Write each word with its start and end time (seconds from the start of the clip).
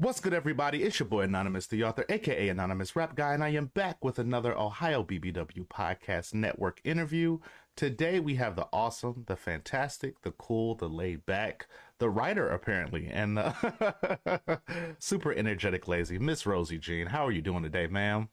What's 0.00 0.18
good, 0.18 0.32
everybody? 0.32 0.82
It's 0.82 0.98
your 0.98 1.10
boy 1.10 1.24
Anonymous, 1.24 1.66
the 1.66 1.84
author, 1.84 2.06
aka 2.08 2.48
Anonymous 2.48 2.96
Rap 2.96 3.14
Guy, 3.14 3.34
and 3.34 3.44
I 3.44 3.50
am 3.50 3.66
back 3.66 4.02
with 4.02 4.18
another 4.18 4.56
Ohio 4.56 5.04
BBW 5.04 5.68
Podcast 5.68 6.32
Network 6.32 6.80
interview. 6.84 7.38
Today 7.76 8.18
we 8.18 8.36
have 8.36 8.56
the 8.56 8.66
awesome, 8.72 9.24
the 9.26 9.36
fantastic, 9.36 10.22
the 10.22 10.30
cool, 10.30 10.74
the 10.74 10.88
laid 10.88 11.26
back, 11.26 11.66
the 11.98 12.08
writer 12.08 12.48
apparently, 12.48 13.08
and 13.08 13.36
the 13.36 14.60
super 14.98 15.34
energetic, 15.34 15.86
lazy 15.86 16.18
Miss 16.18 16.46
Rosie 16.46 16.78
Jean. 16.78 17.08
How 17.08 17.26
are 17.26 17.32
you 17.32 17.42
doing 17.42 17.62
today, 17.62 17.86
ma'am? 17.86 18.30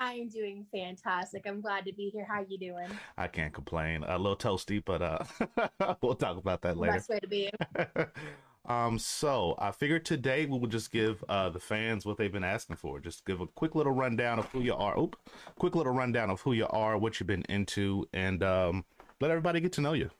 I 0.00 0.14
am 0.14 0.28
doing 0.28 0.66
fantastic. 0.72 1.44
I'm 1.46 1.60
glad 1.60 1.84
to 1.84 1.92
be 1.92 2.10
here. 2.10 2.26
How 2.28 2.40
are 2.40 2.46
you 2.48 2.58
doing? 2.58 2.88
I 3.16 3.28
can't 3.28 3.54
complain. 3.54 4.02
A 4.02 4.18
little 4.18 4.36
toasty, 4.36 4.82
but 4.84 5.00
uh, 5.00 5.96
we'll 6.02 6.16
talk 6.16 6.38
about 6.38 6.62
that 6.62 6.76
later. 6.76 6.94
Best 6.94 7.08
way 7.08 7.20
to 7.20 7.28
be. 7.28 7.50
Um, 8.68 8.98
so 8.98 9.54
I 9.58 9.70
figured 9.70 10.04
today 10.04 10.44
we 10.44 10.58
will 10.58 10.68
just 10.68 10.92
give 10.92 11.24
uh, 11.26 11.48
the 11.48 11.58
fans 11.58 12.04
what 12.04 12.18
they've 12.18 12.30
been 12.30 12.44
asking 12.44 12.76
for. 12.76 13.00
Just 13.00 13.24
give 13.24 13.40
a 13.40 13.46
quick 13.46 13.74
little 13.74 13.92
rundown 13.92 14.38
of 14.38 14.44
who 14.50 14.60
you 14.60 14.74
are. 14.74 14.98
Oop, 14.98 15.16
quick 15.58 15.74
little 15.74 15.94
rundown 15.94 16.28
of 16.28 16.42
who 16.42 16.52
you 16.52 16.66
are, 16.68 16.98
what 16.98 17.18
you've 17.18 17.26
been 17.26 17.44
into, 17.48 18.06
and 18.12 18.42
um, 18.42 18.84
let 19.22 19.30
everybody 19.30 19.60
get 19.60 19.72
to 19.72 19.80
know 19.80 19.94
you. 19.94 20.10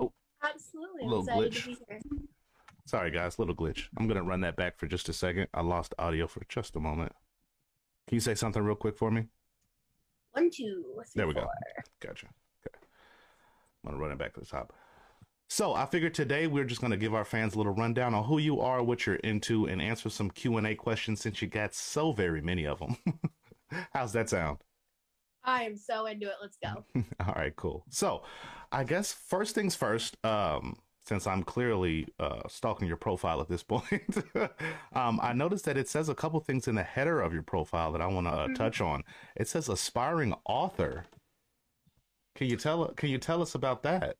Oh, 0.00 0.12
absolutely. 0.42 1.04
Little 1.04 1.26
glitch. 1.26 1.76
Sorry, 2.86 3.10
guys, 3.10 3.38
little 3.38 3.54
glitch. 3.54 3.88
I'm 3.98 4.08
gonna 4.08 4.22
run 4.22 4.40
that 4.40 4.56
back 4.56 4.78
for 4.78 4.86
just 4.86 5.10
a 5.10 5.12
second. 5.12 5.48
I 5.52 5.60
lost 5.60 5.94
audio 5.98 6.26
for 6.26 6.42
just 6.48 6.74
a 6.74 6.80
moment. 6.80 7.12
Can 8.08 8.16
you 8.16 8.20
say 8.20 8.34
something 8.34 8.62
real 8.62 8.76
quick 8.76 8.96
for 8.96 9.10
me? 9.10 9.26
One, 10.32 10.50
two, 10.50 10.84
three, 10.94 11.04
there 11.14 11.26
we 11.26 11.34
four. 11.34 11.42
go. 11.42 11.48
Gotcha. 12.00 12.26
Okay. 12.66 12.78
I'm 13.84 13.90
gonna 13.90 14.02
run 14.02 14.12
it 14.12 14.18
back 14.18 14.32
to 14.34 14.40
the 14.40 14.46
top. 14.46 14.72
So 15.48 15.74
I 15.74 15.86
figured 15.86 16.14
today 16.14 16.46
we're 16.46 16.64
just 16.64 16.80
going 16.80 16.90
to 16.90 16.96
give 16.96 17.14
our 17.14 17.24
fans 17.24 17.54
a 17.54 17.58
little 17.58 17.74
rundown 17.74 18.14
on 18.14 18.24
who 18.24 18.38
you 18.38 18.60
are, 18.60 18.82
what 18.82 19.06
you're 19.06 19.16
into, 19.16 19.66
and 19.66 19.80
answer 19.80 20.10
some 20.10 20.30
Q 20.30 20.56
and 20.56 20.66
A 20.66 20.74
questions 20.74 21.20
since 21.20 21.42
you 21.42 21.48
got 21.48 21.74
so 21.74 22.12
very 22.12 22.40
many 22.40 22.66
of 22.66 22.78
them. 22.80 22.96
How's 23.92 24.12
that 24.12 24.28
sound? 24.28 24.58
I 25.44 25.64
am 25.64 25.76
so 25.76 26.06
into 26.06 26.26
it. 26.26 26.36
Let's 26.40 26.56
go. 26.56 26.84
All 27.20 27.34
right, 27.34 27.54
cool. 27.54 27.84
So, 27.90 28.22
I 28.72 28.84
guess 28.84 29.12
first 29.12 29.54
things 29.54 29.74
first. 29.74 30.16
Um, 30.24 30.78
since 31.06 31.26
I'm 31.26 31.42
clearly 31.42 32.08
uh, 32.18 32.40
stalking 32.48 32.88
your 32.88 32.96
profile 32.96 33.42
at 33.42 33.48
this 33.48 33.62
point, 33.62 33.84
um, 34.94 35.20
I 35.22 35.34
noticed 35.34 35.66
that 35.66 35.76
it 35.76 35.86
says 35.86 36.08
a 36.08 36.14
couple 36.14 36.40
things 36.40 36.66
in 36.66 36.76
the 36.76 36.82
header 36.82 37.20
of 37.20 37.34
your 37.34 37.42
profile 37.42 37.92
that 37.92 38.00
I 38.00 38.06
want 38.06 38.26
to 38.26 38.32
uh, 38.32 38.44
mm-hmm. 38.44 38.54
touch 38.54 38.80
on. 38.80 39.04
It 39.36 39.46
says 39.46 39.68
aspiring 39.68 40.34
author. 40.46 41.04
Can 42.34 42.48
you 42.48 42.56
tell? 42.56 42.86
Can 42.96 43.10
you 43.10 43.18
tell 43.18 43.42
us 43.42 43.54
about 43.54 43.82
that? 43.82 44.16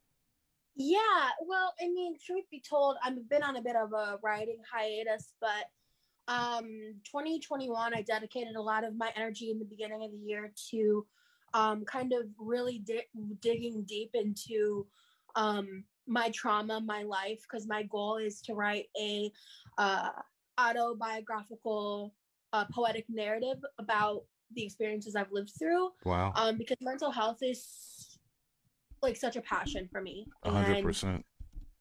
Yeah, 0.77 1.29
well, 1.47 1.73
I 1.81 1.89
mean, 1.89 2.17
truth 2.25 2.45
be 2.51 2.61
told, 2.69 2.97
I've 3.05 3.29
been 3.29 3.43
on 3.43 3.57
a 3.57 3.63
bit 3.63 3.77
of 3.77 3.93
a 3.93 4.19
writing 4.23 4.59
hiatus, 4.73 5.33
but 5.41 5.67
um 6.27 6.95
2021 7.05 7.95
I 7.95 8.01
dedicated 8.01 8.57
a 8.57 8.63
lot 8.63 8.83
of 8.83 8.97
my 8.97 9.13
energy 9.15 9.51
in 9.51 9.59
the 9.59 9.65
beginning 9.67 10.03
of 10.03 10.11
the 10.11 10.17
year 10.17 10.53
to 10.71 11.07
um 11.53 11.85
kind 11.85 12.15
of 12.15 12.23
really 12.39 12.79
di- 12.79 13.07
digging 13.43 13.85
deep 13.85 14.11
into 14.15 14.87
um 15.37 15.85
my 16.07 16.31
trauma, 16.31 16.81
my 16.81 17.03
life 17.03 17.41
because 17.43 17.67
my 17.67 17.83
goal 17.83 18.17
is 18.17 18.41
to 18.43 18.55
write 18.55 18.87
a 18.99 19.31
uh 19.77 20.09
autobiographical 20.59 22.15
uh, 22.53 22.65
poetic 22.73 23.05
narrative 23.09 23.59
about 23.79 24.23
the 24.55 24.65
experiences 24.65 25.17
I've 25.17 25.33
lived 25.33 25.53
through. 25.59 25.91
Wow. 26.05 26.33
Um 26.37 26.57
because 26.57 26.79
mental 26.81 27.11
health 27.11 27.39
is 27.43 27.63
like 29.05 29.17
such 29.17 29.37
a 29.37 29.43
passion 29.43 29.89
for 29.91 30.01
me. 30.01 30.27
hundred 30.45 30.83
percent. 30.83 31.25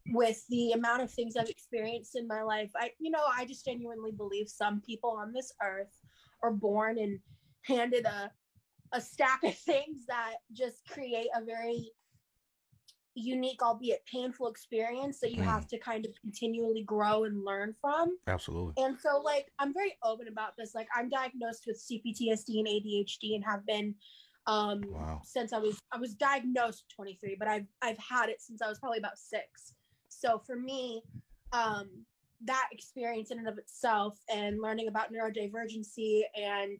With 0.10 0.44
the 0.50 0.74
amount 0.74 1.02
of 1.02 1.10
things 1.10 1.36
I've 1.38 1.50
experienced 1.50 2.16
in 2.16 2.28
my 2.28 2.44
life, 2.44 2.72
I 2.76 2.92
you 3.00 3.10
know, 3.10 3.24
I 3.36 3.46
just 3.46 3.66
genuinely 3.66 4.12
believe 4.12 4.48
some 4.50 4.82
people 4.86 5.10
on 5.10 5.34
this 5.34 5.52
earth 5.64 5.98
are 6.44 6.52
born 6.52 7.00
and 7.00 7.20
handed 7.66 8.06
a 8.06 8.30
a 8.94 9.02
stack 9.02 9.44
of 9.44 9.56
things 9.56 10.06
that 10.08 10.36
just 10.54 10.88
create 10.88 11.28
a 11.36 11.44
very 11.44 11.92
unique, 13.16 13.62
albeit 13.62 14.06
painful 14.12 14.48
experience 14.48 15.20
that 15.20 15.32
you 15.32 15.42
mm. 15.42 15.46
have 15.46 15.68
to 15.68 15.78
kind 15.80 16.06
of 16.06 16.12
continually 16.22 16.84
grow 16.84 17.26
and 17.26 17.44
learn 17.44 17.76
from. 17.80 18.18
Absolutely. 18.28 18.74
And 18.84 18.98
so, 19.00 19.22
like, 19.22 19.52
I'm 19.60 19.74
very 19.74 19.96
open 20.04 20.28
about 20.28 20.54
this. 20.58 20.74
Like, 20.74 20.88
I'm 20.96 21.10
diagnosed 21.10 21.64
with 21.68 21.82
CPTSD 21.82 22.60
and 22.60 22.68
ADHD 22.68 23.36
and 23.36 23.44
have 23.46 23.66
been 23.66 23.96
um 24.48 24.82
wow. 24.88 25.22
since 25.24 25.54
I 25.54 25.60
was 25.60 25.80
I 25.92 25.98
was 25.98 26.14
diagnosed 26.16 26.86
23, 26.96 27.38
but 27.40 27.48
I've 27.48 27.68
I've 27.82 27.98
had 27.98 28.30
it 28.30 28.42
since 28.42 28.62
I 28.62 28.68
was 28.68 28.80
probably 28.80 29.00
about 29.00 29.18
six. 29.18 29.74
So 30.10 30.42
for 30.46 30.56
me, 30.56 31.02
um, 31.52 31.90
that 32.46 32.68
experience 32.72 33.32
in 33.32 33.40
and 33.40 33.48
of 33.48 33.58
itself 33.58 34.20
and 34.30 34.62
learning 34.62 34.88
about 34.88 35.12
neurodivergency 35.14 36.22
and 36.36 36.80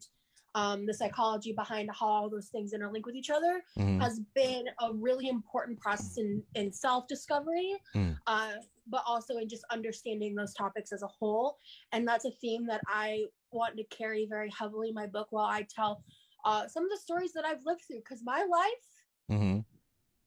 um, 0.54 0.86
the 0.86 0.94
psychology 0.94 1.52
behind 1.52 1.90
how 1.92 2.06
all 2.06 2.30
those 2.30 2.48
things 2.48 2.72
interlink 2.72 3.06
with 3.06 3.16
each 3.16 3.30
other 3.30 3.62
mm. 3.76 4.00
has 4.00 4.20
been 4.34 4.66
a 4.82 4.92
really 4.92 5.28
important 5.28 5.80
process 5.80 6.16
in, 6.16 6.42
in 6.54 6.72
self 6.72 7.08
discovery, 7.08 7.74
mm. 7.94 8.16
uh, 8.26 8.52
but 8.86 9.02
also 9.06 9.38
in 9.38 9.48
just 9.48 9.64
understanding 9.70 10.34
those 10.34 10.54
topics 10.54 10.92
as 10.92 11.02
a 11.02 11.08
whole. 11.08 11.58
And 11.92 12.06
that's 12.06 12.24
a 12.24 12.30
theme 12.30 12.66
that 12.66 12.82
I 12.86 13.24
want 13.50 13.76
to 13.76 13.84
carry 13.84 14.26
very 14.28 14.50
heavily 14.56 14.90
in 14.90 14.94
my 14.94 15.06
book 15.06 15.28
while 15.30 15.46
I 15.46 15.66
tell 15.68 16.04
uh, 16.44 16.68
some 16.68 16.84
of 16.84 16.90
the 16.90 16.96
stories 16.96 17.32
that 17.32 17.44
I've 17.44 17.64
lived 17.64 17.82
through 17.86 17.98
because 17.98 18.22
my 18.24 18.38
life, 18.38 19.38
mm-hmm. 19.38 19.60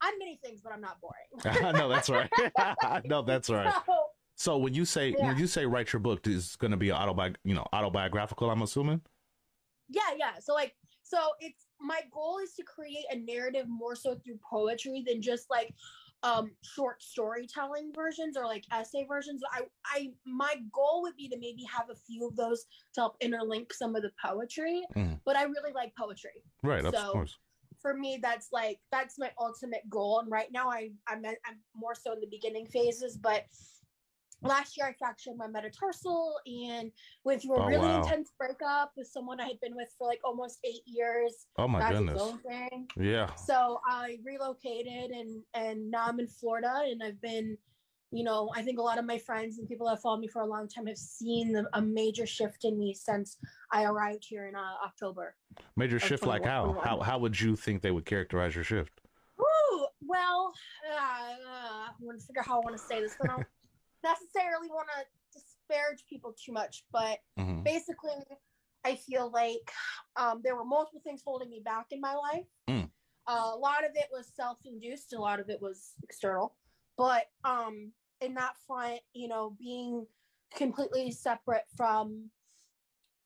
I'm 0.01 0.19
many 0.19 0.39
things, 0.43 0.61
but 0.63 0.73
I'm 0.73 0.81
not 0.81 0.97
boring. 1.01 1.73
no, 1.77 1.89
that's 1.89 2.09
right. 2.09 2.29
no, 3.05 3.21
that's 3.21 3.49
right. 3.49 3.73
So, 3.85 3.93
so 4.35 4.57
when 4.57 4.73
you 4.73 4.85
say 4.85 5.15
yeah. 5.17 5.27
when 5.27 5.37
you 5.37 5.47
say 5.47 5.65
write 5.65 5.91
your 5.93 5.99
book, 5.99 6.27
is 6.27 6.55
going 6.55 6.71
to 6.71 6.77
be 6.77 6.89
autobi- 6.89 7.35
you 7.43 7.55
know 7.55 7.65
autobiographical? 7.73 8.49
I'm 8.49 8.61
assuming. 8.61 9.01
Yeah, 9.89 10.13
yeah. 10.17 10.39
So 10.39 10.53
like, 10.53 10.75
so 11.03 11.17
it's 11.39 11.65
my 11.79 12.01
goal 12.11 12.39
is 12.43 12.53
to 12.53 12.63
create 12.63 13.05
a 13.11 13.17
narrative 13.17 13.65
more 13.67 13.95
so 13.95 14.15
through 14.15 14.39
poetry 14.47 15.03
than 15.07 15.21
just 15.21 15.49
like 15.49 15.73
um 16.23 16.51
short 16.63 17.01
storytelling 17.01 17.91
versions 17.95 18.37
or 18.37 18.45
like 18.45 18.65
essay 18.73 19.05
versions. 19.07 19.41
I 19.53 19.61
i 19.85 20.09
my 20.25 20.55
goal 20.73 21.01
would 21.03 21.15
be 21.15 21.27
to 21.29 21.37
maybe 21.37 21.63
have 21.71 21.89
a 21.89 21.95
few 21.95 22.27
of 22.27 22.35
those 22.35 22.65
to 22.93 23.01
help 23.01 23.19
interlink 23.21 23.71
some 23.73 23.95
of 23.95 24.01
the 24.01 24.11
poetry 24.23 24.83
mm. 24.95 25.19
but 25.25 25.35
i 25.35 25.43
really 25.43 25.73
like 25.73 25.93
poetry. 25.95 26.43
Right 26.63 26.81
so 26.81 26.89
of 26.89 27.11
course. 27.11 27.37
for 27.81 27.93
me 27.93 28.19
that's 28.21 28.49
like 28.51 28.79
that's 28.91 29.19
my 29.19 29.31
ultimate 29.39 29.87
goal. 29.89 30.19
And 30.19 30.31
right 30.31 30.51
now 30.51 30.69
i 30.69 30.89
i'm, 31.07 31.23
I'm 31.25 31.59
more 31.75 31.95
so 31.95 32.13
in 32.13 32.19
the 32.19 32.27
beginning 32.27 32.65
phases 32.65 33.17
but 33.17 33.45
last 34.41 34.77
year 34.77 34.87
I 34.87 34.93
fractured 34.93 35.35
my 35.37 35.47
metatarsal 35.47 36.39
and 36.45 36.91
went 37.23 37.41
through 37.41 37.55
a 37.55 37.63
oh, 37.63 37.67
really 37.67 37.87
wow. 37.87 38.01
intense 38.01 38.31
breakup 38.37 38.91
with 38.95 39.07
someone 39.07 39.39
I 39.39 39.47
had 39.47 39.59
been 39.59 39.75
with 39.75 39.89
for 39.97 40.07
like 40.07 40.19
almost 40.23 40.59
eight 40.63 40.83
years. 40.85 41.47
Oh 41.57 41.67
my 41.67 41.91
goodness. 41.91 42.21
Yeah. 42.95 43.33
So 43.35 43.79
I 43.87 44.17
relocated 44.23 45.11
and 45.11 45.43
and 45.53 45.89
now 45.89 46.05
I'm 46.07 46.19
in 46.19 46.27
Florida 46.27 46.83
and 46.85 47.01
I've 47.03 47.21
been, 47.21 47.57
you 48.11 48.23
know, 48.23 48.51
I 48.55 48.61
think 48.61 48.79
a 48.79 48.81
lot 48.81 48.99
of 48.99 49.05
my 49.05 49.17
friends 49.17 49.59
and 49.59 49.67
people 49.67 49.87
that 49.87 50.01
followed 50.01 50.19
me 50.19 50.27
for 50.27 50.41
a 50.41 50.45
long 50.45 50.67
time 50.67 50.85
have 50.87 50.97
seen 50.97 51.51
the, 51.51 51.67
a 51.73 51.81
major 51.81 52.25
shift 52.25 52.63
in 52.63 52.77
me 52.77 52.93
since 52.93 53.37
I 53.71 53.83
arrived 53.83 54.25
here 54.27 54.47
in 54.47 54.55
uh, 54.55 54.85
October. 54.85 55.35
Major 55.75 55.99
shift 55.99 56.25
like 56.25 56.45
how? 56.45 56.79
How 56.83 56.99
how 56.99 57.17
would 57.17 57.39
you 57.39 57.55
think 57.55 57.81
they 57.81 57.91
would 57.91 58.05
characterize 58.05 58.53
your 58.53 58.63
shift? 58.63 59.01
Ooh, 59.39 59.87
well, 60.01 60.53
uh, 60.91 60.95
uh, 60.95 61.87
I 61.87 61.89
want 61.99 62.19
to 62.19 62.25
figure 62.25 62.41
out 62.41 62.47
how 62.47 62.61
I 62.61 62.63
want 62.63 62.77
to 62.77 62.83
say 62.83 63.01
this, 63.01 63.15
but 63.19 63.31
necessarily 64.03 64.69
want 64.69 64.87
to 64.95 65.39
disparage 65.39 66.03
people 66.09 66.33
too 66.33 66.51
much, 66.51 66.83
but 66.91 67.19
mm-hmm. 67.39 67.63
basically, 67.63 68.13
I 68.85 68.95
feel 68.95 69.29
like 69.31 69.71
um, 70.15 70.41
there 70.43 70.55
were 70.55 70.65
multiple 70.65 71.01
things 71.03 71.21
holding 71.25 71.49
me 71.49 71.61
back 71.63 71.87
in 71.91 71.99
my 71.99 72.15
life. 72.15 72.45
Mm. 72.69 72.89
Uh, 73.27 73.51
a 73.53 73.57
lot 73.57 73.83
of 73.83 73.91
it 73.95 74.07
was 74.11 74.31
self-induced, 74.35 75.13
a 75.13 75.19
lot 75.19 75.39
of 75.39 75.49
it 75.49 75.61
was 75.61 75.93
external. 76.03 76.55
But 76.97 77.25
um, 77.43 77.91
in 78.21 78.33
that 78.35 78.53
front, 78.65 79.01
you 79.13 79.27
know, 79.27 79.55
being 79.59 80.05
completely 80.55 81.11
separate 81.11 81.65
from 81.75 82.29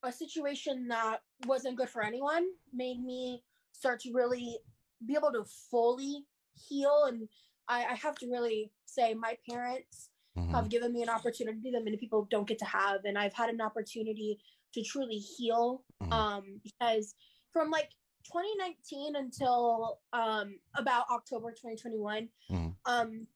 a 0.03 0.11
situation 0.11 0.87
that 0.87 1.21
wasn't 1.45 1.77
good 1.77 1.89
for 1.89 2.03
anyone 2.03 2.45
made 2.73 3.03
me 3.03 3.43
start 3.71 3.99
to 4.01 4.11
really 4.11 4.57
be 5.05 5.15
able 5.15 5.31
to 5.31 5.43
fully 5.69 6.25
heal. 6.67 7.05
And 7.07 7.29
I, 7.67 7.85
I 7.85 7.93
have 7.95 8.15
to 8.15 8.27
really 8.27 8.71
say, 8.85 9.13
my 9.13 9.37
parents 9.47 10.09
mm-hmm. 10.37 10.53
have 10.53 10.69
given 10.69 10.93
me 10.93 11.01
an 11.01 11.09
opportunity 11.09 11.71
that 11.71 11.83
many 11.83 11.97
people 11.97 12.27
don't 12.29 12.47
get 12.47 12.59
to 12.59 12.65
have 12.65 13.05
and 13.05 13.17
i've 13.17 13.33
had 13.33 13.49
an 13.49 13.61
opportunity 13.61 14.39
to 14.73 14.83
truly 14.83 15.17
heal 15.17 15.83
mm-hmm. 16.01 16.13
um 16.13 16.61
because 16.63 17.15
from 17.51 17.69
like 17.69 17.89
2019 18.25 19.15
until 19.15 19.99
um 20.13 20.55
about 20.75 21.05
october 21.11 21.49
2021 21.51 22.29
mm-hmm. 22.51 22.67
um 22.85 23.27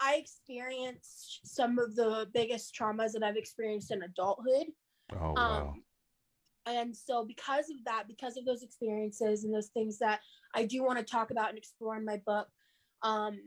i 0.00 0.14
experienced 0.14 1.40
some 1.44 1.78
of 1.78 1.94
the 1.96 2.28
biggest 2.34 2.74
traumas 2.74 3.12
that 3.12 3.22
i've 3.22 3.36
experienced 3.36 3.90
in 3.90 4.02
adulthood 4.02 4.66
oh 5.14 5.32
wow 5.32 5.68
um, 5.68 5.82
and 6.66 6.96
so 6.96 7.24
because 7.24 7.70
of 7.70 7.84
that 7.84 8.04
because 8.06 8.36
of 8.36 8.44
those 8.44 8.62
experiences 8.62 9.44
and 9.44 9.52
those 9.52 9.68
things 9.68 9.98
that 9.98 10.20
i 10.54 10.64
do 10.64 10.84
want 10.84 10.98
to 10.98 11.04
talk 11.04 11.30
about 11.30 11.48
and 11.48 11.58
explore 11.58 11.96
in 11.96 12.04
my 12.04 12.20
book 12.24 12.46
um 13.02 13.40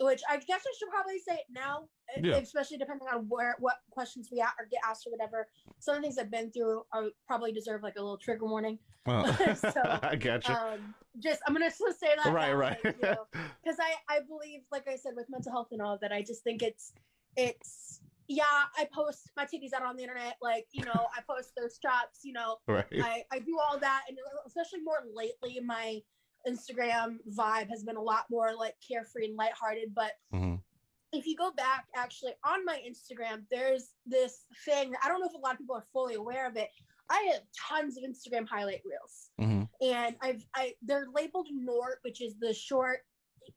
which 0.00 0.22
I 0.28 0.36
guess 0.36 0.62
I 0.66 0.72
should 0.78 0.88
probably 0.90 1.18
say 1.18 1.34
it 1.34 1.46
now, 1.50 1.84
yeah. 2.20 2.36
especially 2.36 2.78
depending 2.78 3.06
on 3.12 3.26
where 3.28 3.56
what 3.60 3.76
questions 3.90 4.28
we 4.32 4.40
or 4.40 4.66
get 4.70 4.80
asked 4.88 5.06
or 5.06 5.10
whatever. 5.10 5.46
Some 5.78 5.96
of 5.96 6.02
the 6.02 6.08
things 6.08 6.18
I've 6.18 6.30
been 6.30 6.50
through 6.50 6.82
are 6.92 7.04
probably 7.26 7.52
deserve 7.52 7.82
like 7.82 7.94
a 7.96 8.02
little 8.02 8.18
trigger 8.18 8.46
warning. 8.46 8.78
Well, 9.06 9.26
so, 9.56 9.72
I 10.02 10.16
gotcha. 10.16 10.52
Um, 10.52 10.94
just 11.22 11.40
I'm 11.46 11.54
gonna 11.54 11.66
just 11.70 12.00
say 12.00 12.08
that 12.22 12.32
right, 12.32 12.50
now, 12.50 12.54
right, 12.54 12.78
because 12.82 12.96
you 13.02 13.08
know, 13.08 13.16
I 14.10 14.16
I 14.16 14.20
believe, 14.26 14.60
like 14.72 14.88
I 14.88 14.96
said, 14.96 15.12
with 15.16 15.26
mental 15.28 15.52
health 15.52 15.68
and 15.72 15.80
all 15.80 15.98
that, 16.00 16.12
I 16.12 16.22
just 16.22 16.42
think 16.42 16.62
it's 16.62 16.92
it's 17.36 18.00
yeah, 18.28 18.44
I 18.78 18.88
post 18.92 19.30
my 19.36 19.44
titties 19.44 19.72
out 19.74 19.82
on 19.82 19.96
the 19.96 20.02
internet. 20.02 20.36
Like, 20.40 20.66
you 20.72 20.84
know, 20.84 21.06
I 21.14 21.20
post 21.28 21.52
those 21.60 21.74
straps, 21.74 22.20
you 22.22 22.32
know, 22.32 22.56
right. 22.66 22.86
I, 22.92 23.24
I 23.30 23.38
do 23.40 23.58
all 23.58 23.78
that. 23.78 24.02
And 24.08 24.16
especially 24.46 24.80
more 24.82 25.00
lately, 25.14 25.60
my 25.60 26.00
Instagram 26.48 27.18
vibe 27.36 27.68
has 27.70 27.82
been 27.82 27.96
a 27.96 28.02
lot 28.02 28.24
more 28.30 28.54
like 28.56 28.74
carefree 28.86 29.26
and 29.26 29.36
lighthearted. 29.36 29.94
But 29.94 30.12
mm-hmm. 30.32 30.56
if 31.12 31.26
you 31.26 31.36
go 31.36 31.50
back 31.52 31.86
actually 31.96 32.32
on 32.44 32.64
my 32.64 32.80
Instagram, 32.88 33.44
there's 33.50 33.90
this 34.06 34.44
thing. 34.64 34.92
I 35.02 35.08
don't 35.08 35.20
know 35.20 35.26
if 35.26 35.34
a 35.34 35.38
lot 35.38 35.52
of 35.52 35.58
people 35.58 35.76
are 35.76 35.86
fully 35.92 36.14
aware 36.14 36.46
of 36.46 36.56
it. 36.56 36.68
I 37.10 37.30
have 37.32 37.42
tons 37.68 37.98
of 37.98 38.04
Instagram 38.04 38.48
highlight 38.48 38.80
reels, 38.84 39.30
mm-hmm. 39.40 39.64
and 39.84 40.16
I've 40.22 40.44
I 40.54 40.72
they're 40.82 41.06
labeled 41.14 41.48
Nort, 41.52 41.98
which 42.02 42.22
is 42.22 42.34
the 42.40 42.54
short 42.54 43.00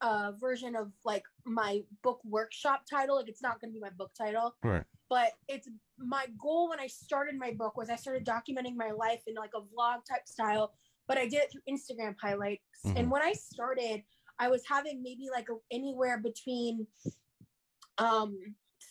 uh 0.01 0.33
version 0.38 0.75
of 0.75 0.92
like 1.06 1.24
my 1.45 1.81
book 2.04 2.19
workshop 2.25 2.81
title. 2.90 3.16
Like 3.16 3.30
it's 3.30 3.42
not 3.42 3.62
going 3.62 3.72
to 3.72 3.74
be 3.74 3.80
my 3.80 3.92
book 3.98 4.12
title, 4.18 4.56
right? 4.63 4.83
But 5.10 5.31
it's 5.48 5.69
my 5.98 6.25
goal 6.42 6.69
when 6.69 6.80
I 6.80 6.88
started 6.88 7.36
my 7.40 7.51
book 7.51 7.78
was 7.78 7.90
I 7.90 7.95
started 7.95 8.25
documenting 8.25 8.75
my 8.75 8.92
life 8.92 9.22
in 9.28 9.36
like 9.36 9.51
a 9.56 9.62
vlog 9.62 10.06
type 10.10 10.28
style 10.28 10.74
but 11.07 11.18
I 11.18 11.27
did 11.27 11.42
it 11.44 11.51
through 11.51 11.62
Instagram 11.69 12.15
highlights. 12.21 12.62
Mm-hmm. 12.86 12.98
And 12.98 13.12
when 13.12 13.21
I 13.21 13.33
started, 13.33 14.04
I 14.39 14.50
was 14.50 14.63
having 14.68 15.01
maybe 15.01 15.27
like 15.31 15.48
a, 15.50 15.56
anywhere 15.71 16.19
between 16.19 16.88
um 17.98 18.38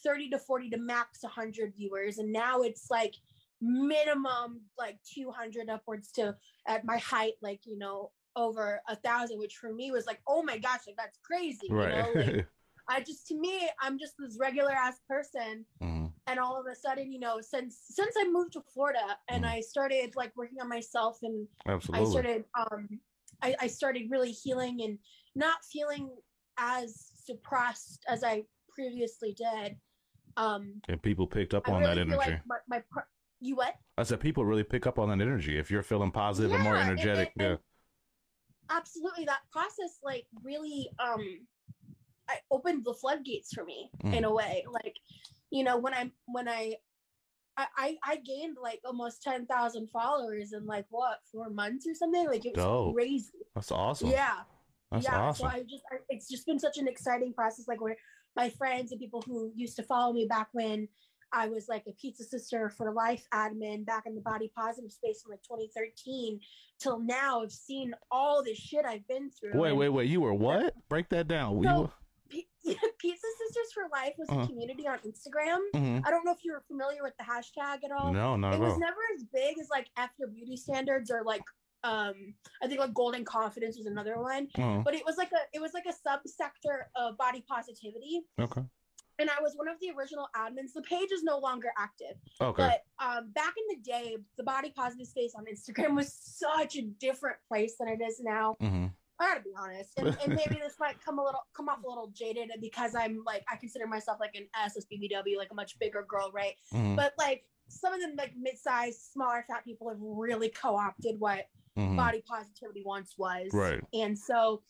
30 0.04 0.30
to 0.30 0.38
40 0.38 0.70
to 0.70 0.78
max 0.78 1.22
100 1.22 1.74
viewers 1.76 2.18
and 2.18 2.32
now 2.32 2.62
it's 2.62 2.90
like 2.90 3.14
minimum 3.60 4.60
like 4.78 4.98
200 5.14 5.70
upwards 5.70 6.10
to 6.12 6.34
at 6.66 6.84
my 6.84 6.98
height 6.98 7.34
like 7.40 7.60
you 7.64 7.78
know 7.78 8.10
over 8.34 8.80
a 8.88 8.96
thousand 8.96 9.38
which 9.38 9.56
for 9.56 9.72
me 9.72 9.90
was 9.90 10.06
like 10.06 10.20
oh 10.26 10.42
my 10.42 10.58
gosh 10.58 10.80
like 10.86 10.96
that's 10.96 11.18
crazy 11.24 11.68
right 11.70 12.06
you 12.08 12.14
know? 12.14 12.20
like, 12.20 12.46
i 12.88 13.00
just 13.00 13.26
to 13.26 13.34
me 13.38 13.68
i'm 13.80 13.98
just 13.98 14.14
this 14.18 14.36
regular 14.38 14.72
ass 14.72 15.00
person 15.08 15.64
mm-hmm. 15.82 15.95
And 16.26 16.38
all 16.38 16.58
of 16.58 16.66
a 16.70 16.74
sudden 16.74 17.12
you 17.12 17.20
know 17.20 17.40
since 17.40 17.78
since 17.88 18.14
i 18.18 18.28
moved 18.28 18.52
to 18.52 18.60
florida 18.72 19.16
and 19.28 19.44
mm-hmm. 19.44 19.54
i 19.54 19.60
started 19.60 20.14
like 20.16 20.32
working 20.36 20.58
on 20.60 20.68
myself 20.68 21.18
and 21.22 21.46
Absolutely. 21.66 22.06
i 22.06 22.10
started 22.10 22.44
um 22.58 22.88
I, 23.42 23.54
I 23.60 23.66
started 23.66 24.10
really 24.10 24.32
healing 24.32 24.80
and 24.82 24.98
not 25.34 25.58
feeling 25.70 26.10
as 26.58 27.10
suppressed 27.24 28.04
as 28.08 28.24
i 28.24 28.44
previously 28.68 29.34
did 29.36 29.76
um 30.36 30.80
and 30.88 31.00
people 31.02 31.26
picked 31.26 31.54
up 31.54 31.68
I 31.68 31.72
on 31.72 31.82
really 31.82 31.94
that 31.94 32.00
energy 32.00 32.16
like 32.16 32.40
my, 32.46 32.56
my, 32.68 33.02
you 33.40 33.56
what 33.56 33.74
i 33.98 34.02
said 34.02 34.20
people 34.20 34.44
really 34.44 34.64
pick 34.64 34.86
up 34.86 34.98
on 34.98 35.08
that 35.10 35.20
energy 35.20 35.58
if 35.58 35.70
you're 35.70 35.82
feeling 35.82 36.10
positive 36.10 36.50
yeah, 36.50 36.56
and 36.56 36.64
more 36.64 36.76
energetic 36.76 37.32
and, 37.36 37.46
and, 37.46 37.58
yeah 37.60 38.76
absolutely 38.76 39.24
that 39.24 39.40
process 39.52 40.00
like 40.02 40.26
really 40.42 40.88
um 40.98 41.46
I 42.28 42.38
opened 42.50 42.84
the 42.84 42.94
floodgates 42.94 43.52
for 43.52 43.64
me 43.64 43.90
mm. 44.04 44.14
in 44.14 44.24
a 44.24 44.32
way. 44.32 44.64
Like, 44.70 44.96
you 45.50 45.64
know, 45.64 45.78
when 45.78 45.94
I 45.94 46.10
when 46.26 46.48
I 46.48 46.76
I 47.56 47.96
I 48.04 48.16
gained 48.16 48.56
like 48.62 48.80
almost 48.84 49.22
ten 49.22 49.46
thousand 49.46 49.88
followers 49.90 50.52
in 50.52 50.66
like 50.66 50.86
what 50.90 51.18
four 51.32 51.50
months 51.50 51.86
or 51.86 51.94
something. 51.94 52.26
Like 52.26 52.44
it 52.44 52.56
was 52.56 52.64
Dope. 52.64 52.94
crazy. 52.94 53.32
That's 53.54 53.72
awesome. 53.72 54.10
Yeah. 54.10 54.40
That's 54.92 55.04
yeah. 55.04 55.20
awesome. 55.20 55.48
So 55.48 55.56
I 55.56 55.60
just 55.62 55.82
I, 55.90 55.96
it's 56.08 56.28
just 56.28 56.46
been 56.46 56.58
such 56.58 56.78
an 56.78 56.86
exciting 56.86 57.32
process. 57.32 57.66
Like 57.66 57.80
where 57.80 57.96
my 58.34 58.50
friends 58.50 58.92
and 58.92 59.00
people 59.00 59.22
who 59.22 59.52
used 59.54 59.76
to 59.76 59.82
follow 59.82 60.12
me 60.12 60.26
back 60.26 60.48
when 60.52 60.88
I 61.32 61.48
was 61.48 61.68
like 61.68 61.84
a 61.88 61.92
pizza 61.92 62.24
sister 62.24 62.70
for 62.70 62.92
life 62.92 63.26
admin 63.34 63.84
back 63.84 64.04
in 64.06 64.14
the 64.14 64.20
body 64.20 64.50
positive 64.56 64.92
space 64.92 65.22
in 65.26 65.30
like 65.30 65.42
2013 65.42 66.40
till 66.78 66.98
now. 67.00 67.42
I've 67.42 67.52
seen 67.52 67.94
all 68.10 68.44
this 68.44 68.58
shit 68.58 68.84
I've 68.84 69.06
been 69.08 69.30
through. 69.30 69.58
Wait, 69.58 69.72
wait, 69.72 69.88
wait. 69.88 70.08
You 70.08 70.20
were 70.20 70.34
what? 70.34 70.74
Break 70.88 71.08
that 71.08 71.26
down. 71.26 71.62
So, 71.62 71.90
Pizza 72.98 73.26
Sisters 73.38 73.72
for 73.72 73.84
Life 73.92 74.14
was 74.18 74.28
uh-huh. 74.28 74.42
a 74.42 74.46
community 74.46 74.86
on 74.86 74.98
Instagram. 74.98 75.58
Mm-hmm. 75.74 76.00
I 76.04 76.10
don't 76.10 76.24
know 76.24 76.32
if 76.32 76.44
you're 76.44 76.62
familiar 76.66 77.02
with 77.02 77.14
the 77.18 77.24
hashtag 77.24 77.84
at 77.84 77.92
all. 77.92 78.12
No, 78.12 78.36
not 78.36 78.54
It 78.54 78.60
was 78.60 78.72
all. 78.72 78.80
never 78.80 78.98
as 79.14 79.24
big 79.32 79.58
as 79.58 79.68
like 79.70 79.88
F 79.96 80.10
your 80.18 80.28
beauty 80.28 80.56
standards 80.56 81.10
or 81.10 81.22
like 81.24 81.42
um 81.84 82.34
I 82.62 82.66
think 82.66 82.80
like 82.80 82.94
golden 82.94 83.24
confidence 83.24 83.76
was 83.76 83.86
another 83.86 84.18
one. 84.20 84.48
Uh-huh. 84.56 84.82
But 84.84 84.94
it 84.94 85.04
was 85.04 85.16
like 85.16 85.30
a 85.32 85.40
it 85.52 85.60
was 85.60 85.72
like 85.74 85.86
a 85.86 86.08
subsector 86.08 86.84
of 86.96 87.16
body 87.16 87.44
positivity. 87.48 88.22
Okay 88.40 88.62
and 89.18 89.30
I 89.30 89.40
was 89.42 89.54
one 89.56 89.68
of 89.68 89.76
the 89.80 89.90
original 89.96 90.28
admins. 90.36 90.72
The 90.74 90.82
page 90.82 91.10
is 91.12 91.22
no 91.22 91.38
longer 91.38 91.68
active. 91.78 92.16
Okay. 92.40 92.62
But 92.62 93.04
um, 93.04 93.30
back 93.34 93.54
in 93.56 93.76
the 93.76 93.82
day, 93.82 94.16
the 94.36 94.42
body 94.42 94.72
positive 94.74 95.06
space 95.06 95.32
on 95.36 95.44
Instagram 95.46 95.94
was 95.96 96.12
such 96.12 96.76
a 96.76 96.82
different 96.82 97.36
place 97.48 97.76
than 97.78 97.88
it 97.88 98.00
is 98.02 98.20
now. 98.22 98.56
Mm-hmm. 98.62 98.86
I 99.18 99.28
gotta 99.28 99.40
be 99.40 99.50
honest, 99.58 99.90
and, 99.96 100.08
and, 100.08 100.28
maybe 100.28 100.60
this 100.60 100.74
might 100.78 101.02
come 101.02 101.18
a 101.18 101.24
little 101.24 101.40
come 101.54 101.68
off 101.68 101.82
a 101.84 101.88
little 101.88 102.10
jaded 102.14 102.50
because 102.60 102.94
I'm 102.94 103.22
like 103.24 103.44
I 103.50 103.56
consider 103.56 103.86
myself 103.86 104.18
like 104.20 104.34
an 104.34 104.46
SSBBW, 104.56 105.36
like 105.36 105.48
a 105.50 105.54
much 105.54 105.78
bigger 105.78 106.04
girl, 106.08 106.30
right? 106.32 106.54
Mm-hmm. 106.72 106.96
But 106.96 107.14
like 107.18 107.44
some 107.68 107.92
of 107.92 108.00
them 108.00 108.12
like 108.16 108.32
mid-sized, 108.38 109.00
smaller, 109.12 109.44
fat 109.48 109.64
people 109.64 109.88
have 109.88 109.98
really 110.00 110.50
co-opted 110.50 111.18
what 111.18 111.46
mm-hmm. 111.78 111.96
body 111.96 112.22
positivity 112.28 112.82
once 112.84 113.14
was, 113.16 113.48
right? 113.52 113.82
And 113.94 114.18
so 114.18 114.62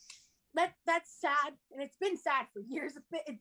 that 0.54 0.74
that's 0.86 1.20
sad, 1.20 1.54
and 1.72 1.82
it's 1.82 1.96
been 1.96 2.16
sad 2.16 2.46
for 2.52 2.60
years. 2.60 2.92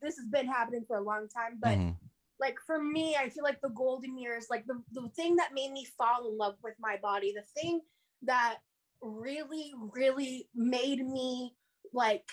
This 0.02 0.18
has 0.18 0.28
been 0.32 0.48
happening 0.48 0.86
for 0.88 0.98
a 0.98 1.04
long 1.04 1.28
time, 1.28 1.60
but. 1.62 1.78
Mm-hmm. 1.78 1.92
Like 2.38 2.58
for 2.68 2.84
me, 2.84 3.16
I 3.18 3.30
feel 3.30 3.46
like 3.46 3.62
the 3.62 3.70
golden 3.70 4.18
years, 4.18 4.48
like 4.50 4.66
the, 4.68 4.84
the 4.92 5.08
thing 5.16 5.38
that 5.38 5.54
made 5.54 5.72
me 5.72 5.88
fall 5.98 6.30
in 6.30 6.38
love 6.38 6.56
with 6.66 6.74
my 6.82 6.98
body, 7.02 7.34
the 7.34 7.62
thing 7.62 7.80
that 8.24 8.58
really, 9.02 9.72
really 9.94 10.50
made 10.56 11.06
me 11.06 11.54
like 11.94 12.30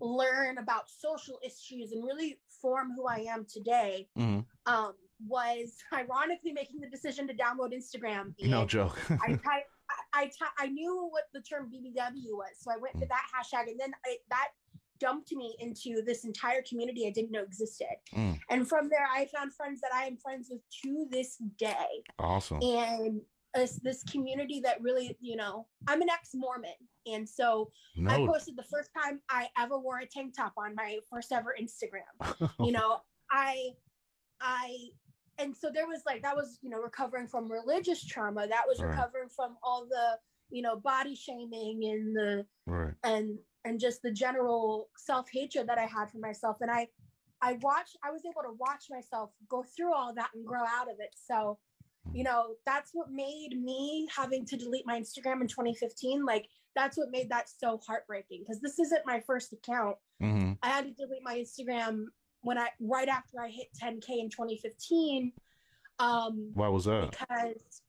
learn 0.00 0.58
about 0.58 0.84
social 0.88 1.38
issues 1.44 1.92
and 1.92 2.04
really 2.04 2.38
form 2.60 2.92
who 2.96 3.06
I 3.06 3.26
am 3.28 3.46
today 3.52 4.08
mm-hmm. 4.16 4.40
um, 4.72 4.92
was 5.26 5.76
ironically 5.92 6.52
making 6.52 6.80
the 6.80 6.88
decision 6.88 7.26
to 7.28 7.34
download 7.34 7.72
Instagram. 7.72 8.34
No 8.40 8.64
joke. 8.64 8.98
I, 9.10 9.38
I, 9.46 9.62
I, 10.12 10.30
I, 10.58 10.66
knew 10.66 11.08
what 11.10 11.24
the 11.32 11.40
term 11.40 11.70
BBW 11.72 12.32
was, 12.32 12.50
so 12.58 12.70
I 12.70 12.76
went 12.76 12.96
mm. 12.96 13.00
to 13.00 13.06
that 13.06 13.22
hashtag, 13.34 13.70
and 13.70 13.80
then 13.80 13.92
I, 14.06 14.16
that 14.30 14.48
dumped 15.00 15.32
me 15.32 15.56
into 15.60 16.02
this 16.04 16.24
entire 16.24 16.62
community 16.68 17.06
I 17.06 17.10
didn't 17.10 17.30
know 17.30 17.42
existed. 17.42 17.86
Mm. 18.14 18.38
And 18.50 18.68
from 18.68 18.88
there, 18.88 19.06
I 19.12 19.26
found 19.34 19.54
friends 19.54 19.80
that 19.80 19.90
I 19.94 20.04
am 20.04 20.16
friends 20.16 20.48
with 20.50 20.60
to 20.84 21.06
this 21.10 21.36
day. 21.56 22.02
Awesome. 22.18 22.60
And 22.62 23.20
this, 23.54 23.80
this 23.82 24.02
community 24.04 24.60
that 24.60 24.80
really, 24.80 25.16
you 25.20 25.36
know, 25.36 25.66
I'm 25.86 26.02
an 26.02 26.10
ex 26.10 26.30
Mormon. 26.34 26.70
And 27.06 27.28
so 27.28 27.70
no. 27.96 28.10
I 28.10 28.26
posted 28.26 28.56
the 28.56 28.64
first 28.64 28.90
time 28.94 29.20
I 29.30 29.48
ever 29.58 29.78
wore 29.78 29.98
a 29.98 30.06
tank 30.06 30.34
top 30.36 30.52
on 30.58 30.74
my 30.74 30.98
first 31.10 31.32
ever 31.32 31.54
Instagram. 31.60 32.50
you 32.60 32.72
know, 32.72 33.00
I, 33.30 33.70
I, 34.40 34.76
and 35.38 35.56
so 35.56 35.70
there 35.72 35.86
was 35.86 36.02
like, 36.06 36.22
that 36.22 36.36
was, 36.36 36.58
you 36.62 36.70
know, 36.70 36.78
recovering 36.78 37.26
from 37.26 37.50
religious 37.50 38.04
trauma. 38.04 38.46
That 38.48 38.64
was 38.66 38.80
right. 38.80 38.90
recovering 38.90 39.28
from 39.34 39.56
all 39.62 39.86
the, 39.88 40.18
you 40.50 40.62
know, 40.62 40.76
body 40.76 41.14
shaming 41.14 41.80
and 41.84 42.16
the, 42.16 42.46
right. 42.66 42.94
and, 43.04 43.38
and 43.64 43.80
just 43.80 44.02
the 44.02 44.10
general 44.10 44.88
self 44.96 45.28
hatred 45.32 45.68
that 45.68 45.78
I 45.78 45.86
had 45.86 46.10
for 46.10 46.18
myself. 46.18 46.58
And 46.60 46.70
I, 46.70 46.88
I 47.40 47.54
watched, 47.62 47.96
I 48.04 48.10
was 48.10 48.22
able 48.24 48.42
to 48.42 48.56
watch 48.58 48.86
myself 48.90 49.30
go 49.48 49.64
through 49.76 49.94
all 49.94 50.12
that 50.14 50.30
and 50.34 50.44
grow 50.44 50.62
out 50.62 50.90
of 50.90 50.96
it. 50.98 51.10
So, 51.14 51.58
you 52.12 52.24
know 52.24 52.54
that's 52.66 52.90
what 52.92 53.10
made 53.10 53.50
me 53.52 54.08
having 54.14 54.44
to 54.46 54.56
delete 54.56 54.86
my 54.86 54.98
instagram 54.98 55.40
in 55.40 55.48
2015 55.48 56.24
like 56.24 56.46
that's 56.74 56.96
what 56.96 57.10
made 57.10 57.28
that 57.30 57.48
so 57.48 57.80
heartbreaking 57.86 58.42
because 58.42 58.60
this 58.60 58.78
isn't 58.78 59.02
my 59.04 59.20
first 59.26 59.52
account. 59.52 59.96
Mm-hmm. 60.22 60.52
i 60.62 60.68
had 60.68 60.84
to 60.84 60.92
delete 60.92 61.22
my 61.22 61.36
instagram 61.36 62.04
when 62.42 62.58
i 62.58 62.68
right 62.80 63.08
after 63.08 63.40
i 63.40 63.48
hit 63.48 63.68
10k 63.82 64.20
in 64.20 64.30
2015 64.30 65.32
um 65.98 66.50
why 66.54 66.68
was 66.68 66.84
that? 66.84 67.10
because 67.10 67.82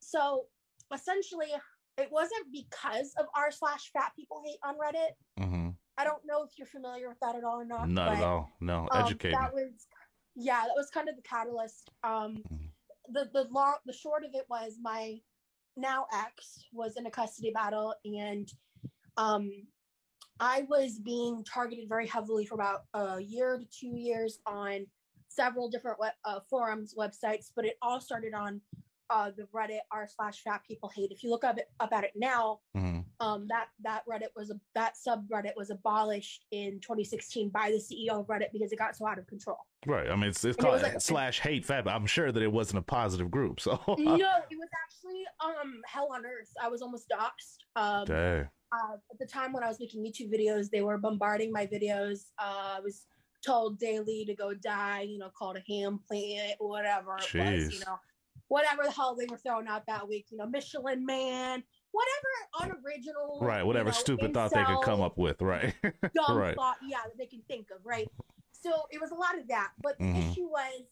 so 0.00 0.44
essentially 0.92 1.48
it 1.98 2.08
wasn't 2.10 2.44
because 2.52 3.12
of 3.18 3.26
r 3.36 3.50
slash 3.50 3.90
fat 3.92 4.12
people 4.16 4.42
hate 4.44 4.58
on 4.64 4.74
reddit. 4.74 5.42
Mm-hmm. 5.42 5.70
i 5.96 6.04
don't 6.04 6.22
know 6.26 6.42
if 6.42 6.50
you're 6.58 6.66
familiar 6.66 7.08
with 7.08 7.18
that 7.20 7.34
at 7.36 7.44
all 7.44 7.60
or 7.60 7.64
not 7.64 7.88
not 7.88 8.10
but, 8.10 8.18
at 8.18 8.24
all. 8.24 8.50
No 8.60 8.88
um, 8.90 9.04
educate 9.04 9.32
that 9.32 9.52
was 9.52 9.86
yeah 10.34 10.62
that 10.62 10.74
was 10.76 10.90
kind 10.90 11.08
of 11.08 11.16
the 11.16 11.22
catalyst 11.22 11.90
um 12.04 12.42
mm-hmm 12.52 12.66
the 13.08 13.28
the 13.32 13.46
long 13.50 13.74
the 13.86 13.92
short 13.92 14.24
of 14.24 14.30
it 14.34 14.46
was 14.48 14.76
my 14.80 15.18
now 15.76 16.06
ex 16.12 16.64
was 16.72 16.96
in 16.96 17.06
a 17.06 17.10
custody 17.10 17.50
battle 17.54 17.94
and 18.04 18.48
um 19.16 19.50
I 20.40 20.66
was 20.68 20.98
being 20.98 21.44
targeted 21.44 21.88
very 21.88 22.06
heavily 22.06 22.46
for 22.46 22.56
about 22.56 22.82
a 22.94 23.20
year 23.20 23.58
to 23.58 23.64
two 23.66 23.96
years 23.96 24.40
on 24.46 24.86
several 25.28 25.70
different 25.70 26.00
web, 26.00 26.12
uh, 26.24 26.40
forums, 26.50 26.94
websites, 26.98 27.52
but 27.54 27.64
it 27.64 27.76
all 27.80 28.00
started 28.00 28.34
on 28.34 28.60
uh, 29.10 29.30
the 29.36 29.44
Reddit 29.54 29.80
r 29.92 30.08
slash 30.08 30.42
fat 30.42 30.62
people 30.66 30.90
hate. 30.94 31.12
If 31.12 31.22
you 31.22 31.30
look 31.30 31.44
up 31.44 31.58
up 31.80 31.92
at 31.92 32.04
it 32.04 32.12
now, 32.16 32.60
mm-hmm. 32.76 33.01
Um, 33.22 33.46
that 33.48 33.66
that 33.82 34.02
Reddit 34.10 34.28
was 34.34 34.50
a 34.50 34.54
that 34.74 34.94
subreddit 34.94 35.52
was 35.56 35.70
abolished 35.70 36.46
in 36.50 36.80
2016 36.80 37.50
by 37.50 37.70
the 37.70 37.78
CEO 37.78 38.20
of 38.20 38.26
Reddit 38.26 38.48
because 38.52 38.72
it 38.72 38.78
got 38.78 38.96
so 38.96 39.06
out 39.06 39.18
of 39.18 39.26
control. 39.28 39.58
Right. 39.86 40.10
I 40.10 40.16
mean, 40.16 40.30
it's, 40.30 40.44
it's 40.44 40.56
called 40.56 40.80
it 40.80 40.82
like, 40.82 41.00
slash 41.00 41.40
hate 41.40 41.64
fat. 41.64 41.86
I'm 41.86 42.06
sure 42.06 42.32
that 42.32 42.42
it 42.42 42.52
wasn't 42.52 42.78
a 42.78 42.82
positive 42.82 43.30
group. 43.30 43.60
So 43.60 43.80
no, 43.86 43.94
it 43.96 44.58
was 44.58 44.68
actually 44.84 45.22
um 45.44 45.80
hell 45.86 46.08
on 46.12 46.26
earth. 46.26 46.50
I 46.60 46.68
was 46.68 46.82
almost 46.82 47.08
doxxed. 47.08 47.58
Um, 47.76 48.06
Dang. 48.06 48.48
Uh, 48.72 48.96
at 49.10 49.18
the 49.20 49.26
time 49.26 49.52
when 49.52 49.62
I 49.62 49.68
was 49.68 49.78
making 49.78 50.02
YouTube 50.02 50.32
videos, 50.32 50.70
they 50.70 50.80
were 50.80 50.98
bombarding 50.98 51.52
my 51.52 51.66
videos. 51.66 52.30
Uh, 52.38 52.76
I 52.76 52.80
was 52.80 53.06
told 53.44 53.78
daily 53.78 54.24
to 54.24 54.34
go 54.34 54.54
die, 54.54 55.02
you 55.02 55.18
know, 55.18 55.30
called 55.36 55.58
a 55.58 55.72
ham 55.72 56.00
plant, 56.08 56.54
whatever 56.58 57.16
it 57.16 57.24
Jeez. 57.24 57.66
was, 57.66 57.74
you 57.74 57.80
know, 57.80 57.98
whatever 58.48 58.82
the 58.84 58.90
hell 58.90 59.14
they 59.14 59.26
were 59.26 59.36
throwing 59.36 59.66
out 59.66 59.84
that 59.86 60.08
week, 60.08 60.26
you 60.30 60.38
know, 60.38 60.46
Michelin 60.46 61.04
Man, 61.04 61.62
whatever 61.92 62.72
unoriginal, 62.74 63.38
right? 63.40 63.62
Whatever 63.62 63.90
you 63.90 63.94
know, 63.94 64.00
stupid 64.00 64.34
thought 64.34 64.52
they 64.52 64.64
could 64.64 64.82
come 64.82 65.00
up 65.00 65.16
with, 65.16 65.40
right? 65.40 65.74
dumb 65.82 66.36
right. 66.36 66.56
thought, 66.56 66.76
yeah, 66.86 66.98
that 67.04 67.16
they 67.18 67.26
can 67.26 67.42
think 67.48 67.68
of, 67.74 67.84
right? 67.84 68.08
So 68.52 68.70
it 68.90 69.00
was 69.00 69.10
a 69.10 69.14
lot 69.14 69.38
of 69.38 69.48
that, 69.48 69.70
but 69.82 69.98
the 69.98 70.04
mm-hmm. 70.04 70.30
issue 70.30 70.48
was, 70.48 70.82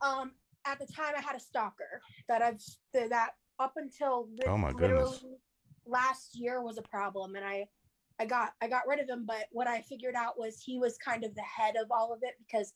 um, 0.00 0.32
at 0.66 0.78
the 0.78 0.86
time 0.86 1.14
I 1.16 1.20
had 1.20 1.36
a 1.36 1.40
stalker 1.40 2.00
that 2.28 2.42
I've 2.42 2.60
that 2.92 3.30
up 3.58 3.74
until 3.76 4.28
oh 4.46 4.58
my 4.58 4.72
goodness 4.72 5.24
last 5.86 6.38
year 6.38 6.62
was 6.62 6.78
a 6.78 6.82
problem, 6.82 7.36
and 7.36 7.44
I 7.44 7.66
I 8.18 8.26
got 8.26 8.52
I 8.62 8.68
got 8.68 8.86
rid 8.86 9.00
of 9.00 9.08
him, 9.08 9.24
but 9.26 9.46
what 9.52 9.66
I 9.66 9.80
figured 9.82 10.14
out 10.14 10.38
was 10.38 10.60
he 10.60 10.78
was 10.78 10.96
kind 10.98 11.24
of 11.24 11.34
the 11.34 11.42
head 11.42 11.74
of 11.76 11.90
all 11.90 12.12
of 12.12 12.20
it 12.22 12.34
because 12.46 12.72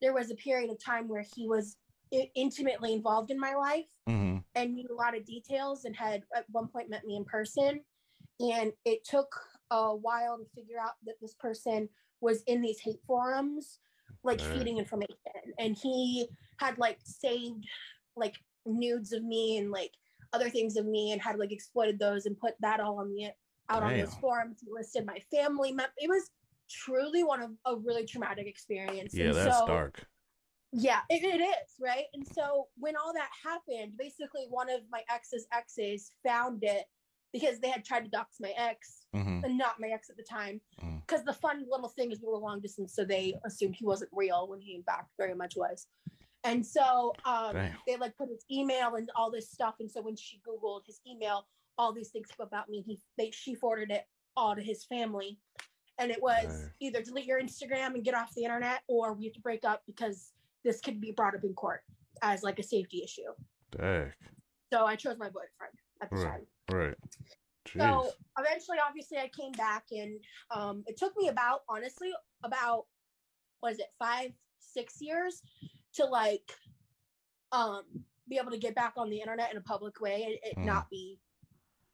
there 0.00 0.12
was 0.12 0.30
a 0.30 0.34
period 0.36 0.70
of 0.70 0.82
time 0.82 1.08
where 1.08 1.24
he 1.34 1.48
was 1.48 1.76
intimately 2.34 2.92
involved 2.92 3.30
in 3.30 3.38
my 3.38 3.54
life 3.54 3.86
mm-hmm. 4.08 4.38
and 4.54 4.74
knew 4.74 4.86
a 4.90 4.94
lot 4.94 5.16
of 5.16 5.24
details 5.24 5.84
and 5.84 5.96
had 5.96 6.22
at 6.36 6.44
one 6.50 6.68
point 6.68 6.90
met 6.90 7.04
me 7.04 7.16
in 7.16 7.24
person 7.24 7.80
and 8.40 8.72
it 8.84 9.04
took 9.04 9.34
a 9.70 9.94
while 9.94 10.38
to 10.38 10.44
figure 10.54 10.78
out 10.80 10.92
that 11.06 11.14
this 11.20 11.34
person 11.34 11.88
was 12.20 12.42
in 12.42 12.60
these 12.60 12.78
hate 12.80 13.00
forums 13.06 13.78
like 14.24 14.40
right. 14.40 14.58
feeding 14.58 14.78
information 14.78 15.16
and 15.58 15.76
he 15.76 16.26
had 16.58 16.76
like 16.78 16.98
saved 17.02 17.64
like 18.16 18.34
nudes 18.66 19.12
of 19.12 19.24
me 19.24 19.58
and 19.58 19.70
like 19.70 19.92
other 20.32 20.50
things 20.50 20.76
of 20.76 20.86
me 20.86 21.12
and 21.12 21.20
had 21.20 21.38
like 21.38 21.52
exploited 21.52 21.98
those 21.98 22.26
and 22.26 22.38
put 22.38 22.54
that 22.60 22.80
all 22.80 22.98
on 22.98 23.12
the 23.14 23.30
out 23.68 23.80
Damn. 23.80 23.84
on 23.84 23.98
those 23.98 24.14
forums. 24.14 24.58
He 24.60 24.68
listed 24.70 25.06
my 25.06 25.18
family. 25.30 25.74
It 25.98 26.08
was 26.08 26.30
truly 26.70 27.22
one 27.22 27.42
of 27.42 27.50
a 27.66 27.76
really 27.76 28.04
traumatic 28.04 28.46
experience. 28.46 29.14
Yeah, 29.14 29.26
and 29.26 29.36
that's 29.36 29.58
so, 29.58 29.66
dark. 29.66 30.04
Yeah, 30.72 31.00
it, 31.10 31.22
it 31.22 31.42
is 31.42 31.74
right. 31.80 32.04
And 32.14 32.26
so 32.26 32.68
when 32.76 32.94
all 32.96 33.12
that 33.12 33.28
happened, 33.44 33.92
basically 33.98 34.46
one 34.48 34.70
of 34.70 34.80
my 34.90 35.02
ex's 35.12 35.46
exes 35.52 36.10
found 36.24 36.64
it 36.64 36.84
because 37.32 37.58
they 37.60 37.70
had 37.70 37.84
tried 37.84 38.04
to 38.04 38.10
dox 38.10 38.36
my 38.40 38.52
ex 38.56 39.06
mm-hmm. 39.14 39.44
and 39.44 39.58
not 39.58 39.80
my 39.80 39.88
ex 39.88 40.08
at 40.08 40.16
the 40.16 40.22
time. 40.22 40.60
Because 40.76 41.20
mm-hmm. 41.20 41.26
the 41.26 41.32
fun 41.34 41.66
little 41.70 41.88
thing 41.88 42.10
is 42.10 42.20
we 42.22 42.28
were 42.28 42.38
long 42.38 42.60
distance, 42.60 42.94
so 42.94 43.04
they 43.04 43.34
assumed 43.44 43.76
he 43.76 43.84
wasn't 43.84 44.10
real 44.12 44.48
when 44.48 44.60
he 44.60 44.74
in 44.74 44.82
fact 44.82 45.10
very 45.18 45.34
much 45.34 45.56
was. 45.56 45.86
And 46.44 46.64
so 46.64 47.12
um, 47.24 47.56
they 47.86 47.96
like 47.96 48.16
put 48.16 48.28
his 48.28 48.44
email 48.50 48.96
and 48.96 49.08
all 49.14 49.30
this 49.30 49.50
stuff. 49.50 49.76
And 49.78 49.90
so 49.90 50.02
when 50.02 50.16
she 50.16 50.40
Googled 50.46 50.86
his 50.86 51.00
email, 51.08 51.46
all 51.78 51.92
these 51.92 52.08
things 52.08 52.28
about 52.40 52.68
me. 52.68 52.82
He 52.86 52.98
they 53.18 53.30
she 53.30 53.54
forwarded 53.54 53.90
it 53.90 54.04
all 54.36 54.56
to 54.56 54.62
his 54.62 54.84
family. 54.84 55.38
And 55.98 56.10
it 56.10 56.22
was 56.22 56.46
right. 56.46 56.70
either 56.80 57.02
delete 57.02 57.26
your 57.26 57.40
Instagram 57.40 57.94
and 57.94 58.02
get 58.02 58.14
off 58.14 58.34
the 58.34 58.44
internet 58.44 58.80
or 58.88 59.12
we 59.12 59.24
have 59.24 59.34
to 59.34 59.40
break 59.40 59.64
up 59.64 59.82
because 59.86 60.32
this 60.64 60.80
could 60.80 61.00
be 61.00 61.12
brought 61.12 61.34
up 61.34 61.44
in 61.44 61.54
court 61.54 61.80
as 62.22 62.42
like 62.42 62.58
a 62.58 62.62
safety 62.62 63.02
issue. 63.04 63.32
Dang. 63.76 64.12
So 64.72 64.84
I 64.84 64.96
chose 64.96 65.16
my 65.18 65.28
boyfriend 65.28 65.74
at 66.02 66.10
the 66.10 66.16
right. 66.16 66.24
time. 66.24 66.46
Right. 66.70 66.94
Jeez. 67.68 67.80
So 67.80 68.10
eventually, 68.38 68.78
obviously, 68.86 69.18
I 69.18 69.28
came 69.28 69.52
back, 69.52 69.84
and 69.92 70.18
um, 70.50 70.82
it 70.86 70.96
took 70.96 71.12
me 71.16 71.28
about, 71.28 71.60
honestly, 71.68 72.10
about 72.42 72.86
what 73.60 73.72
is 73.72 73.78
it, 73.78 73.86
five, 73.98 74.32
six 74.58 74.96
years 75.00 75.42
to 75.94 76.04
like 76.04 76.50
um 77.52 77.82
be 78.28 78.38
able 78.38 78.50
to 78.50 78.58
get 78.58 78.74
back 78.74 78.94
on 78.96 79.10
the 79.10 79.20
internet 79.20 79.50
in 79.50 79.58
a 79.58 79.62
public 79.62 80.00
way 80.00 80.22
and 80.24 80.32
it 80.32 80.58
mm. 80.58 80.64
not 80.64 80.88
be 80.88 81.18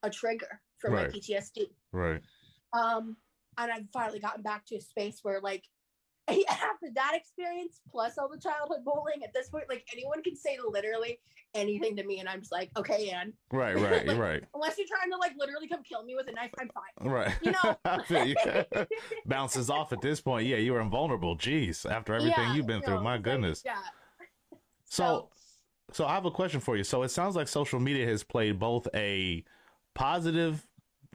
a 0.03 0.09
trigger 0.09 0.61
for 0.79 0.89
right. 0.91 1.11
my 1.11 1.19
PTSD. 1.19 1.65
Right. 1.91 2.21
Um, 2.73 3.17
and 3.57 3.71
I've 3.71 3.89
finally 3.91 4.19
gotten 4.19 4.41
back 4.41 4.65
to 4.67 4.77
a 4.77 4.81
space 4.81 5.19
where 5.23 5.41
like 5.41 5.65
after 6.49 6.87
that 6.95 7.13
experience 7.15 7.81
plus 7.91 8.17
all 8.17 8.29
the 8.29 8.39
childhood 8.39 8.83
bullying. 8.83 9.23
At 9.23 9.33
this 9.33 9.49
point 9.49 9.65
like 9.69 9.85
anyone 9.91 10.21
can 10.23 10.35
say 10.35 10.57
literally 10.67 11.19
anything 11.55 11.95
to 11.95 12.03
me 12.03 12.19
and 12.19 12.29
i'm 12.29 12.39
just 12.39 12.51
like 12.51 12.69
okay 12.77 13.09
and 13.09 13.33
right 13.51 13.75
right 13.79 14.05
like, 14.05 14.17
right. 14.17 14.43
unless 14.53 14.77
you're 14.77 14.87
trying 14.87 15.09
to 15.09 15.17
like 15.17 15.33
literally 15.39 15.67
come 15.67 15.81
kill 15.81 16.03
me 16.03 16.15
with 16.15 16.27
a 16.27 16.31
knife 16.31 16.51
i'm 16.59 16.69
fine. 16.69 17.11
Right. 17.11 17.35
You 17.41 17.53
know? 17.63 18.85
Bounces 19.25 19.69
off 19.69 19.91
at 19.91 20.01
this 20.01 20.21
point. 20.21 20.45
Yeah 20.45 20.57
you 20.57 20.73
were 20.73 20.81
invulnerable. 20.81 21.37
Jeez 21.37 21.89
after 21.89 22.13
everything 22.13 22.33
yeah, 22.37 22.53
you've 22.53 22.67
been 22.67 22.81
through. 22.81 23.01
my 23.01 23.17
goodness 23.17 23.63
like, 23.65 23.75
yeah. 23.75 24.57
So, 24.85 25.03
so 25.03 25.29
so 25.91 26.05
i 26.05 26.13
have 26.13 26.25
a 26.25 26.31
question 26.31 26.59
for 26.59 26.77
you. 26.77 26.83
So 26.83 27.03
it 27.03 27.09
sounds 27.09 27.35
like 27.35 27.47
social 27.47 27.79
media 27.79 28.05
has 28.07 28.23
played 28.23 28.59
both 28.59 28.87
a 28.93 29.43
positive 29.95 30.65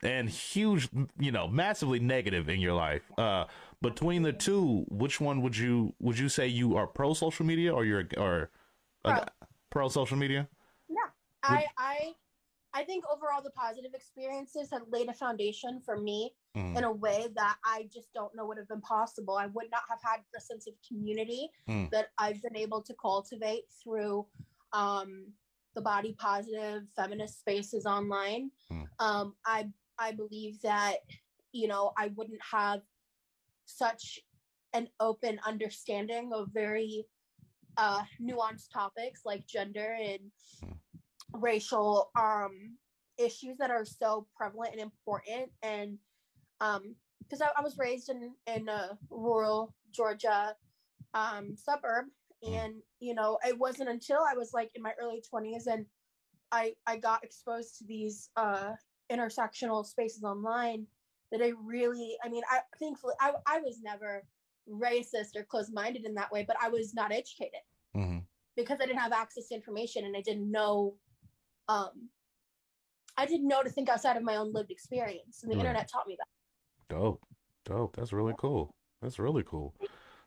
and 0.03 0.29
huge, 0.29 0.89
you 1.19 1.33
know, 1.33 1.49
massively 1.49 2.01
negative 2.01 2.49
in 2.49 2.61
your 2.61 2.75
life. 2.75 3.03
Uh, 3.17 3.45
between 3.85 4.23
the 4.23 4.33
two, 4.33 4.85
which 4.89 5.21
one 5.21 5.43
would 5.43 5.57
you 5.57 5.95
would 6.01 6.19
you 6.19 6.29
say 6.29 6.47
you 6.47 6.77
are 6.77 6.87
pro 6.87 7.15
social 7.15 7.47
media 7.47 7.73
or 7.73 7.85
you're 7.85 8.09
or 8.17 8.51
pro, 9.05 9.21
pro 9.71 9.89
social 9.89 10.17
media? 10.17 10.49
Yeah, 10.89 11.11
I 11.43 11.67
I 11.79 12.13
I 12.73 12.85
think 12.85 13.05
overall 13.13 13.43
the 13.43 13.51
positive 13.51 13.93
experiences 13.95 14.69
have 14.73 14.83
laid 14.91 15.09
a 15.09 15.13
foundation 15.13 15.81
for 15.85 15.97
me 16.01 16.33
mm. 16.57 16.77
in 16.77 16.83
a 16.83 16.91
way 16.91 17.29
that 17.37 17.57
I 17.65 17.89
just 17.93 18.13
don't 18.13 18.35
know 18.35 18.47
would 18.47 18.59
have 18.59 18.69
been 18.69 18.81
possible. 18.81 19.37
I 19.37 19.47
would 19.47 19.71
not 19.71 19.83
have 19.89 20.01
had 20.03 20.21
the 20.35 20.41
sense 20.41 20.67
of 20.67 20.75
community 20.87 21.51
mm. 21.69 21.89
that 21.91 22.09
I've 22.19 22.43
been 22.43 22.57
able 22.57 22.83
to 22.83 22.95
cultivate 23.01 23.65
through 23.83 24.27
um, 24.73 25.27
the 25.77 25.83
body 25.83 26.17
positive 26.19 26.83
feminist 26.97 27.39
spaces 27.39 27.87
online. 27.87 28.51
Mm. 28.73 28.87
Um, 28.99 29.35
I 29.47 29.69
I 29.99 30.13
believe 30.13 30.61
that 30.63 30.97
you 31.53 31.69
know 31.69 31.93
I 31.97 32.09
wouldn't 32.17 32.41
have 32.51 32.81
such 33.67 34.21
an 34.73 34.89
open 35.01 35.39
understanding 35.47 36.31
of 36.35 36.49
very 36.53 37.05
uh, 37.77 38.03
nuanced 38.21 38.71
topics 38.73 39.23
like 39.25 39.47
gender 39.47 39.97
and 40.01 40.21
racial 41.33 42.11
um, 42.19 42.77
issues 43.19 43.57
that 43.59 43.71
are 43.71 43.85
so 43.85 44.27
prevalent 44.37 44.73
and 44.73 44.81
important. 44.81 45.51
And 45.63 45.99
because 46.59 47.41
um, 47.41 47.49
I, 47.57 47.61
I, 47.61 47.63
was 47.63 47.79
raised 47.79 48.09
in 48.11 48.33
in 48.47 48.69
a 48.69 48.99
rural 49.11 49.75
Georgia 49.93 50.55
um, 51.15 51.57
suburb, 51.57 52.07
Mm. 52.45 52.57
and 52.57 52.75
you 53.01 53.15
know 53.15 53.39
it 53.47 53.59
wasn't 53.59 53.89
until 53.89 54.19
i 54.29 54.37
was 54.37 54.53
like 54.53 54.71
in 54.75 54.83
my 54.83 54.93
early 55.01 55.23
20s 55.33 55.67
and 55.67 55.87
i 56.53 56.75
i 56.87 56.97
got 56.97 57.25
exposed 57.25 57.79
to 57.79 57.85
these 57.87 58.31
uh 58.37 58.73
intersectional 59.11 59.85
spaces 59.85 60.25
online 60.25 60.87
that 61.35 61.45
i 61.45 61.53
really 61.65 62.17
i 62.25 62.29
mean 62.29 62.43
i 62.51 62.61
thankfully 62.79 63.15
i, 63.21 63.33
I 63.47 63.61
was 63.61 63.81
never 63.83 64.23
racist 64.71 65.37
or 65.37 65.43
closed-minded 65.43 66.05
in 66.05 66.15
that 66.15 66.31
way 66.33 66.45
but 66.47 66.57
i 66.63 66.69
was 66.69 66.95
not 66.95 67.13
educated 67.13 67.61
mm-hmm. 67.97 68.19
because 68.57 68.79
i 68.81 68.87
didn't 68.87 69.01
have 69.01 69.13
access 69.13 69.49
to 69.49 69.55
information 69.55 70.05
and 70.05 70.17
i 70.17 70.21
didn't 70.21 70.51
know 70.51 70.95
um 71.69 72.09
i 73.17 73.27
didn't 73.27 73.49
know 73.49 73.63
to 73.63 73.71
think 73.71 73.89
outside 73.89 74.17
of 74.17 74.23
my 74.23 74.37
own 74.37 74.53
lived 74.53 74.71
experience 74.71 75.43
and 75.43 75.51
the 75.51 75.57
right. 75.57 75.67
internet 75.67 75.91
taught 75.91 76.07
me 76.07 76.17
that 76.17 76.95
dope 76.95 77.21
dope 77.65 77.97
that's 77.97 78.13
really 78.13 78.35
cool 78.39 78.75
that's 79.03 79.19
really 79.19 79.43
cool 79.43 79.75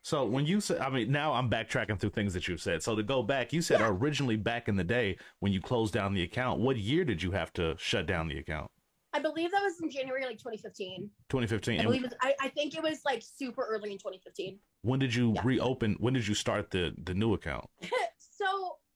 so 0.07 0.23
when 0.23 0.45
you 0.45 0.61
said, 0.61 0.79
I 0.79 0.89
mean, 0.89 1.11
now 1.11 1.33
I'm 1.33 1.49
backtracking 1.49 1.99
through 1.99 2.11
things 2.11 2.33
that 2.33 2.47
you've 2.47 2.61
said. 2.61 2.81
So 2.81 2.95
to 2.95 3.03
go 3.03 3.21
back, 3.21 3.51
you 3.51 3.61
said 3.61 3.81
yeah. 3.81 3.89
originally 3.89 4.37
back 4.37 4.69
in 4.69 4.77
the 4.77 4.83
day 4.85 5.17
when 5.41 5.51
you 5.51 5.59
closed 5.59 5.93
down 5.93 6.13
the 6.13 6.23
account, 6.23 6.61
what 6.61 6.77
year 6.77 7.03
did 7.03 7.21
you 7.21 7.31
have 7.31 7.51
to 7.53 7.75
shut 7.77 8.05
down 8.05 8.29
the 8.29 8.37
account? 8.37 8.71
I 9.17 9.19
believe 9.19 9.51
that 9.51 9.63
was 9.63 9.81
in 9.81 9.89
January, 9.89 10.23
like 10.25 10.37
2015. 10.37 11.09
2015. 11.29 11.79
I 11.79 11.83
believe 11.83 12.03
was, 12.03 12.13
I, 12.21 12.35
I 12.39 12.49
think 12.49 12.75
it 12.75 12.83
was 12.83 13.01
like 13.03 13.23
super 13.23 13.65
early 13.65 13.91
in 13.91 13.97
2015. 13.97 14.59
When 14.83 14.99
did 14.99 15.13
you 15.13 15.33
yeah. 15.33 15.41
reopen? 15.43 15.95
When 15.99 16.13
did 16.13 16.27
you 16.27 16.35
start 16.35 16.69
the 16.69 16.93
the 17.03 17.15
new 17.15 17.33
account? 17.33 17.67
so 17.81 18.45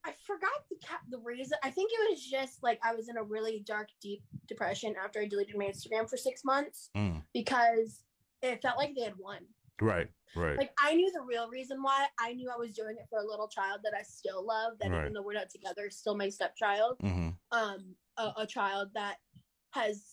I 0.05 0.13
forgot 0.27 0.51
the 0.69 0.77
the 1.09 1.17
reason. 1.23 1.57
I 1.63 1.71
think 1.71 1.89
it 1.91 2.11
was 2.11 2.23
just 2.23 2.61
like 2.61 2.79
I 2.83 2.93
was 2.93 3.09
in 3.09 3.17
a 3.17 3.23
really 3.23 3.63
dark, 3.65 3.87
deep 3.99 4.21
depression 4.47 4.93
after 5.03 5.21
I 5.21 5.27
deleted 5.27 5.57
my 5.57 5.65
Instagram 5.65 6.07
for 6.07 6.17
six 6.17 6.43
months 6.45 6.91
mm. 6.95 7.21
because 7.33 8.01
it 8.43 8.61
felt 8.61 8.77
like 8.77 8.93
they 8.95 9.03
had 9.03 9.17
won. 9.17 9.39
Right, 9.81 10.07
right. 10.35 10.57
Like 10.57 10.71
I 10.79 10.93
knew 10.93 11.11
the 11.11 11.21
real 11.21 11.49
reason 11.49 11.81
why. 11.81 12.05
I 12.19 12.33
knew 12.33 12.51
I 12.53 12.57
was 12.57 12.75
doing 12.75 12.97
it 12.99 13.07
for 13.09 13.17
a 13.17 13.25
little 13.25 13.47
child 13.47 13.79
that 13.83 13.93
I 13.99 14.03
still 14.03 14.45
love. 14.45 14.73
That 14.79 14.91
right. 14.91 15.01
even 15.01 15.13
though 15.13 15.23
we're 15.23 15.33
not 15.33 15.49
together, 15.49 15.89
still 15.89 16.15
my 16.15 16.29
stepchild. 16.29 16.97
Mm-hmm. 17.03 17.29
Um, 17.51 17.95
a, 18.17 18.41
a, 18.41 18.47
child 18.47 18.89
that 18.93 19.15
has 19.71 20.03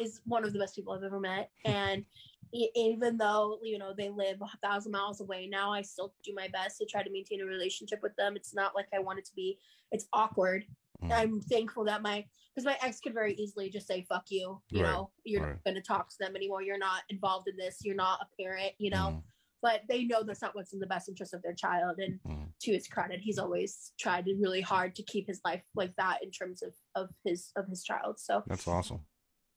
is 0.00 0.20
one 0.24 0.44
of 0.44 0.52
the 0.52 0.58
best 0.58 0.74
people 0.74 0.92
I've 0.92 1.02
ever 1.02 1.20
met, 1.20 1.50
and 1.64 2.04
even 2.52 3.16
though 3.16 3.58
you 3.62 3.78
know 3.78 3.94
they 3.96 4.10
live 4.10 4.40
a 4.42 4.66
thousand 4.66 4.92
miles 4.92 5.20
away 5.20 5.48
now, 5.50 5.72
I 5.72 5.82
still 5.82 6.14
do 6.24 6.32
my 6.34 6.48
best 6.48 6.78
to 6.78 6.86
try 6.86 7.02
to 7.02 7.10
maintain 7.10 7.40
a 7.40 7.46
relationship 7.46 8.00
with 8.02 8.14
them. 8.16 8.36
It's 8.36 8.54
not 8.54 8.74
like 8.74 8.88
I 8.94 8.98
want 8.98 9.18
it 9.18 9.24
to 9.26 9.34
be. 9.34 9.58
It's 9.90 10.06
awkward. 10.12 10.64
mm. 11.02 11.12
I'm 11.12 11.40
thankful 11.40 11.84
that 11.84 12.02
my 12.02 12.24
because 12.54 12.66
my 12.66 12.76
ex 12.82 13.00
could 13.00 13.14
very 13.14 13.34
easily 13.34 13.70
just 13.70 13.86
say 13.86 14.04
fuck 14.08 14.24
you 14.28 14.60
you 14.70 14.82
right. 14.82 14.90
know 14.90 15.10
you're 15.24 15.42
right. 15.42 15.50
not 15.50 15.64
going 15.64 15.74
to 15.74 15.80
talk 15.80 16.10
to 16.10 16.16
them 16.20 16.36
anymore 16.36 16.62
you're 16.62 16.78
not 16.78 17.02
involved 17.08 17.48
in 17.48 17.56
this 17.56 17.78
you're 17.82 17.94
not 17.94 18.20
a 18.20 18.42
parent 18.42 18.72
you 18.78 18.90
know 18.90 19.14
mm. 19.16 19.22
But 19.62 19.82
they 19.88 20.04
know 20.04 20.22
that's 20.22 20.42
not 20.42 20.54
what's 20.54 20.72
in 20.72 20.80
the 20.80 20.86
best 20.86 21.08
interest 21.08 21.32
of 21.32 21.42
their 21.42 21.54
child 21.54 21.98
and 21.98 22.18
mm. 22.26 22.46
to 22.60 22.72
his 22.72 22.88
credit 22.88 23.20
he's 23.20 23.38
always 23.38 23.92
tried 23.98 24.26
really 24.40 24.60
hard 24.60 24.94
to 24.94 25.02
keep 25.04 25.26
his 25.26 25.40
life 25.44 25.62
like 25.74 25.94
that 25.96 26.18
in 26.22 26.30
terms 26.30 26.62
of 26.62 26.72
of 26.94 27.08
his 27.24 27.50
of 27.56 27.66
his 27.68 27.82
child 27.82 28.18
so 28.18 28.42
that's 28.46 28.68
awesome 28.68 29.00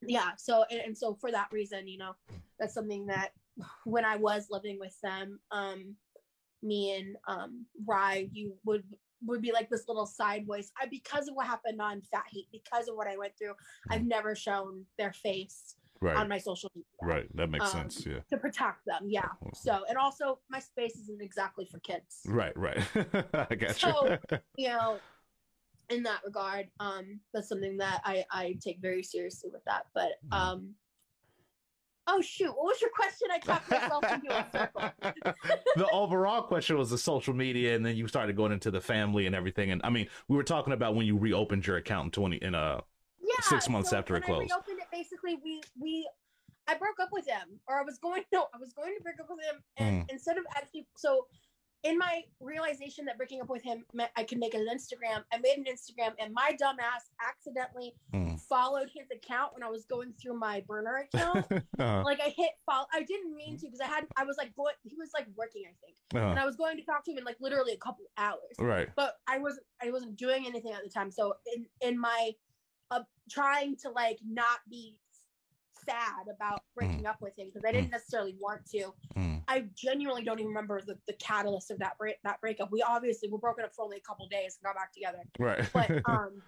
yeah 0.07 0.31
so 0.37 0.63
and, 0.69 0.81
and 0.81 0.97
so 0.97 1.17
for 1.19 1.31
that 1.31 1.47
reason 1.51 1.87
you 1.87 1.97
know 1.97 2.13
that's 2.59 2.73
something 2.73 3.05
that 3.07 3.29
when 3.83 4.05
i 4.05 4.15
was 4.15 4.47
living 4.49 4.77
with 4.79 4.95
them 5.01 5.39
um 5.51 5.95
me 6.61 6.95
and 6.97 7.15
um 7.27 7.65
rye 7.85 8.27
you 8.31 8.53
would 8.65 8.83
would 9.25 9.41
be 9.41 9.51
like 9.51 9.69
this 9.69 9.87
little 9.87 10.05
side 10.05 10.45
voice. 10.45 10.71
I 10.79 10.87
because 10.87 11.27
of 11.27 11.35
what 11.35 11.47
happened 11.47 11.81
on 11.81 12.01
Fat 12.01 12.25
Heat, 12.29 12.47
because 12.51 12.87
of 12.87 12.95
what 12.95 13.07
I 13.07 13.17
went 13.17 13.33
through, 13.37 13.53
I've 13.89 14.01
mm. 14.01 14.07
never 14.07 14.35
shown 14.35 14.85
their 14.97 15.13
face 15.13 15.75
right. 16.01 16.15
on 16.15 16.29
my 16.29 16.37
social 16.37 16.71
media. 16.75 16.85
Right. 17.01 17.35
That 17.35 17.49
makes 17.49 17.73
um, 17.73 17.89
sense. 17.89 18.05
Yeah. 18.05 18.19
To 18.29 18.37
protect 18.37 18.85
them. 18.85 19.03
Yeah. 19.07 19.29
So 19.53 19.83
and 19.89 19.97
also 19.97 20.39
my 20.49 20.59
space 20.59 20.95
isn't 20.95 21.21
exactly 21.21 21.67
for 21.71 21.79
kids. 21.79 22.21
Right, 22.25 22.55
right. 22.57 22.79
I 23.33 23.55
got 23.55 23.75
so, 23.75 24.17
you. 24.31 24.37
you 24.57 24.69
know, 24.69 24.97
in 25.89 26.03
that 26.03 26.21
regard, 26.25 26.67
um, 26.79 27.19
that's 27.33 27.49
something 27.49 27.77
that 27.77 28.01
I, 28.03 28.25
I 28.31 28.57
take 28.61 28.79
very 28.81 29.03
seriously 29.03 29.49
with 29.51 29.63
that. 29.65 29.85
But 29.93 30.13
mm. 30.29 30.37
um 30.37 30.75
Oh 32.07 32.21
shoot! 32.21 32.49
What 32.49 32.65
was 32.65 32.81
your 32.81 32.91
question? 32.91 33.29
I 33.31 33.39
talked 33.39 33.71
myself 33.71 34.03
into 34.11 34.31
a 34.31 34.45
circle. 34.51 34.91
the 35.75 35.89
overall 35.91 36.43
question 36.43 36.77
was 36.77 36.91
the 36.91 36.99
social 36.99 37.33
media, 37.33 37.75
and 37.75 37.83
then 37.83 37.95
you 37.95 38.07
started 38.07 38.35
going 38.35 38.51
into 38.51 38.69
the 38.69 38.79
family 38.79 39.25
and 39.25 39.35
everything. 39.35 39.71
And 39.71 39.81
I 39.83 39.89
mean, 39.89 40.07
we 40.27 40.37
were 40.37 40.43
talking 40.43 40.73
about 40.73 40.93
when 40.93 41.07
you 41.07 41.17
reopened 41.17 41.65
your 41.65 41.77
account 41.77 42.05
in 42.05 42.11
twenty 42.11 42.37
in 42.37 42.53
uh 42.53 42.81
yeah, 43.21 43.33
six 43.41 43.67
months 43.69 43.89
so 43.89 43.97
after 43.97 44.15
it 44.15 44.23
closed. 44.23 44.51
I. 44.51 44.74
Basically, 44.95 45.37
we 45.43 45.61
we 45.79 46.07
I 46.67 46.75
broke 46.75 46.99
up 47.01 47.09
with 47.11 47.27
him, 47.27 47.59
or 47.67 47.79
I 47.79 47.83
was 47.83 47.97
going 47.97 48.23
no, 48.33 48.47
I 48.53 48.57
was 48.57 48.73
going 48.73 48.95
to 48.97 49.03
break 49.03 49.19
up 49.19 49.27
with 49.29 49.45
him, 49.45 49.61
and 49.77 50.03
mm. 50.03 50.11
instead 50.11 50.37
of 50.37 50.45
actually 50.55 50.87
so 50.95 51.27
in 51.85 51.99
my 51.99 52.23
realization 52.41 53.05
that 53.05 53.15
breaking 53.15 53.41
up 53.41 53.49
with 53.49 53.61
him 53.61 53.85
meant 53.93 54.09
I 54.17 54.23
could 54.23 54.39
make 54.39 54.55
an 54.55 54.65
Instagram, 54.73 55.23
I 55.31 55.37
made 55.37 55.57
an 55.57 55.65
Instagram, 55.65 56.13
and 56.19 56.33
my 56.33 56.51
dumbass 56.59 57.05
accidentally 57.21 57.93
mm. 58.13 58.39
followed 58.41 58.89
his 58.93 59.05
account 59.15 59.53
when 59.53 59.61
I 59.61 59.69
was 59.69 59.85
going 59.85 60.11
through 60.19 60.39
my 60.39 60.63
burner 60.67 61.07
account. 61.13 61.45
uh-huh. 61.51 62.01
Like 62.03 62.19
I 62.21 62.29
hit 62.29 62.49
follow, 62.65 62.87
I 62.91 63.03
didn't 63.03 63.35
mean 63.35 63.57
to 63.57 63.67
because 63.67 63.81
I 63.81 63.85
had 63.85 64.05
I 64.17 64.23
was 64.23 64.35
like 64.37 64.55
going, 64.55 64.73
he 64.83 64.95
was 64.97 65.11
like 65.13 65.27
working, 65.35 65.65
I 65.67 65.75
think, 65.85 65.95
uh-huh. 66.15 66.31
and 66.31 66.39
I 66.39 66.45
was 66.45 66.55
going 66.55 66.77
to 66.77 66.83
talk 66.83 67.05
to 67.05 67.11
him 67.11 67.19
in 67.19 67.23
like 67.23 67.37
literally 67.39 67.73
a 67.73 67.77
couple 67.77 68.05
hours. 68.17 68.55
Right. 68.57 68.89
But 68.95 69.17
I 69.27 69.37
wasn't 69.37 69.65
I 69.83 69.91
wasn't 69.91 70.15
doing 70.15 70.47
anything 70.47 70.71
at 70.73 70.83
the 70.83 70.89
time, 70.89 71.11
so 71.11 71.35
in 71.55 71.67
in 71.87 71.99
my 71.99 72.31
uh, 72.91 73.01
trying 73.29 73.75
to 73.77 73.89
like 73.89 74.19
not 74.27 74.59
be 74.69 74.99
sad 75.85 76.27
about 76.33 76.63
breaking 76.75 77.03
mm. 77.03 77.09
up 77.09 77.17
with 77.21 77.37
him 77.37 77.47
because 77.47 77.63
I 77.67 77.71
didn't 77.71 77.89
mm. 77.89 77.93
necessarily 77.93 78.35
want 78.39 78.65
to. 78.71 78.93
Mm. 79.15 79.43
I 79.47 79.65
genuinely 79.75 80.23
don't 80.23 80.39
even 80.39 80.49
remember 80.49 80.81
the, 80.81 80.97
the 81.07 81.13
catalyst 81.13 81.71
of 81.71 81.79
that 81.79 81.97
break 81.97 82.15
that 82.23 82.41
breakup. 82.41 82.71
We 82.71 82.81
obviously 82.81 83.29
were 83.29 83.37
broken 83.37 83.63
up 83.63 83.73
for 83.75 83.85
only 83.85 83.97
a 83.97 84.01
couple 84.01 84.27
days 84.27 84.57
and 84.57 84.63
got 84.63 84.75
back 84.75 84.93
together. 84.93 85.19
Right. 85.39 85.69
But 85.71 86.01
um 86.09 86.41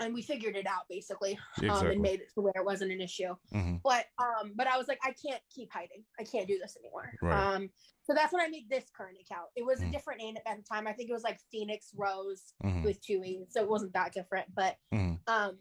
and 0.00 0.14
we 0.14 0.22
figured 0.22 0.56
it 0.56 0.66
out 0.66 0.82
basically 0.88 1.38
um, 1.58 1.64
exactly. 1.64 1.92
and 1.92 2.02
made 2.02 2.20
it 2.20 2.32
to 2.34 2.40
where 2.40 2.52
it 2.56 2.64
wasn't 2.64 2.90
an 2.90 3.00
issue 3.00 3.34
mm-hmm. 3.54 3.76
but 3.84 4.06
um 4.18 4.52
but 4.56 4.66
i 4.66 4.76
was 4.76 4.88
like 4.88 4.98
i 5.04 5.14
can't 5.24 5.42
keep 5.54 5.70
hiding 5.72 6.02
i 6.18 6.24
can't 6.24 6.48
do 6.48 6.58
this 6.58 6.76
anymore 6.82 7.12
right. 7.22 7.54
um 7.54 7.70
so 8.02 8.14
that's 8.14 8.32
when 8.32 8.42
i 8.42 8.48
made 8.48 8.68
this 8.68 8.84
current 8.96 9.16
account 9.20 9.48
it 9.56 9.64
was 9.64 9.78
mm-hmm. 9.78 9.90
a 9.90 9.92
different 9.92 10.20
name 10.20 10.36
at 10.36 10.44
the 10.44 10.62
time 10.62 10.86
i 10.86 10.92
think 10.92 11.10
it 11.10 11.12
was 11.12 11.22
like 11.22 11.38
phoenix 11.52 11.90
rose 11.96 12.54
mm-hmm. 12.64 12.82
with 12.82 13.00
two 13.04 13.22
e's 13.24 13.46
so 13.50 13.62
it 13.62 13.68
wasn't 13.68 13.92
that 13.92 14.12
different 14.12 14.46
but 14.54 14.76
mm-hmm. 14.92 15.14
um 15.32 15.56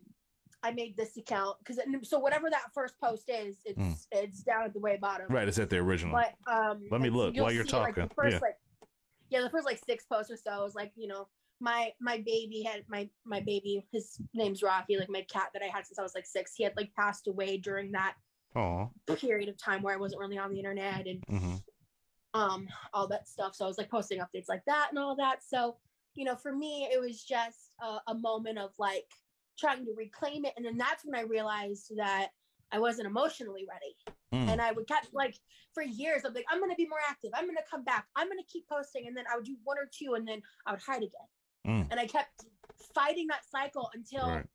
I 0.61 0.71
made 0.71 0.97
this 0.97 1.15
account 1.15 1.55
because 1.59 1.79
so 2.03 2.19
whatever 2.19 2.49
that 2.49 2.63
first 2.73 2.99
post 3.01 3.29
is, 3.29 3.59
it's 3.63 3.79
mm. 3.79 3.95
it's 4.11 4.43
down 4.43 4.65
at 4.65 4.73
the 4.73 4.79
way 4.79 4.97
bottom. 4.99 5.27
Right, 5.29 5.47
it's 5.47 5.57
at 5.57 5.69
the 5.69 5.77
original. 5.77 6.13
But 6.13 6.33
um, 6.51 6.81
let 6.91 6.99
me 6.99 7.09
look 7.09 7.37
while 7.37 7.49
you're 7.49 7.63
talking. 7.63 8.03
Like, 8.03 8.13
first, 8.13 8.33
yeah. 8.33 8.39
Like, 8.41 8.57
yeah, 9.29 9.41
the 9.41 9.49
first 9.49 9.65
like 9.65 9.79
six 9.85 10.05
posts 10.05 10.31
or 10.31 10.35
so 10.35 10.63
was 10.63 10.75
like 10.75 10.91
you 10.97 11.07
know 11.07 11.29
my 11.59 11.91
my 11.99 12.17
baby 12.25 12.63
had 12.63 12.83
my 12.87 13.09
my 13.25 13.39
baby 13.39 13.85
his 13.91 14.17
name's 14.33 14.63
Rocky 14.63 14.97
like 14.97 15.09
my 15.09 15.25
cat 15.31 15.49
that 15.53 15.63
I 15.63 15.67
had 15.67 15.85
since 15.85 15.99
I 15.99 16.03
was 16.03 16.15
like 16.15 16.25
six 16.25 16.53
he 16.55 16.63
had 16.63 16.73
like 16.77 16.93
passed 16.95 17.27
away 17.27 17.57
during 17.57 17.91
that 17.91 18.15
Aww. 18.55 18.89
period 19.17 19.49
of 19.49 19.57
time 19.57 19.81
where 19.81 19.93
I 19.93 19.99
wasn't 19.99 20.21
really 20.21 20.37
on 20.37 20.51
the 20.51 20.57
internet 20.57 21.07
and 21.07 21.23
mm-hmm. 21.29 21.55
um 22.33 22.67
all 22.93 23.07
that 23.07 23.27
stuff 23.27 23.55
so 23.55 23.65
I 23.65 23.67
was 23.67 23.77
like 23.77 23.91
posting 23.91 24.19
updates 24.19 24.49
like 24.49 24.63
that 24.67 24.87
and 24.89 24.99
all 24.99 25.15
that 25.17 25.43
so 25.43 25.77
you 26.15 26.25
know 26.25 26.35
for 26.35 26.55
me 26.55 26.89
it 26.91 26.99
was 26.99 27.23
just 27.23 27.71
a, 27.81 28.11
a 28.11 28.15
moment 28.15 28.57
of 28.57 28.71
like 28.79 29.05
trying 29.59 29.85
to 29.85 29.93
reclaim 29.95 30.45
it. 30.45 30.53
And 30.55 30.65
then 30.65 30.77
that's 30.77 31.05
when 31.05 31.15
I 31.15 31.21
realized 31.21 31.91
that 31.97 32.29
I 32.71 32.79
wasn't 32.79 33.07
emotionally 33.07 33.65
ready. 33.69 33.95
Mm. 34.33 34.53
And 34.53 34.61
I 34.61 34.71
would 34.71 34.87
kept 34.87 35.13
like 35.13 35.35
for 35.73 35.83
years, 35.83 36.21
I'm 36.25 36.33
like, 36.33 36.45
I'm 36.49 36.59
gonna 36.59 36.75
be 36.75 36.87
more 36.87 36.99
active. 37.07 37.31
I'm 37.33 37.45
gonna 37.45 37.59
come 37.69 37.83
back. 37.83 38.05
I'm 38.15 38.27
gonna 38.27 38.41
keep 38.51 38.67
posting. 38.67 39.07
And 39.07 39.17
then 39.17 39.25
I 39.31 39.35
would 39.35 39.45
do 39.45 39.55
one 39.63 39.77
or 39.77 39.89
two 39.91 40.13
and 40.13 40.27
then 40.27 40.41
I 40.65 40.71
would 40.71 40.81
hide 40.81 40.97
again. 40.97 41.27
Mm. 41.67 41.87
And 41.91 41.99
I 41.99 42.05
kept 42.05 42.45
fighting 42.95 43.27
that 43.27 43.41
cycle 43.49 43.89
until 43.93 44.27
right. 44.29 44.45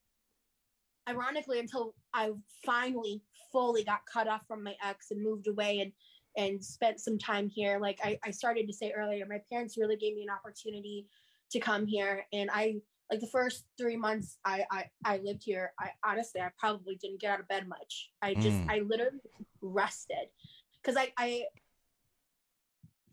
ironically, 1.09 1.61
until 1.61 1.95
I 2.13 2.31
finally 2.65 3.23
fully 3.53 3.85
got 3.85 4.01
cut 4.13 4.29
off 4.29 4.43
from 4.49 4.63
my 4.63 4.75
ex 4.85 5.11
and 5.11 5.23
moved 5.23 5.47
away 5.47 5.81
and 5.81 5.93
and 6.37 6.65
spent 6.65 6.99
some 6.99 7.17
time 7.17 7.49
here. 7.49 7.79
Like 7.79 8.01
I, 8.03 8.19
I 8.25 8.31
started 8.33 8.67
to 8.67 8.73
say 8.73 8.93
earlier, 8.97 9.25
my 9.29 9.41
parents 9.51 9.77
really 9.79 9.97
gave 9.97 10.17
me 10.17 10.25
an 10.25 10.31
opportunity 10.31 11.07
to 11.53 11.61
come 11.61 11.87
here 11.87 12.27
and 12.33 12.51
I 12.53 12.77
like 13.11 13.21
the 13.21 13.27
first 13.29 13.65
three 13.79 13.97
months 13.97 14.39
I, 14.45 14.65
I 14.71 14.85
I 15.05 15.21
lived 15.23 15.43
here, 15.45 15.73
I 15.79 15.91
honestly 16.05 16.41
I 16.41 16.51
probably 16.59 16.97
didn't 16.97 17.21
get 17.21 17.33
out 17.33 17.41
of 17.41 17.49
bed 17.49 17.69
much. 17.69 18.11
I 18.23 18.35
just 18.35 18.57
mm. 18.57 18.71
I 18.71 18.81
literally 18.81 19.21
rested 19.61 20.29
because 20.83 20.97
I 20.97 21.13
I 21.19 21.45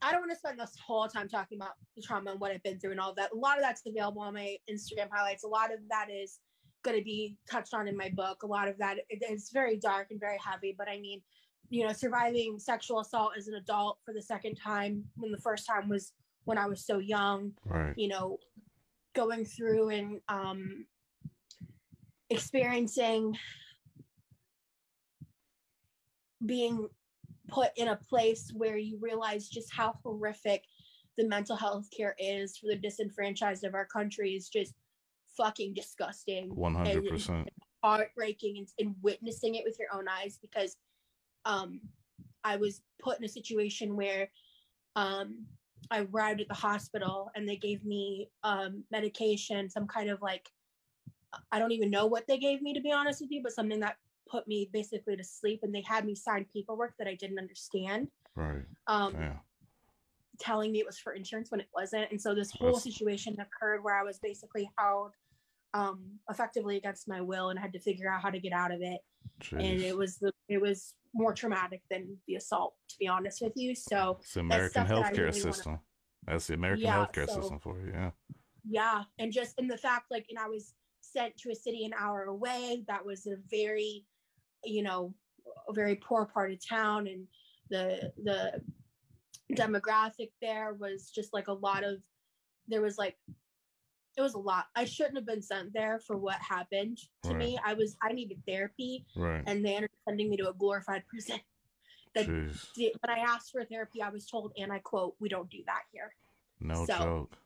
I 0.01 0.11
don't 0.11 0.21
want 0.21 0.31
to 0.31 0.37
spend 0.37 0.59
this 0.59 0.73
whole 0.85 1.07
time 1.07 1.27
talking 1.29 1.57
about 1.57 1.73
the 1.95 2.01
trauma 2.01 2.31
and 2.31 2.39
what 2.39 2.51
I've 2.51 2.63
been 2.63 2.79
through 2.79 2.91
and 2.91 2.99
all 2.99 3.13
that. 3.15 3.31
A 3.31 3.35
lot 3.35 3.57
of 3.57 3.63
that's 3.63 3.81
available 3.85 4.21
on 4.21 4.33
my 4.33 4.57
Instagram 4.69 5.09
highlights. 5.11 5.43
A 5.43 5.47
lot 5.47 5.71
of 5.71 5.79
that 5.89 6.07
is 6.11 6.39
going 6.83 6.97
to 6.97 7.03
be 7.03 7.37
touched 7.49 7.73
on 7.73 7.87
in 7.87 7.95
my 7.95 8.09
book. 8.09 8.43
A 8.43 8.47
lot 8.47 8.67
of 8.67 8.77
that 8.79 8.97
is 9.09 9.51
very 9.53 9.77
dark 9.77 10.07
and 10.09 10.19
very 10.19 10.39
heavy. 10.43 10.73
But 10.75 10.89
I 10.89 10.99
mean, 10.99 11.21
you 11.69 11.85
know, 11.85 11.93
surviving 11.93 12.57
sexual 12.59 12.99
assault 12.99 13.33
as 13.37 13.47
an 13.47 13.55
adult 13.55 13.99
for 14.03 14.13
the 14.13 14.21
second 14.21 14.55
time 14.55 15.03
when 15.17 15.31
the 15.31 15.37
first 15.37 15.67
time 15.67 15.87
was 15.87 16.13
when 16.45 16.57
I 16.57 16.65
was 16.65 16.85
so 16.85 16.97
young. 16.97 17.53
Right. 17.65 17.93
You 17.95 18.07
know, 18.07 18.37
going 19.13 19.45
through 19.45 19.89
and 19.89 20.19
um, 20.29 20.85
experiencing 22.29 23.37
being 26.45 26.87
put 27.51 27.69
in 27.75 27.89
a 27.89 27.95
place 27.95 28.51
where 28.55 28.77
you 28.77 28.97
realize 29.01 29.47
just 29.47 29.73
how 29.73 29.95
horrific 30.03 30.63
the 31.17 31.27
mental 31.27 31.55
health 31.55 31.87
care 31.95 32.15
is 32.17 32.57
for 32.57 32.67
the 32.67 32.75
disenfranchised 32.75 33.63
of 33.63 33.75
our 33.75 33.85
country 33.85 34.31
is 34.31 34.49
just 34.49 34.73
fucking 35.37 35.73
disgusting. 35.73 36.55
100% 36.55 37.29
and 37.29 37.49
heartbreaking 37.83 38.57
and, 38.57 38.67
and 38.79 38.95
witnessing 39.01 39.55
it 39.55 39.63
with 39.65 39.77
your 39.79 39.89
own 39.93 40.05
eyes 40.07 40.37
because 40.39 40.77
um 41.45 41.81
i 42.43 42.55
was 42.55 42.81
put 43.01 43.17
in 43.17 43.25
a 43.25 43.27
situation 43.27 43.95
where 43.95 44.29
um 44.95 45.47
I 45.89 46.07
arrived 46.11 46.41
at 46.41 46.47
the 46.47 46.53
hospital 46.53 47.31
and 47.35 47.47
they 47.47 47.57
gave 47.57 47.83
me 47.83 48.29
um, 48.43 48.83
medication, 48.91 49.69
some 49.69 49.87
kind 49.87 50.09
of 50.09 50.21
like, 50.21 50.47
I 51.51 51.59
don't 51.59 51.71
even 51.71 51.89
know 51.89 52.05
what 52.05 52.27
they 52.27 52.37
gave 52.37 52.61
me 52.61 52.73
to 52.73 52.81
be 52.81 52.91
honest 52.91 53.21
with 53.21 53.31
you, 53.31 53.41
but 53.41 53.51
something 53.51 53.79
that 53.79 53.97
put 54.31 54.47
me 54.47 54.69
basically 54.71 55.17
to 55.17 55.23
sleep. 55.23 55.59
And 55.63 55.75
they 55.75 55.83
had 55.85 56.05
me 56.05 56.15
sign 56.15 56.45
paperwork 56.53 56.93
that 56.97 57.07
I 57.07 57.15
didn't 57.15 57.39
understand. 57.39 58.07
Right. 58.35 58.63
Um, 58.87 59.13
yeah. 59.13 59.33
Telling 60.39 60.71
me 60.71 60.79
it 60.79 60.85
was 60.85 60.97
for 60.97 61.13
insurance 61.13 61.51
when 61.51 61.59
it 61.59 61.67
wasn't. 61.75 62.09
And 62.11 62.19
so 62.19 62.33
this 62.33 62.51
whole 62.51 62.71
That's... 62.71 62.83
situation 62.83 63.35
occurred 63.39 63.83
where 63.83 63.99
I 63.99 64.03
was 64.03 64.19
basically 64.23 64.69
held 64.77 65.11
um, 65.73 66.03
effectively 66.29 66.77
against 66.77 67.07
my 67.07 67.21
will 67.21 67.49
and 67.49 67.59
I 67.59 67.61
had 67.61 67.73
to 67.73 67.79
figure 67.79 68.11
out 68.11 68.21
how 68.21 68.29
to 68.29 68.39
get 68.39 68.53
out 68.53 68.71
of 68.71 68.81
it. 68.81 69.01
Jeez. 69.41 69.59
And 69.59 69.81
it 69.81 69.95
was 69.95 70.17
the, 70.17 70.31
it 70.49 70.61
was 70.61 70.93
more 71.13 71.33
traumatic 71.33 71.81
than 71.91 72.17
the 72.27 72.35
assault, 72.35 72.73
to 72.89 72.95
be 72.99 73.07
honest 73.07 73.41
with 73.41 73.53
you. 73.55 73.75
So 73.75 74.17
it's 74.21 74.33
the 74.33 74.39
American 74.39 74.85
healthcare 74.87 75.17
really 75.17 75.39
system. 75.39 75.73
Wanna... 75.73 75.81
That's 76.27 76.47
the 76.47 76.53
American 76.53 76.85
yeah, 76.85 77.05
healthcare 77.05 77.27
so, 77.27 77.41
system 77.41 77.59
for 77.59 77.79
you. 77.79 77.91
Yeah. 77.93 78.11
Yeah. 78.69 79.03
And 79.19 79.31
just 79.31 79.59
in 79.59 79.67
the 79.67 79.77
fact, 79.77 80.05
like, 80.11 80.25
and 80.29 80.39
I 80.39 80.47
was 80.47 80.73
sent 81.01 81.35
to 81.37 81.51
a 81.51 81.55
city 81.55 81.85
an 81.85 81.91
hour 81.99 82.23
away. 82.23 82.83
That 82.87 83.05
was 83.05 83.25
a 83.27 83.35
very, 83.49 84.05
you 84.63 84.83
know, 84.83 85.13
a 85.67 85.73
very 85.73 85.95
poor 85.95 86.25
part 86.25 86.51
of 86.51 86.67
town. 86.67 87.07
And 87.07 87.27
the, 87.69 88.11
the 88.23 88.61
demographic 89.53 90.31
there 90.41 90.73
was 90.73 91.11
just 91.13 91.33
like 91.33 91.47
a 91.47 91.53
lot 91.53 91.83
of, 91.83 91.97
there 92.67 92.81
was 92.81 92.97
like 92.97 93.17
it 94.17 94.21
was 94.21 94.33
a 94.33 94.39
lot. 94.39 94.65
I 94.75 94.85
shouldn't 94.85 95.15
have 95.15 95.25
been 95.25 95.41
sent 95.41 95.73
there 95.73 95.99
for 95.99 96.17
what 96.17 96.35
happened 96.35 96.99
to 97.23 97.29
right. 97.29 97.37
me. 97.37 97.59
I 97.65 97.73
was 97.73 97.95
I 98.01 98.11
needed 98.11 98.41
therapy, 98.47 99.05
right. 99.15 99.43
and 99.47 99.65
they 99.65 99.75
ended 99.75 99.89
up 99.91 100.09
sending 100.09 100.29
me 100.29 100.37
to 100.37 100.49
a 100.49 100.53
glorified 100.53 101.03
prison. 101.07 101.39
That 102.13 102.27
did, 102.75 102.91
when 102.99 103.17
I 103.17 103.19
asked 103.19 103.51
for 103.51 103.63
therapy, 103.63 104.01
I 104.01 104.09
was 104.09 104.25
told, 104.25 104.51
and 104.57 104.71
I 104.71 104.79
quote, 104.79 105.15
"We 105.19 105.29
don't 105.29 105.49
do 105.49 105.59
that 105.65 105.83
here." 105.93 106.13
No 106.59 106.85
so, 106.85 106.97
joke. 106.97 107.37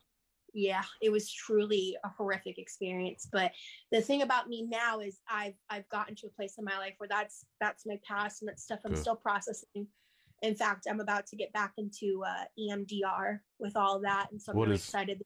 Yeah, 0.56 0.82
it 1.02 1.12
was 1.12 1.30
truly 1.30 1.96
a 2.02 2.08
horrific 2.08 2.58
experience. 2.58 3.28
But 3.30 3.52
the 3.92 4.00
thing 4.00 4.22
about 4.22 4.48
me 4.48 4.66
now 4.68 5.00
is 5.00 5.20
I've 5.30 5.54
I've 5.68 5.88
gotten 5.90 6.16
to 6.16 6.26
a 6.26 6.30
place 6.30 6.54
in 6.58 6.64
my 6.64 6.78
life 6.78 6.94
where 6.96 7.08
that's 7.08 7.44
that's 7.60 7.84
my 7.86 8.00
past 8.08 8.40
and 8.40 8.48
that 8.48 8.58
stuff 8.58 8.80
I'm 8.84 8.92
Good. 8.92 9.00
still 9.00 9.16
processing. 9.16 9.86
In 10.42 10.54
fact, 10.54 10.86
I'm 10.88 11.00
about 11.00 11.26
to 11.28 11.36
get 11.36 11.52
back 11.52 11.74
into 11.76 12.22
uh, 12.26 12.44
EMDR 12.58 13.40
with 13.58 13.76
all 13.76 14.00
that, 14.00 14.28
and 14.32 14.40
so 14.40 14.52
I'm 14.52 14.58
what 14.58 14.64
really 14.64 14.76
is, 14.76 14.84
excited. 14.84 15.22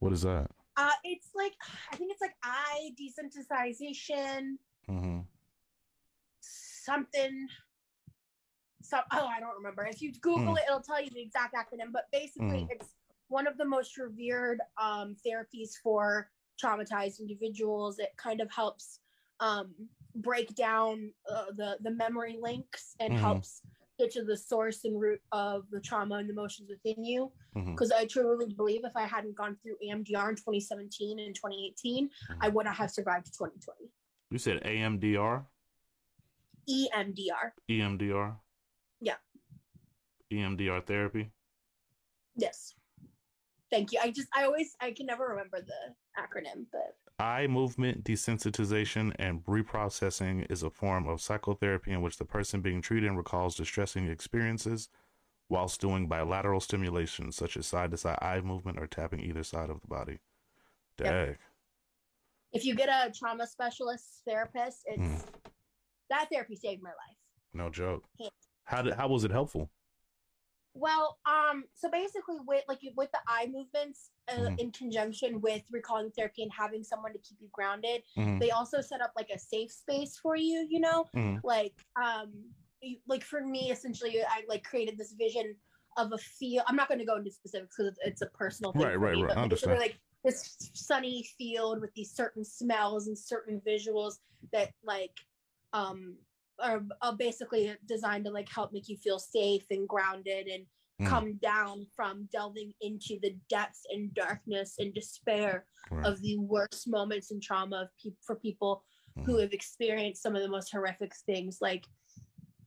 What 0.00 0.12
is 0.12 0.22
that? 0.22 0.50
Uh, 0.76 0.90
it's 1.04 1.30
like 1.34 1.54
I 1.90 1.96
think 1.96 2.12
it's 2.12 2.20
like 2.20 2.34
eye 2.42 2.90
desensitization. 3.00 4.56
Mm-hmm. 4.90 5.20
Something. 6.40 7.46
So 8.82 8.98
oh, 9.12 9.26
I 9.26 9.40
don't 9.40 9.56
remember. 9.56 9.86
If 9.86 10.02
you 10.02 10.12
Google 10.20 10.54
mm. 10.54 10.58
it, 10.58 10.64
it'll 10.68 10.80
tell 10.80 11.02
you 11.02 11.10
the 11.10 11.22
exact 11.22 11.54
acronym. 11.54 11.92
But 11.92 12.04
basically, 12.12 12.68
mm. 12.68 12.68
it's 12.70 12.88
one 13.28 13.46
of 13.46 13.58
the 13.58 13.64
most 13.64 13.98
revered 13.98 14.60
um, 14.80 15.16
therapies 15.26 15.70
for 15.82 16.30
traumatized 16.62 17.20
individuals. 17.20 17.98
It 17.98 18.10
kind 18.16 18.40
of 18.40 18.50
helps 18.50 19.00
um, 19.40 19.74
break 20.14 20.54
down 20.54 21.10
uh, 21.30 21.46
the 21.56 21.76
the 21.82 21.90
memory 21.90 22.38
links 22.40 22.94
and 23.00 23.12
mm-hmm. 23.12 23.22
helps 23.22 23.62
get 23.98 24.10
to 24.12 24.24
the 24.24 24.36
source 24.36 24.84
and 24.84 25.00
root 25.00 25.20
of 25.32 25.64
the 25.70 25.80
trauma 25.80 26.16
and 26.16 26.28
emotions 26.28 26.68
within 26.68 27.02
you. 27.04 27.32
Because 27.54 27.90
mm-hmm. 27.90 28.02
I 28.02 28.06
truly 28.06 28.52
believe 28.52 28.82
if 28.84 28.94
I 28.94 29.06
hadn't 29.06 29.36
gone 29.36 29.56
through 29.62 29.76
EMDR 29.82 30.28
in 30.28 30.36
2017 30.36 31.18
and 31.18 31.34
2018, 31.34 32.06
mm-hmm. 32.06 32.34
I 32.40 32.48
wouldn't 32.48 32.74
have 32.74 32.90
survived 32.90 33.26
2020. 33.26 33.90
You 34.30 34.38
said 34.38 34.62
AMDR? 34.64 35.44
EMDR. 36.68 37.52
EMDR? 37.70 38.36
Yeah. 39.00 39.14
EMDR 40.32 40.84
therapy? 40.84 41.30
Yes. 42.36 42.74
Thank 43.70 43.92
you. 43.92 43.98
I 44.02 44.10
just 44.10 44.28
I 44.34 44.44
always 44.44 44.76
I 44.80 44.92
can 44.92 45.06
never 45.06 45.26
remember 45.28 45.60
the 45.60 46.20
acronym, 46.20 46.66
but 46.70 46.96
eye 47.18 47.46
movement 47.46 48.04
desensitization 48.04 49.14
and 49.18 49.44
reprocessing 49.44 50.46
is 50.50 50.62
a 50.62 50.70
form 50.70 51.08
of 51.08 51.20
psychotherapy 51.20 51.92
in 51.92 52.02
which 52.02 52.18
the 52.18 52.24
person 52.24 52.60
being 52.60 52.82
treated 52.82 53.10
recalls 53.12 53.56
distressing 53.56 54.08
experiences 54.08 54.88
whilst 55.48 55.80
doing 55.80 56.08
bilateral 56.08 56.60
stimulation 56.60 57.32
such 57.32 57.56
as 57.56 57.66
side 57.66 57.90
to 57.90 57.96
side 57.96 58.18
eye 58.20 58.40
movement 58.40 58.78
or 58.78 58.86
tapping 58.86 59.20
either 59.20 59.42
side 59.42 59.70
of 59.70 59.80
the 59.80 59.86
body. 59.86 60.18
Dag. 60.96 61.28
Yep. 61.28 61.38
If 62.52 62.64
you 62.64 62.74
get 62.74 62.88
a 62.88 63.12
trauma 63.12 63.46
specialist 63.46 64.22
therapist, 64.26 64.82
it's 64.86 65.02
mm. 65.02 65.24
that 66.10 66.28
therapy 66.32 66.56
saved 66.56 66.82
my 66.82 66.90
life. 66.90 67.16
No 67.52 67.68
joke. 67.70 68.04
How 68.64 68.82
did 68.82 68.94
how 68.94 69.08
was 69.08 69.24
it 69.24 69.30
helpful? 69.30 69.70
Well, 70.78 71.16
um, 71.24 71.64
so 71.74 71.90
basically, 71.90 72.36
with 72.46 72.62
like 72.68 72.80
with 72.96 73.10
the 73.10 73.18
eye 73.26 73.48
movements 73.50 74.10
uh, 74.28 74.32
mm-hmm. 74.32 74.58
in 74.58 74.70
conjunction 74.72 75.40
with 75.40 75.62
recalling 75.70 76.10
therapy 76.10 76.42
and 76.42 76.52
having 76.52 76.84
someone 76.84 77.14
to 77.14 77.18
keep 77.18 77.38
you 77.40 77.48
grounded, 77.50 78.02
mm-hmm. 78.16 78.38
they 78.38 78.50
also 78.50 78.82
set 78.82 79.00
up 79.00 79.12
like 79.16 79.30
a 79.34 79.38
safe 79.38 79.72
space 79.72 80.18
for 80.22 80.36
you. 80.36 80.66
You 80.68 80.80
know, 80.80 81.06
mm-hmm. 81.16 81.38
like 81.42 81.72
um, 82.00 82.30
like 83.08 83.24
for 83.24 83.40
me, 83.40 83.70
essentially, 83.70 84.20
I 84.20 84.42
like 84.50 84.64
created 84.64 84.98
this 84.98 85.14
vision 85.18 85.56
of 85.96 86.12
a 86.12 86.18
field. 86.18 86.66
I'm 86.68 86.76
not 86.76 86.88
going 86.88 86.98
to 86.98 87.06
go 87.06 87.16
into 87.16 87.30
specifics 87.30 87.74
because 87.74 87.92
it's, 87.92 88.00
it's, 88.04 88.22
a 88.22 88.26
personal 88.26 88.72
thing. 88.72 88.82
Right, 88.82 89.00
right, 89.00 89.16
me, 89.16 89.22
right. 89.22 89.34
But 89.34 89.42
understand. 89.42 89.80
Like 89.80 89.98
this 90.24 90.70
sunny 90.74 91.26
field 91.38 91.80
with 91.80 91.94
these 91.94 92.10
certain 92.10 92.44
smells 92.44 93.06
and 93.06 93.18
certain 93.18 93.62
visuals 93.66 94.18
that 94.52 94.72
like 94.84 95.12
um 95.72 96.16
are, 96.60 96.82
are 97.02 97.16
basically 97.16 97.74
designed 97.86 98.24
to 98.24 98.30
like 98.30 98.48
help 98.48 98.72
make 98.72 98.88
you 98.88 98.96
feel 98.96 99.18
safe 99.18 99.64
and 99.70 99.88
grounded 99.88 100.46
and 100.46 100.64
mm. 101.00 101.06
come 101.06 101.34
down 101.42 101.86
from 101.94 102.28
delving 102.32 102.72
into 102.80 103.18
the 103.22 103.36
depths 103.48 103.82
and 103.90 104.12
darkness 104.14 104.74
and 104.78 104.94
despair 104.94 105.66
right. 105.90 106.06
of 106.06 106.20
the 106.22 106.38
worst 106.38 106.88
moments 106.88 107.30
and 107.30 107.42
trauma 107.42 107.82
of 107.82 107.88
pe- 108.02 108.16
for 108.24 108.36
people 108.36 108.82
mm. 109.18 109.24
who 109.24 109.38
have 109.38 109.52
experienced 109.52 110.22
some 110.22 110.36
of 110.36 110.42
the 110.42 110.48
most 110.48 110.70
horrific 110.72 111.12
things 111.26 111.58
like 111.60 111.84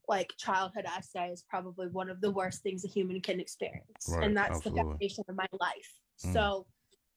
like 0.08 0.32
childhood 0.38 0.86
SA 1.02 1.26
is 1.26 1.44
probably 1.48 1.86
one 1.88 2.10
of 2.10 2.20
the 2.20 2.30
worst 2.30 2.62
things 2.62 2.84
a 2.84 2.88
human 2.88 3.20
can 3.20 3.38
experience 3.38 4.08
right. 4.08 4.24
and 4.24 4.36
that's 4.36 4.56
Absolutely. 4.56 4.82
the 4.82 4.88
foundation 4.88 5.24
of 5.28 5.36
my 5.36 5.46
life 5.60 5.94
mm. 6.24 6.32
so 6.32 6.66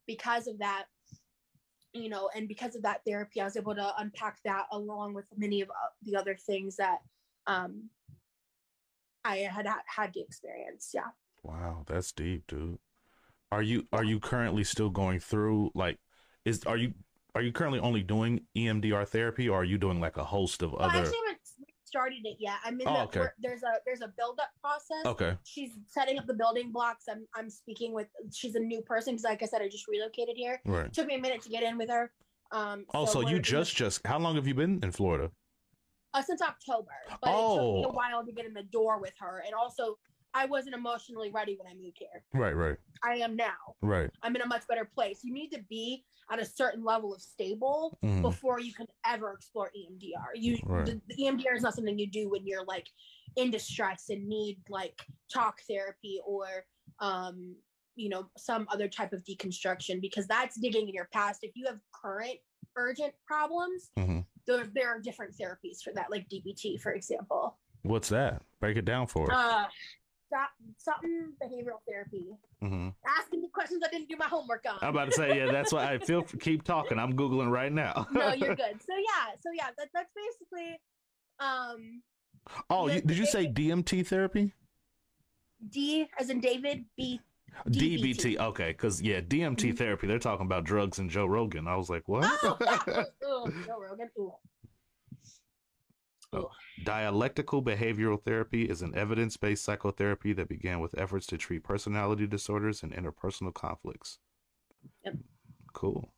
because 0.05 0.47
of 0.47 0.59
that 0.59 0.85
you 1.93 2.09
know, 2.09 2.29
and 2.35 2.47
because 2.47 2.75
of 2.75 2.81
that 2.81 3.01
therapy, 3.05 3.39
I 3.39 3.45
was 3.45 3.55
able 3.55 3.75
to 3.75 3.93
unpack 3.97 4.41
that 4.43 4.65
along 4.71 5.13
with 5.13 5.25
many 5.37 5.61
of 5.61 5.69
uh, 5.69 5.93
the 6.01 6.15
other 6.15 6.35
things 6.35 6.75
that 6.77 6.99
um, 7.47 7.89
I 9.23 9.37
had 9.37 9.67
had 9.85 10.13
to 10.13 10.19
experience. 10.19 10.91
Yeah. 10.93 11.09
Wow, 11.43 11.83
that's 11.87 12.11
deep, 12.11 12.47
dude. 12.47 12.79
Are 13.51 13.61
you 13.61 13.87
are 13.93 14.03
you 14.03 14.19
currently 14.19 14.63
still 14.63 14.89
going 14.89 15.19
through 15.19 15.71
like 15.75 15.99
is 16.43 16.63
are 16.63 16.77
you 16.77 16.93
are 17.35 17.41
you 17.41 17.51
currently 17.51 17.79
only 17.79 18.01
doing 18.01 18.41
EMDR 18.57 19.07
therapy 19.07 19.47
or 19.47 19.61
are 19.61 19.63
you 19.63 19.77
doing 19.77 19.99
like 19.99 20.17
a 20.17 20.23
host 20.23 20.63
of 20.63 20.71
well, 20.71 20.83
other? 20.83 20.99
Actually 20.99 21.19
started 21.93 22.25
it 22.25 22.37
yet. 22.39 22.55
I'm 22.65 22.81
in 22.81 22.87
oh, 22.87 22.93
the 22.93 23.19
okay. 23.19 23.25
there's 23.39 23.61
a 23.61 23.73
there's 23.85 24.01
a 24.01 24.11
build 24.17 24.39
up 24.39 24.49
process. 24.59 25.05
Okay. 25.05 25.37
She's 25.43 25.73
setting 25.87 26.17
up 26.17 26.25
the 26.25 26.33
building 26.33 26.71
blocks. 26.71 27.05
I'm 27.07 27.27
I'm 27.35 27.51
speaking 27.51 27.93
with 27.93 28.07
she's 28.33 28.55
a 28.55 28.59
new 28.59 28.81
person 28.81 29.13
because 29.13 29.25
like 29.25 29.43
I 29.43 29.45
said 29.45 29.61
I 29.61 29.69
just 29.69 29.87
relocated 29.87 30.35
here. 30.35 30.59
Right. 30.65 30.87
It 30.87 30.93
took 30.93 31.05
me 31.05 31.15
a 31.15 31.21
minute 31.21 31.43
to 31.43 31.49
get 31.49 31.61
in 31.61 31.77
with 31.77 31.89
her. 31.89 32.11
Um. 32.51 32.85
Oh, 32.95 33.05
so, 33.05 33.21
so 33.21 33.29
you 33.29 33.39
just 33.39 33.75
just 33.75 34.05
how 34.07 34.17
long 34.17 34.35
have 34.35 34.47
you 34.47 34.55
been 34.55 34.79
in 34.81 34.91
Florida? 34.91 35.29
Uh, 36.15 36.21
since 36.21 36.41
October, 36.41 36.91
but 37.09 37.31
oh. 37.31 37.53
it 37.53 37.57
took 37.57 37.73
me 37.75 37.83
a 37.83 37.87
oh. 37.87 37.91
while 37.91 38.25
to 38.25 38.31
get 38.31 38.45
in 38.45 38.53
the 38.53 38.63
door 38.63 38.99
with 38.99 39.13
her, 39.19 39.43
and 39.45 39.55
also 39.55 39.97
I 40.33 40.45
wasn't 40.45 40.75
emotionally 40.75 41.29
ready 41.31 41.57
when 41.57 41.71
I 41.71 41.75
moved 41.75 41.97
here. 41.99 42.23
Right, 42.33 42.55
right. 42.55 42.77
I 43.03 43.15
am 43.17 43.35
now. 43.35 43.75
Right. 43.81 44.09
I'm 44.21 44.35
in 44.35 44.41
a 44.41 44.47
much 44.47 44.67
better 44.67 44.85
place. 44.85 45.19
You 45.23 45.33
need 45.33 45.49
to 45.49 45.61
be 45.69 46.03
at 46.31 46.39
a 46.39 46.45
certain 46.45 46.83
level 46.83 47.13
of 47.13 47.21
stable 47.21 47.97
mm. 48.03 48.21
before 48.21 48.59
you 48.59 48.73
can 48.73 48.87
ever 49.05 49.33
explore 49.33 49.71
EMDR. 49.77 50.35
You 50.35 50.57
right. 50.65 50.85
the, 50.85 51.01
the, 51.07 51.23
EMDR 51.23 51.55
is 51.55 51.61
not 51.61 51.75
something 51.75 51.97
you 51.99 52.07
do 52.07 52.29
when 52.29 52.45
you're 52.47 52.65
like 52.65 52.87
in 53.35 53.51
distress 53.51 54.05
and 54.09 54.27
need 54.27 54.57
like 54.69 54.99
talk 55.31 55.59
therapy 55.67 56.19
or 56.25 56.47
um 56.99 57.55
you 57.95 58.09
know 58.09 58.27
some 58.37 58.67
other 58.71 58.87
type 58.87 59.11
of 59.11 59.23
deconstruction 59.23 59.99
because 60.01 60.27
that's 60.27 60.59
digging 60.59 60.87
in 60.87 60.93
your 60.93 61.09
past. 61.11 61.39
If 61.43 61.51
you 61.55 61.65
have 61.67 61.79
current 61.93 62.39
urgent 62.75 63.13
problems, 63.25 63.91
mm-hmm. 63.97 64.19
there, 64.47 64.65
there 64.73 64.89
are 64.89 64.99
different 64.99 65.35
therapies 65.37 65.81
for 65.83 65.93
that, 65.93 66.09
like 66.09 66.27
DBT, 66.29 66.81
for 66.81 66.93
example. 66.93 67.57
What's 67.83 68.09
that? 68.09 68.41
Break 68.59 68.77
it 68.77 68.85
down 68.85 69.07
for 69.07 69.31
us. 69.31 69.37
Uh, 69.37 69.65
stop 70.33 70.49
something 70.77 71.33
behavioral 71.41 71.79
therapy. 71.87 72.35
Mm-hmm. 72.63 72.89
Asking 73.19 73.41
me 73.41 73.49
questions 73.49 73.83
I 73.85 73.89
didn't 73.89 74.09
do 74.09 74.15
my 74.17 74.25
homework 74.25 74.65
on. 74.67 74.77
I'm 74.81 74.89
about 74.89 75.05
to 75.05 75.11
say, 75.11 75.37
yeah, 75.37 75.51
that's 75.51 75.71
why 75.71 75.91
I 75.91 75.97
feel. 75.99 76.23
Keep 76.23 76.63
talking. 76.63 76.97
I'm 76.97 77.13
googling 77.13 77.51
right 77.51 77.71
now. 77.71 78.07
no, 78.11 78.33
you're 78.33 78.55
good. 78.55 78.81
So 78.81 78.95
yeah, 78.95 79.35
so 79.39 79.49
yeah, 79.55 79.67
that, 79.77 79.89
that's 79.93 80.11
basically. 80.15 80.79
Um. 81.39 82.01
Oh, 82.69 82.87
you, 82.87 83.01
did 83.01 83.17
you 83.17 83.25
say 83.25 83.47
DMT 83.47 84.05
therapy? 84.07 84.53
D 85.69 86.07
as 86.19 86.29
in 86.29 86.39
David. 86.39 86.85
B. 86.97 87.21
DBT. 87.69 88.17
DBT. 88.17 88.39
Okay, 88.39 88.71
because 88.71 89.01
yeah, 89.01 89.21
DMT 89.21 89.55
mm-hmm. 89.55 89.75
therapy. 89.75 90.07
They're 90.07 90.19
talking 90.19 90.45
about 90.45 90.63
drugs 90.63 90.99
and 90.99 91.09
Joe 91.09 91.25
Rogan. 91.25 91.67
I 91.67 91.75
was 91.75 91.89
like, 91.89 92.07
what? 92.07 92.25
Oh, 92.43 93.47
Joe 93.65 93.79
Rogan. 93.79 94.09
Ooh. 94.17 94.33
Oh. 96.33 96.49
Dialectical 96.81 97.61
behavioral 97.61 98.21
therapy 98.21 98.63
is 98.63 98.81
an 98.81 98.95
evidence 98.95 99.37
based 99.37 99.63
psychotherapy 99.63 100.33
that 100.33 100.49
began 100.49 100.79
with 100.79 100.97
efforts 100.97 101.27
to 101.27 101.37
treat 101.37 101.63
personality 101.63 102.25
disorders 102.25 102.81
and 102.81 102.91
interpersonal 102.91 103.53
conflicts. 103.53 104.17
Yep. 105.05 105.15
Cool. 105.73 106.09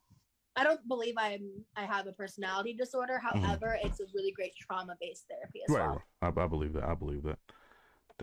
I 0.56 0.64
don't 0.64 0.86
believe 0.88 1.14
I'm 1.18 1.64
I 1.76 1.84
have 1.84 2.06
a 2.06 2.12
personality 2.12 2.72
disorder. 2.72 3.20
Mm-hmm. 3.24 3.44
However, 3.44 3.76
mm-hmm. 3.78 3.86
it's 3.86 4.00
a 4.00 4.04
really 4.14 4.32
great 4.32 4.52
trauma 4.56 4.96
based 5.00 5.26
therapy 5.28 5.60
as 5.68 5.74
right, 5.74 5.88
well. 5.88 6.02
I, 6.22 6.28
I 6.28 6.46
believe 6.46 6.72
that. 6.72 6.84
I 6.84 6.94
believe 6.94 7.24
that. 7.24 7.38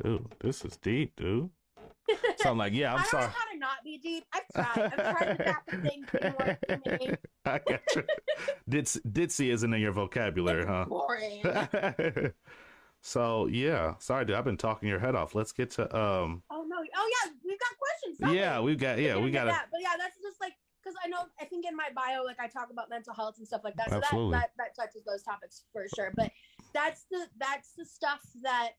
Dude, 0.01 0.25
this 0.41 0.65
is 0.65 0.75
deep, 0.77 1.15
dude. 1.15 1.51
So 2.37 2.49
I'm 2.49 2.57
like, 2.57 2.73
yeah, 2.73 2.93
I'm 2.93 3.05
sorry. 3.05 3.23
I 3.23 3.27
sorry. 3.27 3.35
how 3.37 3.51
to 3.53 3.59
not 3.59 3.83
be 3.83 3.97
deep. 3.97 4.25
I've 4.33 4.47
tried. 4.53 4.93
I've 4.93 5.17
tried 5.17 5.55
to 5.69 5.77
things 5.77 6.07
to 6.11 6.99
me. 6.99 7.15
I 7.45 7.59
got 7.59 7.81
you. 7.95 8.03
Dits, 8.67 8.99
ditzy 9.07 9.51
isn't 9.51 9.73
in 9.73 9.81
your 9.81 9.93
vocabulary, 9.93 10.61
it's 10.61 10.69
huh? 10.69 10.85
Boring. 10.89 12.33
so 13.01 13.47
yeah, 13.47 13.95
sorry, 13.99 14.25
dude. 14.25 14.35
I've 14.35 14.43
been 14.43 14.57
talking 14.57 14.89
your 14.89 14.99
head 14.99 15.15
off. 15.15 15.35
Let's 15.35 15.51
get 15.51 15.71
to 15.71 15.83
um. 15.83 16.43
Oh 16.49 16.65
no! 16.67 16.77
Oh 16.77 17.11
yeah, 17.25 17.31
we've 17.45 17.59
got 17.59 17.69
questions. 17.77 18.35
Yeah, 18.35 18.59
we've 18.59 18.79
got. 18.79 18.99
Yeah, 18.99 19.17
we 19.17 19.31
got. 19.31 19.45
That. 19.45 19.67
But 19.71 19.81
yeah, 19.81 19.93
that's 19.97 20.21
just 20.21 20.41
like 20.41 20.53
because 20.83 20.97
I 21.03 21.07
know 21.07 21.25
I 21.39 21.45
think 21.45 21.65
in 21.65 21.75
my 21.75 21.87
bio, 21.95 22.23
like 22.23 22.39
I 22.39 22.47
talk 22.47 22.69
about 22.71 22.89
mental 22.89 23.13
health 23.13 23.37
and 23.37 23.47
stuff 23.47 23.61
like 23.63 23.75
that. 23.77 23.89
So 23.89 23.97
Absolutely. 23.97 24.31
that, 24.33 24.51
that 24.57 24.75
that 24.75 24.83
touches 24.83 25.03
those 25.05 25.23
topics 25.23 25.63
for 25.71 25.85
sure. 25.95 26.11
But 26.15 26.31
that's 26.73 27.05
the 27.09 27.27
that's 27.39 27.71
the 27.77 27.85
stuff 27.85 28.21
that 28.41 28.71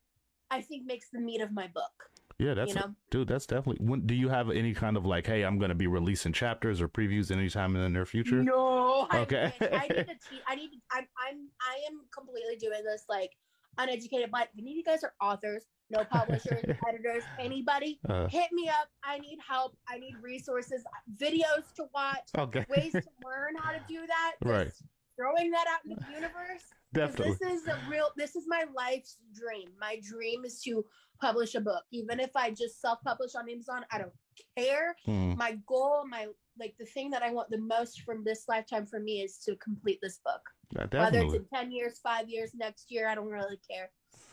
I 0.50 0.60
think 0.60 0.86
makes 0.86 1.08
the 1.10 1.20
meat 1.20 1.40
of 1.40 1.52
my 1.52 1.68
book. 1.68 2.10
Yeah, 2.38 2.54
that's 2.54 2.70
you 2.70 2.80
know? 2.80 2.86
a, 2.86 2.94
dude. 3.10 3.28
That's 3.28 3.46
definitely. 3.46 3.84
When, 3.86 4.06
do 4.06 4.14
you 4.14 4.28
have 4.28 4.50
any 4.50 4.74
kind 4.74 4.96
of 4.96 5.06
like, 5.06 5.26
hey, 5.26 5.42
I'm 5.42 5.58
going 5.58 5.68
to 5.68 5.74
be 5.74 5.86
releasing 5.86 6.32
chapters 6.32 6.80
or 6.80 6.88
previews 6.88 7.30
anytime 7.30 7.76
in 7.76 7.82
the 7.82 7.88
near 7.88 8.06
future? 8.06 8.42
No. 8.42 9.06
Okay. 9.14 9.52
I, 9.60 9.66
I 9.66 9.88
need 9.88 9.96
to. 9.96 10.04
Te- 10.06 10.42
I 10.48 10.54
need. 10.56 10.68
To, 10.68 10.76
I'm. 10.92 11.06
I'm. 11.28 11.48
I 11.60 11.90
am 11.90 12.00
completely 12.12 12.56
doing 12.56 12.82
this 12.84 13.04
like 13.08 13.32
uneducated 13.78 14.30
but 14.30 14.48
if 14.52 14.60
any 14.60 14.72
of 14.72 14.76
you 14.76 14.84
guys 14.84 15.02
are 15.02 15.12
authors 15.20 15.64
no 15.90 16.04
publishers 16.10 16.64
editors 16.88 17.22
anybody 17.38 17.98
uh, 18.08 18.26
hit 18.28 18.52
me 18.52 18.68
up 18.68 18.88
i 19.02 19.18
need 19.18 19.38
help 19.46 19.76
i 19.88 19.98
need 19.98 20.14
resources 20.22 20.82
videos 21.16 21.72
to 21.74 21.84
watch 21.94 22.28
okay. 22.38 22.64
ways 22.68 22.92
to 22.92 23.02
learn 23.24 23.54
how 23.58 23.72
to 23.72 23.80
do 23.88 24.06
that 24.06 24.34
right 24.44 24.72
throwing 25.16 25.50
that 25.50 25.66
out 25.68 25.80
in 25.84 25.90
the 25.90 26.14
universe 26.14 26.72
definitely. 26.94 27.36
this 27.40 27.62
is 27.62 27.68
a 27.68 27.78
real 27.90 28.08
this 28.16 28.36
is 28.36 28.44
my 28.48 28.64
life's 28.74 29.18
dream. 29.34 29.68
My 29.80 30.00
dream 30.02 30.44
is 30.44 30.60
to 30.62 30.84
publish 31.20 31.54
a 31.54 31.60
book. 31.60 31.84
Even 31.92 32.20
if 32.20 32.30
i 32.36 32.50
just 32.50 32.80
self-publish 32.80 33.34
on 33.34 33.48
amazon 33.48 33.84
i 33.90 33.98
don't 33.98 34.12
care. 34.56 34.96
Mm. 35.06 35.36
my 35.36 35.58
goal 35.66 36.04
my 36.08 36.26
like 36.58 36.74
the 36.78 36.86
thing 36.86 37.10
that 37.10 37.22
i 37.22 37.30
want 37.30 37.50
the 37.50 37.58
most 37.58 38.02
from 38.02 38.24
this 38.24 38.44
lifetime 38.48 38.86
for 38.86 39.00
me 39.00 39.22
is 39.22 39.38
to 39.38 39.56
complete 39.56 39.98
this 40.02 40.20
book. 40.24 40.40
Yeah, 40.74 41.04
whether 41.04 41.20
it's 41.20 41.34
in 41.34 41.44
10 41.54 41.70
years 41.70 42.00
5 42.02 42.28
years 42.28 42.50
next 42.54 42.90
year 42.90 43.08
i 43.08 43.14
don't 43.14 43.28
really 43.28 43.60
care. 43.70 43.90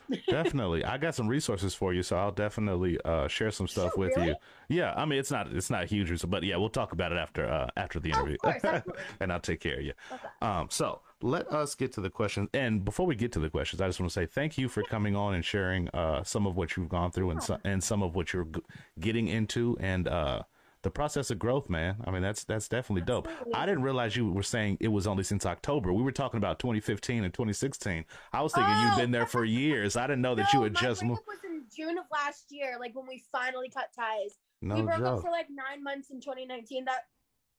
Definitely. 0.30 0.84
I 0.84 0.98
got 0.98 1.16
some 1.16 1.28
resources 1.28 1.74
for 1.74 1.94
you 1.94 2.04
so 2.04 2.18
i'll 2.18 2.32
definitely 2.32 3.00
uh, 3.06 3.28
share 3.28 3.52
some 3.52 3.68
stuff 3.68 3.96
with 3.98 4.16
really? 4.16 4.30
you. 4.30 4.36
Yeah 4.70 4.94
i 4.96 5.06
mean 5.06 5.20
it's 5.20 5.32
not 5.32 5.52
it's 5.54 5.70
not 5.70 5.86
huge 5.86 6.10
but 6.28 6.44
yeah 6.44 6.58
we'll 6.58 6.70
talk 6.70 6.92
about 6.92 7.12
it 7.12 7.18
after 7.18 7.48
uh, 7.48 7.68
after 7.78 8.00
the 8.00 8.10
interview. 8.10 8.38
oh, 8.44 8.52
course, 8.52 8.84
and 9.20 9.32
i'll 9.32 9.40
take 9.40 9.60
care 9.60 9.78
of 9.78 9.84
you. 9.84 9.94
Okay. 10.12 10.28
um 10.42 10.68
so 10.70 11.02
let 11.24 11.52
us 11.52 11.76
get 11.76 11.92
to 11.94 12.02
the 12.02 12.10
questions 12.10 12.50
and 12.54 12.84
before 12.84 13.06
we 13.06 13.16
get 13.16 13.32
to 13.32 13.40
the 13.40 13.50
questions 13.50 13.82
i 13.82 13.88
just 13.88 14.00
want 14.00 14.10
to 14.10 14.14
say 14.14 14.26
thank 14.26 14.58
you 14.58 14.68
for 14.68 14.84
coming 14.84 15.16
on 15.16 15.34
and 15.34 15.46
sharing 15.46 15.88
uh, 15.90 16.24
some 16.24 16.46
of 16.46 16.56
what 16.56 16.76
you've 16.76 16.90
gone 16.90 17.12
through 17.12 17.30
and, 17.32 17.42
so, 17.42 17.58
and 17.64 17.84
some 17.84 18.02
of 18.04 18.16
what 18.16 18.34
you're 18.34 18.46
g- 18.46 18.62
getting 19.00 19.28
into 19.28 19.78
and 19.80 20.08
uh, 20.08 20.42
the 20.84 20.90
process 20.90 21.30
of 21.30 21.38
growth, 21.38 21.70
man. 21.70 21.98
I 22.06 22.12
mean, 22.12 22.22
that's 22.22 22.44
that's 22.44 22.68
definitely 22.68 23.04
dope. 23.04 23.28
I 23.54 23.66
didn't 23.66 23.84
realize 23.84 24.16
you 24.16 24.32
were 24.32 24.44
saying 24.44 24.78
it 24.80 24.88
was 24.88 25.06
only 25.06 25.24
since 25.24 25.46
October. 25.46 25.94
We 25.94 26.02
were 26.02 26.12
talking 26.12 26.38
about 26.38 26.60
2015 26.60 27.24
and 27.24 27.34
2016. 27.34 28.06
I 28.34 28.42
was 28.42 28.54
thinking 28.54 28.74
oh, 28.74 28.88
you'd 28.88 29.02
been 29.02 29.12
there 29.12 29.28
for 29.28 29.46
years. 29.46 29.96
I 29.96 30.08
didn't 30.08 30.22
know 30.22 30.36
that 30.36 30.48
no, 30.54 30.60
you 30.60 30.64
had 30.64 30.76
just 30.76 31.04
moved. 31.04 31.22
was 31.28 31.38
in 31.46 31.64
June 31.76 31.98
of 31.98 32.06
last 32.12 32.46
year, 32.50 32.78
like 32.80 32.96
when 32.96 33.08
we 33.08 33.24
finally 33.32 33.70
cut 33.70 33.90
ties. 33.96 34.40
No 34.62 34.76
we 34.76 34.82
broke 34.82 34.98
joke. 34.98 35.18
up 35.18 35.22
for 35.22 35.32
like 35.32 35.48
nine 35.50 35.84
months 35.84 36.10
in 36.10 36.20
2019. 36.20 36.86
That 36.86 37.02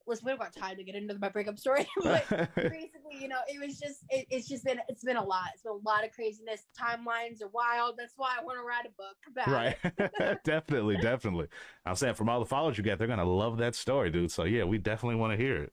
listen, 0.06 0.24
we 0.26 0.30
have 0.30 0.40
got 0.40 0.54
time 0.54 0.76
to 0.76 0.84
get 0.84 0.94
into 0.94 1.18
my 1.18 1.28
breakup 1.28 1.58
story, 1.58 1.86
but 2.02 2.28
basically, 2.56 3.18
you 3.20 3.28
know, 3.28 3.40
it 3.48 3.64
was 3.64 3.78
just 3.78 4.04
it, 4.10 4.26
it's 4.30 4.48
just 4.48 4.64
been 4.64 4.80
it's 4.88 5.04
been 5.04 5.16
a 5.16 5.24
lot. 5.24 5.48
It's 5.54 5.62
been 5.62 5.72
a 5.72 5.88
lot 5.88 6.04
of 6.04 6.12
craziness. 6.12 6.66
Timelines 6.78 7.42
are 7.42 7.48
wild. 7.48 7.96
That's 7.98 8.14
why 8.16 8.36
I 8.38 8.44
want 8.44 8.58
to 8.58 8.64
write 8.64 8.86
a 8.86 8.90
book 8.96 9.16
about 9.30 9.48
it. 9.48 10.18
right. 10.18 10.44
definitely, 10.44 10.96
definitely. 10.98 11.48
I'm 11.86 11.96
saying 11.96 12.14
from 12.14 12.28
all 12.28 12.40
the 12.40 12.46
followers 12.46 12.78
you 12.78 12.84
got, 12.84 12.98
they're 12.98 13.08
gonna 13.08 13.24
love 13.24 13.58
that 13.58 13.74
story, 13.74 14.10
dude. 14.10 14.30
So 14.30 14.44
yeah, 14.44 14.64
we 14.64 14.78
definitely 14.78 15.16
want 15.16 15.32
to 15.32 15.36
hear 15.36 15.56
it. 15.62 15.72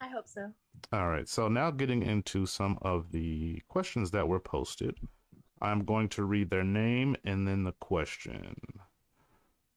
I 0.00 0.08
hope 0.08 0.28
so. 0.28 0.52
All 0.92 1.08
right. 1.08 1.28
So 1.28 1.48
now 1.48 1.70
getting 1.70 2.02
into 2.02 2.46
some 2.46 2.78
of 2.82 3.10
the 3.10 3.62
questions 3.68 4.10
that 4.12 4.28
were 4.28 4.40
posted. 4.40 4.96
I'm 5.60 5.84
going 5.84 6.08
to 6.10 6.24
read 6.24 6.50
their 6.50 6.62
name 6.62 7.16
and 7.24 7.46
then 7.46 7.64
the 7.64 7.72
question. 7.72 8.54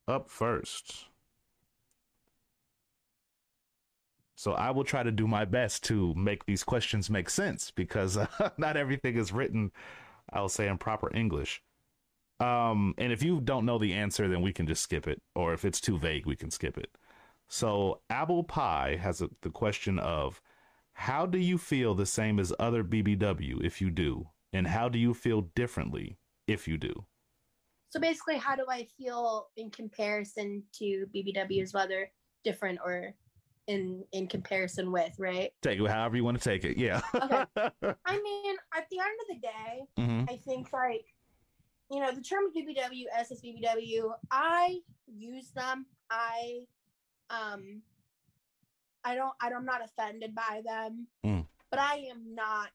Up 0.08 0.30
first. 0.30 1.06
So 4.42 4.54
I 4.54 4.72
will 4.72 4.84
try 4.84 5.04
to 5.04 5.12
do 5.12 5.28
my 5.28 5.46
best 5.46 5.84
to 5.84 6.16
make 6.16 6.48
these 6.48 6.64
questions 6.64 7.12
make 7.12 7.30
sense 7.30 7.70
because 7.70 8.18
uh, 8.18 8.26
not 8.58 8.76
everything 8.76 9.16
is 9.16 9.32
written, 9.32 9.72
I'll 10.34 10.50
say, 10.50 10.68
in 10.68 10.80
proper 10.80 11.16
English. 11.16 11.62
Um, 12.40 12.96
and 12.98 13.14
if 13.14 13.22
you 13.22 13.40
don't 13.40 13.68
know 13.68 13.78
the 13.78 13.94
answer, 13.94 14.28
then 14.28 14.42
we 14.42 14.52
can 14.52 14.66
just 14.66 14.82
skip 14.82 15.08
it. 15.08 15.22
Or 15.36 15.54
if 15.54 15.64
it's 15.64 15.80
too 15.80 15.96
vague, 15.96 16.26
we 16.26 16.36
can 16.36 16.50
skip 16.50 16.80
it. 16.80 16.90
So 17.50 18.02
Apple 18.10 18.44
Pie 18.44 18.98
has 19.00 19.22
a, 19.22 19.30
the 19.44 19.52
question 19.52 20.00
of 20.00 20.42
how 20.94 21.28
do 21.28 21.38
you 21.38 21.60
feel 21.60 21.94
the 21.94 22.08
same 22.08 22.40
as 22.40 22.52
other 22.58 22.84
BBW 22.84 23.64
if 23.64 23.80
you 23.80 23.92
do? 23.92 24.30
And 24.52 24.66
how 24.66 24.90
do 24.90 24.98
you 24.98 25.14
feel 25.14 25.42
differently 25.54 26.18
if 26.48 26.68
you 26.68 26.80
do? 26.80 27.06
So 27.92 28.00
basically, 28.00 28.38
how 28.38 28.56
do 28.56 28.66
I 28.68 28.88
feel 28.98 29.50
in 29.56 29.70
comparison 29.70 30.64
to 30.80 31.06
BBWs, 31.16 31.76
whether 31.76 32.10
different 32.44 32.80
or 32.84 33.14
in 33.68 34.04
in 34.12 34.28
comparison 34.28 34.92
with, 34.92 35.14
right? 35.18 35.52
Take 35.62 35.80
it 35.80 35.88
however 35.88 36.16
you 36.16 36.24
want 36.24 36.42
to 36.42 36.44
take 36.44 36.64
it. 36.64 36.78
Yeah. 36.78 37.02
okay. 37.16 37.46
I 38.06 38.22
mean, 38.22 38.56
at 38.76 38.88
the 38.90 39.00
end 39.00 39.18
of 39.22 39.28
the 39.28 39.40
day, 39.42 39.86
mm-hmm. 39.98 40.26
I 40.30 40.38
think 40.38 40.72
like 40.74 41.06
you 41.92 42.00
know 42.00 42.12
the 42.14 42.22
term 42.22 42.46
BBW, 42.56 43.06
SSBBW. 43.20 44.12
I 44.32 44.80
use 45.08 45.52
them. 45.52 45.86
I 46.10 46.62
um 47.30 47.82
I 49.04 49.16
don't 49.16 49.34
I 49.42 49.48
am 49.48 49.66
not 49.66 49.82
offended 49.84 50.36
by 50.36 50.62
them, 50.66 51.08
mm. 51.26 51.46
but 51.70 51.80
I 51.80 52.08
am 52.12 52.36
not 52.36 52.70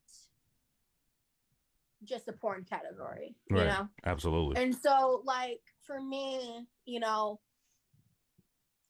just 2.05 2.29
a 2.29 2.33
porn 2.33 2.65
category, 2.69 3.35
you 3.51 3.57
right. 3.57 3.67
know? 3.67 3.89
Absolutely. 4.05 4.63
And 4.63 4.75
so 4.75 5.23
like 5.25 5.61
for 5.83 6.01
me, 6.01 6.67
you 6.85 7.01
know, 7.01 7.41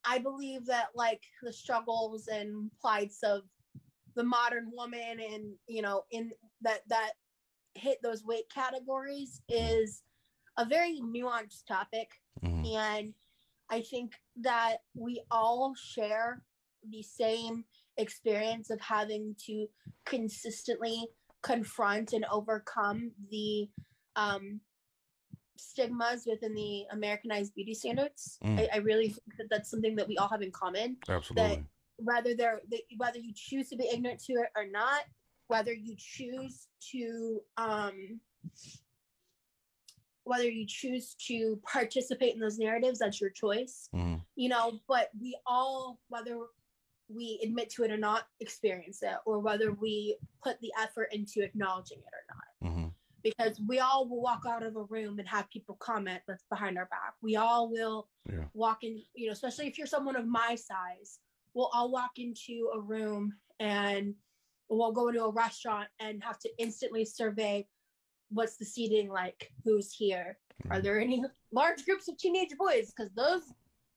I 0.07 0.19
believe 0.19 0.67
that 0.67 0.89
like 0.95 1.23
the 1.43 1.53
struggles 1.53 2.29
and 2.29 2.71
plights 2.81 3.23
of 3.23 3.43
the 4.15 4.25
modern 4.25 4.71
woman 4.73 5.19
and 5.21 5.53
you 5.67 5.83
know 5.83 6.05
in 6.11 6.33
that 6.63 6.81
that 6.89 7.13
hit 7.75 7.99
those 8.03 8.25
weight 8.25 8.49
categories 8.53 9.43
is 9.49 10.03
a 10.57 10.65
very 10.65 11.01
nuanced 11.03 11.67
topic 11.69 12.09
mm-hmm. 12.43 12.65
and 12.65 13.15
I 13.69 13.83
think 13.83 14.13
that 14.41 14.79
we 14.95 15.23
all 15.31 15.75
share 15.75 16.43
the 16.89 17.03
same 17.03 17.65
experience 17.97 18.71
of 18.71 18.81
having 18.81 19.35
to 19.47 19.67
consistently 20.05 21.07
confront 21.43 22.13
and 22.13 22.25
overcome 22.31 23.13
the 23.31 23.69
um, 24.15 24.61
stigmas 25.59 26.25
within 26.27 26.55
the 26.55 26.85
Americanized 26.93 27.55
beauty 27.55 27.75
standards. 27.75 28.39
Mm. 28.45 28.61
I, 28.61 28.69
I, 28.75 28.77
really 28.79 29.09
think 29.09 29.37
that 29.39 29.49
that's 29.51 29.71
something 29.71 29.97
that 29.97 30.09
we 30.09 30.17
all 30.17 30.29
have 30.29 30.43
in 30.43 30.51
common. 30.51 30.97
Absolutely. 31.09 31.57
That 31.57 31.65
whether 31.99 32.35
they're 32.35 32.61
they, 32.71 32.83
whether 32.97 33.19
you 33.19 33.33
choose 33.35 33.69
to 33.71 33.77
be 33.77 33.89
ignorant 33.93 34.23
to 34.25 34.35
it 34.35 34.49
or 34.57 34.67
not, 34.71 35.05
whether 35.49 35.73
you 35.73 35.95
choose 35.99 36.69
to 36.93 37.41
um, 37.57 38.21
whether 40.25 40.49
you 40.49 40.67
choose 40.67 41.15
to 41.29 41.61
participate 41.65 42.35
in 42.35 42.41
those 42.41 42.59
narratives, 42.59 42.99
that's 42.99 43.21
your 43.21 43.31
choice. 43.31 43.89
Mm. 43.95 44.21
You 44.35 44.49
know, 44.49 44.81
but 44.89 45.11
we 45.21 45.39
all 45.47 46.01
whether 46.09 46.37
we 47.09 47.41
admit 47.43 47.71
to 47.71 47.85
it 47.85 47.93
or 47.93 47.97
not 47.97 48.25
experience 48.41 49.03
it 49.03 49.15
or 49.27 49.39
whether 49.39 49.73
we 49.73 50.17
put 50.43 50.61
the 50.61 50.73
effort 50.81 51.09
into 51.13 51.43
acknowledging 51.43 51.99
it 51.99 52.13
or 52.13 52.25
not 52.35 52.46
because 53.23 53.61
we 53.67 53.79
all 53.79 54.09
will 54.09 54.23
walk 54.23 54.43
out 54.47 54.63
of 54.63 54.77
a 54.77 54.85
room 54.85 55.19
and 55.19 55.29
have 55.29 55.51
people 55.51 55.77
comment 55.81 56.21
that's 56.27 56.45
behind 56.51 56.79
our 56.79 56.87
back. 56.87 57.15
We 57.23 57.37
all 57.37 57.71
will 57.71 58.09
yeah. 58.31 58.45
walk 58.55 58.85
in, 58.85 59.03
you 59.15 59.27
know, 59.27 59.33
especially 59.33 59.67
if 59.67 59.79
you're 59.79 59.87
someone 59.87 60.17
of 60.17 60.27
my 60.27 60.55
size, 60.55 61.19
we'll 61.55 61.71
all 61.73 61.91
walk 61.91 62.13
into 62.19 62.71
a 62.75 62.81
room 62.81 63.33
and 63.59 64.15
we'll 64.69 64.93
go 64.93 65.09
into 65.09 65.25
a 65.25 65.31
restaurant 65.31 65.89
and 66.01 66.23
have 66.23 66.39
to 66.41 66.51
instantly 66.59 67.05
survey 67.05 67.67
what's 68.31 68.57
the 68.57 68.65
seating 68.65 69.09
like, 69.09 69.51
who's 69.65 69.93
here, 69.93 70.39
are 70.71 70.81
mm. 70.81 70.83
there 70.83 71.01
any 71.01 71.23
large 71.53 71.85
groups 71.85 72.09
of 72.09 72.17
teenage 72.19 72.57
boys? 72.59 72.93
Because 72.97 73.13
those 73.15 73.43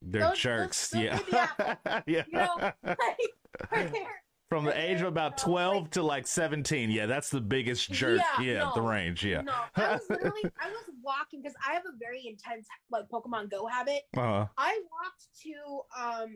they're 0.01 0.29
those, 0.29 0.39
jerks. 0.39 0.89
Those, 0.89 1.09
those 1.09 1.21
yeah. 1.31 1.75
yeah. 2.07 2.23
You 2.27 2.33
know, 2.33 2.71
like, 2.83 4.05
from 4.49 4.65
the 4.65 4.77
age 4.77 5.01
of 5.01 5.07
about 5.07 5.37
12 5.37 5.91
to 5.91 6.03
like 6.03 6.25
17. 6.25 6.89
Yeah, 6.89 7.05
that's 7.05 7.29
the 7.29 7.39
biggest 7.39 7.91
jerk. 7.91 8.19
Yeah, 8.39 8.45
yeah 8.45 8.59
no, 8.63 8.71
the 8.73 8.81
range. 8.81 9.23
Yeah. 9.23 9.41
No, 9.41 9.53
I 9.75 9.93
was 9.93 10.01
literally, 10.09 10.43
I 10.59 10.69
was 10.69 10.89
walking 11.03 11.41
because 11.41 11.55
I 11.65 11.73
have 11.73 11.83
a 11.83 11.95
very 11.99 12.27
intense 12.27 12.67
like 12.91 13.07
Pokemon 13.09 13.51
Go 13.51 13.67
habit. 13.67 14.01
Uh-huh. 14.17 14.47
I 14.57 14.81
walked 14.91 15.27
to 15.43 16.01
um 16.01 16.35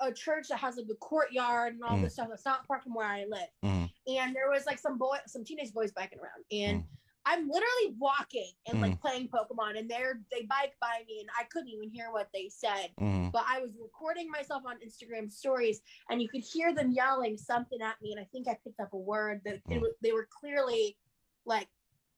a 0.00 0.12
church 0.12 0.48
that 0.48 0.58
has 0.58 0.76
like 0.76 0.86
a 0.90 0.94
courtyard 0.96 1.74
and 1.74 1.84
all 1.84 1.96
mm. 1.96 2.02
this 2.02 2.14
stuff 2.14 2.26
that's 2.28 2.44
not 2.44 2.66
far 2.66 2.80
from 2.80 2.94
where 2.94 3.06
I 3.06 3.24
live. 3.30 3.48
Mm. 3.64 3.90
And 4.08 4.34
there 4.34 4.50
was 4.50 4.66
like 4.66 4.80
some 4.80 4.98
boy, 4.98 5.18
some 5.28 5.44
teenage 5.44 5.72
boys 5.72 5.92
biking 5.92 6.18
around. 6.18 6.44
And 6.50 6.82
mm. 6.82 6.86
I'm 7.24 7.48
literally 7.48 7.94
walking 7.98 8.50
and 8.66 8.78
mm. 8.78 8.82
like 8.82 9.00
playing 9.00 9.28
Pokemon, 9.28 9.78
and 9.78 9.88
they're 9.88 10.20
they 10.30 10.42
bike 10.42 10.74
by 10.80 11.02
me, 11.06 11.20
and 11.20 11.28
I 11.38 11.44
couldn't 11.44 11.68
even 11.68 11.90
hear 11.90 12.10
what 12.10 12.28
they 12.34 12.48
said. 12.48 12.90
Mm. 13.00 13.30
But 13.30 13.44
I 13.48 13.60
was 13.60 13.70
recording 13.80 14.30
myself 14.30 14.62
on 14.66 14.76
Instagram 14.76 15.30
stories, 15.30 15.80
and 16.10 16.20
you 16.20 16.28
could 16.28 16.42
hear 16.42 16.74
them 16.74 16.92
yelling 16.92 17.36
something 17.36 17.80
at 17.80 17.94
me, 18.02 18.12
and 18.12 18.20
I 18.20 18.24
think 18.32 18.48
I 18.48 18.56
picked 18.64 18.80
up 18.80 18.92
a 18.92 18.98
word 18.98 19.40
that 19.44 19.64
mm. 19.68 19.80
was, 19.80 19.92
they 20.02 20.12
were 20.12 20.28
clearly 20.40 20.96
like 21.46 21.68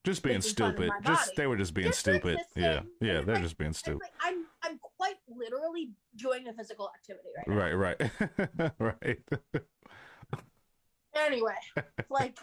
just 0.04 0.22
being 0.22 0.40
stupid. 0.40 0.90
Just 1.02 1.36
they 1.36 1.46
were 1.46 1.56
just 1.56 1.74
being 1.74 1.88
just 1.88 2.00
stupid. 2.00 2.38
Yeah, 2.54 2.80
yeah, 3.00 3.20
they're 3.20 3.34
like, 3.34 3.42
just 3.42 3.58
being 3.58 3.72
stupid. 3.72 4.02
Like, 4.02 4.12
I'm 4.22 4.46
I'm 4.62 4.78
quite 4.96 5.16
literally 5.28 5.90
doing 6.16 6.48
a 6.48 6.52
physical 6.52 6.90
activity 6.94 7.28
right 7.36 7.48
now. 7.48 7.54
Right, 7.54 7.98
right, 7.98 8.72
right. 8.78 9.62
Anyway, 11.16 11.54
like 12.10 12.38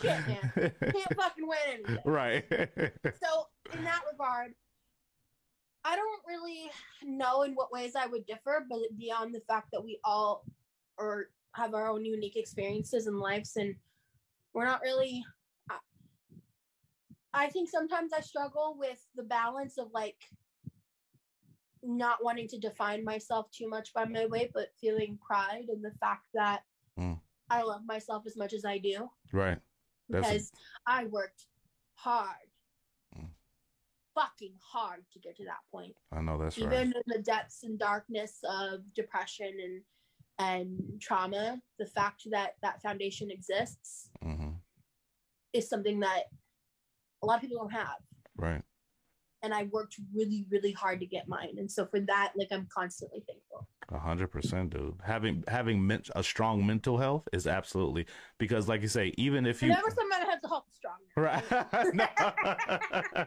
shit, 0.00 0.26
man, 0.26 0.50
can't 0.54 1.16
fucking 1.16 1.46
win 1.46 1.58
anything. 1.72 1.98
Right. 2.04 2.44
so 2.50 3.46
in 3.72 3.84
that 3.84 4.02
regard, 4.10 4.52
I 5.84 5.96
don't 5.96 6.22
really 6.26 6.70
know 7.02 7.42
in 7.42 7.54
what 7.54 7.72
ways 7.72 7.92
I 7.96 8.06
would 8.06 8.26
differ, 8.26 8.66
but 8.68 8.78
beyond 8.98 9.34
the 9.34 9.42
fact 9.48 9.68
that 9.72 9.84
we 9.84 9.98
all 10.04 10.44
are 10.98 11.28
have 11.54 11.74
our 11.74 11.88
own 11.88 12.04
unique 12.04 12.36
experiences 12.36 13.06
and 13.06 13.18
lives, 13.18 13.56
and 13.56 13.74
we're 14.52 14.66
not 14.66 14.82
really. 14.82 15.22
I 17.36 17.48
think 17.48 17.68
sometimes 17.68 18.12
I 18.16 18.20
struggle 18.20 18.76
with 18.78 19.04
the 19.16 19.24
balance 19.24 19.76
of 19.76 19.88
like 19.92 20.16
not 21.82 22.22
wanting 22.22 22.48
to 22.48 22.58
define 22.58 23.04
myself 23.04 23.50
too 23.50 23.68
much 23.68 23.92
by 23.92 24.04
my 24.04 24.26
weight, 24.26 24.50
but 24.54 24.68
feeling 24.80 25.18
pride 25.24 25.66
in 25.68 25.82
the 25.82 25.92
fact 26.00 26.26
that 26.34 26.60
mm. 26.98 27.18
I 27.50 27.62
love 27.62 27.82
myself 27.86 28.24
as 28.26 28.36
much 28.36 28.52
as 28.52 28.64
I 28.64 28.78
do. 28.78 29.08
Right. 29.32 29.58
That's 30.08 30.26
because 30.26 30.52
a... 30.88 30.92
I 30.92 31.04
worked 31.04 31.46
hard, 31.94 32.48
mm. 33.18 33.28
fucking 34.14 34.54
hard 34.60 35.04
to 35.12 35.18
get 35.18 35.36
to 35.36 35.44
that 35.44 35.60
point. 35.70 35.94
I 36.12 36.20
know 36.20 36.38
that's 36.38 36.58
Even 36.58 36.70
right. 36.70 36.80
Even 36.80 36.92
in 36.94 37.02
the 37.06 37.22
depths 37.22 37.62
and 37.64 37.78
darkness 37.78 38.38
of 38.48 38.80
depression 38.94 39.52
and 39.62 39.82
and 40.40 41.00
trauma, 41.00 41.60
the 41.78 41.86
fact 41.86 42.26
that 42.32 42.54
that 42.60 42.82
foundation 42.82 43.30
exists 43.30 44.10
mm-hmm. 44.24 44.50
is 45.52 45.68
something 45.68 46.00
that 46.00 46.24
a 47.22 47.26
lot 47.26 47.36
of 47.36 47.40
people 47.40 47.58
don't 47.58 47.72
have. 47.72 47.98
Right 48.36 48.62
and 49.44 49.52
I 49.52 49.64
worked 49.64 49.96
really, 50.14 50.46
really 50.50 50.72
hard 50.72 50.98
to 51.00 51.06
get 51.06 51.28
mine. 51.28 51.56
And 51.58 51.70
so 51.70 51.86
for 51.86 52.00
that, 52.00 52.32
like 52.34 52.48
I'm 52.50 52.66
constantly 52.74 53.22
thankful. 53.26 53.68
A 53.90 53.98
hundred 53.98 54.28
percent, 54.28 54.70
dude. 54.70 54.94
Having 55.04 55.44
having 55.46 55.86
men- 55.86 56.02
a 56.16 56.22
strong 56.22 56.66
mental 56.66 56.96
health 56.96 57.28
is 57.34 57.46
absolutely 57.46 58.06
because, 58.38 58.66
like 58.66 58.80
you 58.80 58.88
say, 58.88 59.12
even 59.18 59.44
if 59.44 59.62
you 59.62 59.68
never 59.68 59.90
some 59.90 60.08
mental 60.08 60.30
health 60.48 60.64
strong, 60.72 60.96
right? 61.16 61.44
no, 61.94 62.06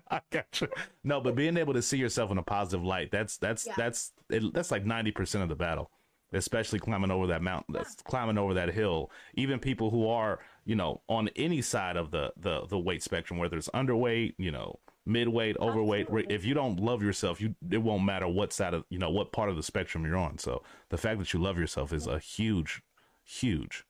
I 0.10 0.22
got 0.32 0.60
you. 0.60 0.68
No, 1.04 1.22
but 1.22 1.36
being 1.36 1.58
able 1.58 1.74
to 1.76 1.82
see 1.84 1.98
yourself 1.98 2.32
in 2.32 2.40
a 2.40 2.44
positive 2.44 2.84
light 2.84 3.12
that's 3.12 3.38
that's 3.38 3.68
yeah. 3.68 3.74
that's 3.78 4.14
it, 4.32 4.52
that's 4.54 4.72
like 4.72 4.84
ninety 4.84 5.12
percent 5.12 5.44
of 5.44 5.50
the 5.50 5.56
battle 5.56 5.92
especially 6.34 6.78
climbing 6.78 7.10
over 7.10 7.28
that 7.28 7.42
mountain 7.42 7.74
that's 7.74 7.96
yeah. 7.98 8.10
climbing 8.10 8.38
over 8.38 8.54
that 8.54 8.74
hill 8.74 9.10
even 9.36 9.60
people 9.60 9.90
who 9.90 10.10
are 10.10 10.40
you 10.66 10.76
know 10.76 11.02
on 11.08 11.30
any 11.38 11.62
side 11.62 11.96
of 11.96 12.12
the 12.12 12.34
the 12.36 12.66
the 12.68 12.78
weight 12.78 13.02
spectrum 13.02 13.40
whether 13.40 13.56
it's 13.56 13.70
underweight 13.70 14.34
you 14.38 14.52
know 14.52 14.78
midweight, 15.08 15.58
overweight. 15.58 16.08
Absolutely. 16.08 16.36
If 16.36 16.46
you 16.46 16.54
don't 16.54 16.80
love 16.80 17.02
yourself, 17.02 17.42
you 17.42 17.56
it 17.70 17.78
won't 17.78 18.04
matter 18.04 18.28
what 18.28 18.54
side 18.54 18.74
of 18.74 18.84
you 18.90 19.00
know 19.00 19.10
what 19.10 19.32
part 19.32 19.50
of 19.50 19.56
the 19.56 19.64
spectrum 19.64 20.06
you're 20.06 20.18
on. 20.18 20.38
So 20.38 20.64
the 20.90 20.98
fact 20.98 21.20
that 21.20 21.34
you 21.34 21.42
love 21.42 21.58
yourself 21.58 21.94
is 21.94 22.08
a 22.08 22.20
huge, 22.20 22.82
huge. 23.24 23.84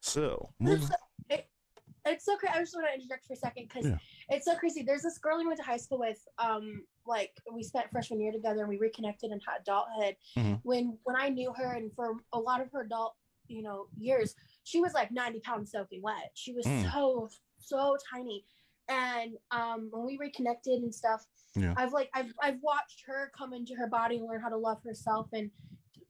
So 0.00 0.50
it's, 0.60 0.90
it, 1.28 1.48
it's 2.04 2.24
so 2.24 2.36
crazy. 2.36 2.54
I 2.54 2.60
just 2.60 2.74
want 2.74 2.86
to 2.88 2.94
interject 2.94 3.26
for 3.26 3.34
a 3.34 3.36
second 3.36 3.68
because 3.68 3.86
yeah. 3.86 3.98
it's 4.28 4.44
so 4.44 4.56
crazy. 4.56 4.82
There's 4.82 5.02
this 5.02 5.18
girl 5.18 5.38
we 5.38 5.46
went 5.46 5.58
to 5.58 5.64
high 5.64 5.76
school 5.76 5.98
with. 5.98 6.18
Um, 6.38 6.84
like 7.06 7.32
we 7.52 7.62
spent 7.62 7.90
freshman 7.90 8.20
year 8.20 8.32
together 8.32 8.60
and 8.60 8.68
we 8.68 8.78
reconnected 8.78 9.30
in 9.32 9.40
adulthood. 9.60 10.16
Mm-hmm. 10.36 10.54
When 10.62 10.98
when 11.04 11.16
I 11.16 11.28
knew 11.28 11.52
her 11.56 11.72
and 11.72 11.90
for 11.94 12.14
a 12.32 12.38
lot 12.38 12.60
of 12.60 12.70
her 12.72 12.82
adult 12.82 13.14
you 13.48 13.62
know 13.62 13.86
years, 13.96 14.34
she 14.64 14.80
was 14.80 14.94
like 14.94 15.10
90 15.10 15.40
pounds 15.40 15.72
soaking 15.72 16.02
wet. 16.02 16.30
She 16.34 16.52
was 16.52 16.64
mm. 16.64 16.90
so 16.92 17.28
so 17.58 17.96
tiny 18.12 18.44
and 18.88 19.34
um, 19.50 19.88
when 19.90 20.04
we 20.04 20.18
reconnected 20.18 20.82
and 20.82 20.94
stuff, 20.94 21.24
yeah. 21.54 21.74
I've 21.76 21.92
like 21.92 22.10
I've 22.14 22.32
I've 22.42 22.58
watched 22.62 23.02
her 23.06 23.30
come 23.36 23.52
into 23.52 23.74
her 23.74 23.86
body 23.86 24.16
and 24.16 24.26
learn 24.26 24.40
how 24.40 24.48
to 24.48 24.56
love 24.56 24.78
herself. 24.84 25.28
And 25.32 25.50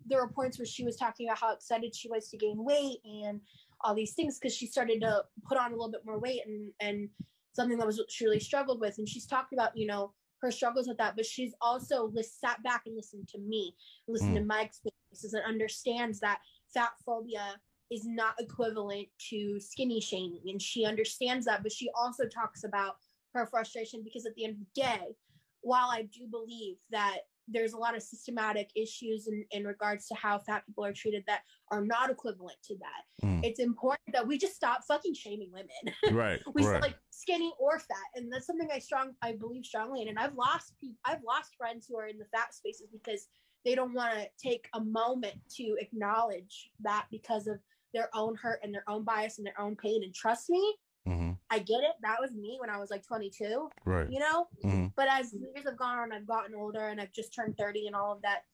there 0.07 0.21
were 0.21 0.29
points 0.29 0.59
where 0.59 0.67
she 0.67 0.85
was 0.85 0.97
talking 0.97 1.29
about 1.29 1.39
how 1.39 1.53
excited 1.53 1.95
she 1.95 2.09
was 2.09 2.29
to 2.29 2.37
gain 2.37 2.63
weight 2.65 2.99
and 3.05 3.41
all 3.83 3.95
these 3.95 4.15
things 4.15 4.39
because 4.39 4.55
she 4.55 4.67
started 4.67 5.01
to 5.01 5.23
put 5.49 5.59
on 5.59 5.73
a 5.73 5.75
little 5.75 5.91
bit 5.91 6.07
more 6.07 6.19
weight 6.19 6.41
and 6.47 6.73
and 6.81 7.09
something 7.55 7.77
that 7.79 7.87
was 7.87 8.01
she 8.09 8.25
really 8.25 8.41
struggled 8.41 8.81
with. 8.81 8.99
And 8.99 9.09
she's 9.09 9.27
talked 9.27 9.53
about 9.53 9.77
you 9.77 9.87
know 9.87 10.13
her 10.41 10.51
struggles 10.51 10.89
with 10.89 10.99
that, 10.99 11.15
but 11.15 11.25
she's 11.25 11.55
also 11.61 12.07
list, 12.13 12.41
sat 12.41 12.63
back 12.63 12.83
and 12.87 12.97
listened 12.97 13.29
to 13.29 13.39
me, 13.39 13.75
listened 14.09 14.37
mm. 14.37 14.41
to 14.41 14.45
my 14.45 14.63
experiences, 14.63 15.35
and 15.35 15.45
understands 15.45 16.19
that 16.21 16.41
fat 16.73 16.91
phobia 17.05 17.57
is 17.93 18.07
not 18.07 18.35
equivalent 18.39 19.07
to 19.31 19.61
skinny 19.61 20.01
shaming. 20.01 20.41
And 20.47 20.61
she 20.61 20.85
understands 20.85 21.45
that, 21.47 21.63
but 21.63 21.73
she 21.73 21.91
also 21.95 22.25
talks 22.27 22.65
about 22.65 22.97
her 23.35 23.47
frustration 23.47 24.03
because 24.03 24.27
at 24.27 24.35
the 24.35 24.45
end 24.45 24.55
of 24.55 24.61
the 24.61 24.83
day, 24.83 25.17
while 25.61 25.89
I 25.91 26.03
do 26.03 26.27
believe 26.31 26.77
that 26.91 27.19
there's 27.49 27.73
a 27.73 27.79
lot 27.79 27.97
of 27.97 28.03
systematic 28.03 28.71
issues 28.77 29.27
in, 29.27 29.45
in 29.51 29.65
regards 29.65 30.07
to 30.07 30.15
how 30.15 30.39
fat 30.39 30.65
people 30.65 30.85
are 30.85 30.93
treated 30.93 31.25
that 31.27 31.41
are 31.71 31.85
not 31.85 32.09
equivalent 32.09 32.57
to 32.65 32.77
that. 32.77 33.27
Mm. 33.27 33.45
It's 33.45 33.59
important 33.59 34.13
that 34.13 34.27
we 34.27 34.39
just 34.39 34.55
stop 34.55 34.85
fucking 34.87 35.15
shaming 35.15 35.51
women. 35.53 35.69
Right. 36.13 36.41
we 36.55 36.65
right. 36.65 36.81
like 36.81 36.97
skinny 37.11 37.53
or 37.59 37.79
fat. 37.79 37.97
And 38.15 38.33
that's 38.33 38.47
something 38.47 38.69
I 38.73 38.79
strong 38.79 39.13
I 39.23 39.33
believe 39.33 39.65
strongly 39.65 40.03
in. 40.03 40.09
And 40.09 40.19
I've 40.19 40.35
lost 40.35 40.75
people 40.81 40.99
I've 41.05 41.23
lost 41.27 41.57
friends 41.57 41.87
who 41.89 41.99
are 41.99 42.07
in 42.07 42.19
the 42.19 42.27
fat 42.27 42.55
spaces 42.55 42.89
because 42.93 43.27
they 43.65 43.75
don't 43.75 43.95
want 43.95 44.15
to 44.15 44.27
take 44.43 44.69
a 44.75 44.81
moment 44.81 45.35
to 45.57 45.77
acknowledge 45.81 46.71
that 46.81 47.07
because 47.11 47.47
of 47.47 47.59
their 47.93 48.09
own 48.15 48.35
hurt 48.35 48.61
and 48.63 48.75
their 48.75 48.85
own 48.89 49.05
bias 49.05 49.39
and 49.39 49.47
their 49.47 49.61
own 49.61 49.77
pain. 49.77 50.03
And 50.05 50.15
trust 50.15 50.51
me, 50.51 50.75
mm-hmm. 51.07 51.33
I 51.51 51.59
get 51.59 51.81
it. 51.81 51.93
That 52.03 52.19
was 52.21 52.33
me 52.33 52.57
when 52.61 52.71
I 52.71 52.79
was 52.79 52.91
like 52.91 53.07
22. 53.07 53.69
Right. 53.85 54.11
You 54.11 54.21
know? 54.21 54.49
Mm-hmm. 54.65 54.87
But 54.97 55.09
as 55.11 55.33
years 55.33 55.65
have 55.67 55.77
gone 55.77 55.99
on, 55.99 56.13
I've 56.13 56.27
gotten 56.27 56.55
older 56.55 56.89
and 56.89 57.01
I've 57.01 57.13
just 57.13 57.35
turned 57.35 57.57
30 57.59 57.89
and 57.89 57.97
all 57.97 58.13
of 58.13 58.23
that. 58.23 58.45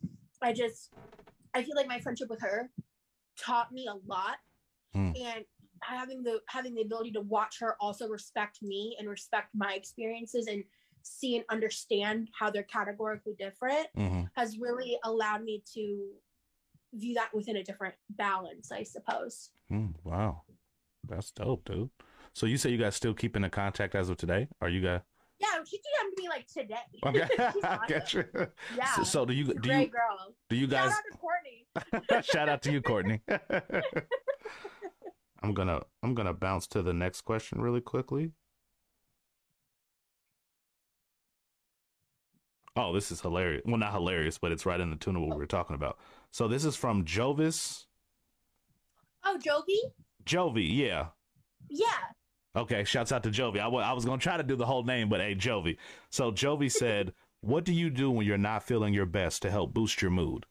I 0.43 0.53
just, 0.53 0.93
I 1.55 1.63
feel 1.63 1.77
like 1.77 1.89
my 1.89 2.01
friendship 2.01 2.31
with 2.31 2.41
her 2.41 2.71
taught 3.39 3.73
me 3.73 3.87
a 3.87 3.95
lot. 4.07 4.37
Mm. 4.97 5.21
And 5.21 5.45
having 5.83 6.23
the 6.23 6.41
having 6.49 6.75
the 6.75 6.83
ability 6.83 7.13
to 7.13 7.21
watch 7.21 7.59
her 7.61 7.77
also 7.81 8.09
respect 8.09 8.63
me 8.63 8.97
and 8.99 9.09
respect 9.09 9.49
my 9.55 9.75
experiences 9.75 10.47
and 10.47 10.65
see 11.03 11.37
and 11.37 11.45
understand 11.51 12.29
how 12.39 12.51
they're 12.51 12.65
categorically 12.65 13.35
different 13.39 13.87
mm-hmm. 13.97 14.23
has 14.35 14.59
really 14.59 14.99
allowed 15.05 15.45
me 15.45 15.63
to 15.75 16.09
view 16.93 17.15
that 17.15 17.35
within 17.35 17.57
a 17.57 17.63
different 17.63 17.95
balance, 18.11 18.73
I 18.73 18.83
suppose. 18.83 19.51
Mm, 19.71 19.95
wow, 20.05 20.43
that's 21.09 21.31
dope, 21.31 21.65
dude. 21.65 21.91
So 22.35 22.47
you 22.47 22.57
say 22.57 22.71
you 22.71 22.79
guys 22.79 22.95
still 22.95 23.15
keeping 23.15 23.45
in 23.45 23.51
contact 23.51 23.95
as 23.95 24.09
of 24.09 24.17
today? 24.17 24.49
Are 24.61 24.69
you 24.69 24.81
guys? 24.81 25.01
Yeah, 25.41 25.63
she 25.65 25.77
DM'd 25.77 26.19
me 26.19 26.29
like 26.29 26.47
today. 26.47 26.77
Okay, 27.07 27.29
I 27.65 27.79
get 27.87 28.13
you. 28.13 28.25
Yeah. 28.77 28.93
So, 28.97 29.05
so 29.05 29.25
do 29.25 29.33
you? 29.33 29.45
Do 29.55 29.69
you? 29.69 29.87
Girl. 29.87 30.35
Do 30.49 30.57
you 30.57 30.67
guys? 30.67 30.93
Shout 30.93 30.99
out 30.99 31.03
to 31.13 31.19
Courtney. 31.19 32.23
Shout 32.33 32.49
out 32.49 32.63
to 32.63 32.73
you, 32.73 32.83
Courtney. 32.83 33.21
I'm 35.43 35.55
gonna 35.55 35.83
I'm 36.03 36.15
gonna 36.15 36.35
bounce 36.35 36.67
to 36.69 36.83
the 36.83 36.93
next 36.93 37.21
question 37.23 37.61
really 37.61 37.81
quickly. 37.81 38.33
Oh, 42.77 42.93
this 42.93 43.11
is 43.11 43.21
hilarious. 43.21 43.63
Well, 43.65 43.77
not 43.77 43.93
hilarious, 43.93 44.39
but 44.39 44.53
it's 44.53 44.65
right 44.65 44.79
in 44.79 44.91
the 44.91 44.97
tune 44.97 45.17
of 45.17 45.23
what 45.23 45.31
we 45.31 45.37
were 45.37 45.47
talking 45.47 45.75
about. 45.75 45.99
So 46.31 46.49
this 46.49 46.65
is 46.65 46.77
from 46.77 47.05
Jovis. 47.05 47.85
Oh, 49.25 49.39
Jovi? 49.45 49.91
Jovi, 50.25 50.69
yeah. 50.77 51.09
Yeah. 51.69 51.87
Okay, 52.57 52.85
shouts 52.85 53.13
out 53.13 53.23
to 53.25 53.31
Jovi. 53.31 53.57
I, 53.57 53.65
w- 53.65 53.85
I 53.85 53.93
was 53.93 54.05
going 54.05 54.19
to 54.19 54.23
try 54.23 54.37
to 54.37 54.43
do 54.43 54.57
the 54.57 54.67
whole 54.67 54.83
name, 54.85 55.09
but 55.09 55.21
hey, 55.21 55.35
Jovi. 55.35 55.77
So 56.11 56.33
Jovi 56.33 56.71
said, 56.79 57.13
What 57.41 57.65
do 57.65 57.73
you 57.73 57.91
do 57.91 58.11
when 58.11 58.27
you're 58.27 58.39
not 58.39 58.63
feeling 58.63 58.95
your 58.95 59.07
best 59.07 59.43
to 59.43 59.51
help 59.51 59.75
boost 59.75 60.03
your 60.03 60.11
mood? 60.11 60.47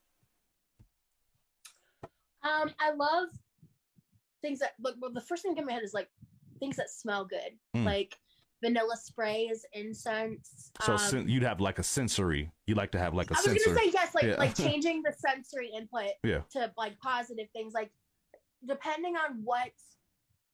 Um, 2.44 2.72
I 2.80 2.92
love 2.94 3.30
things 4.42 4.60
that, 4.60 4.74
look, 4.80 4.96
well, 5.02 5.12
the 5.12 5.22
first 5.22 5.44
thing 5.44 5.58
in 5.58 5.66
my 5.66 5.74
head 5.74 5.84
is 5.84 5.94
like 5.94 6.10
things 6.60 6.78
that 6.78 6.90
smell 6.90 7.26
good. 7.26 7.58
Mm. 7.76 7.86
Like, 7.86 8.18
vanilla 8.64 8.96
sprays, 8.98 9.66
incense. 9.74 10.72
So 10.82 10.94
um, 10.94 10.98
sen- 10.98 11.30
you'd 11.30 11.44
have 11.44 11.60
like 11.60 11.80
a 11.80 11.84
sensory. 11.84 12.52
You 12.66 12.76
like 12.76 12.92
to 12.92 13.00
have 13.00 13.14
like 13.14 13.32
a. 13.32 13.36
I 13.36 13.52
was 13.52 13.64
gonna 13.66 13.78
say 13.78 13.92
yes, 13.94 14.16
like 14.16 14.24
yeah. 14.24 14.36
like 14.38 14.56
changing 14.58 15.04
the 15.04 15.14
sensory 15.14 15.72
input 15.76 16.12
yeah. 16.24 16.42
to 16.52 16.72
like 16.78 17.00
positive 17.00 17.48
things. 17.54 17.74
Like 17.74 17.92
depending 18.66 19.16
on 19.16 19.42
what's 19.44 19.98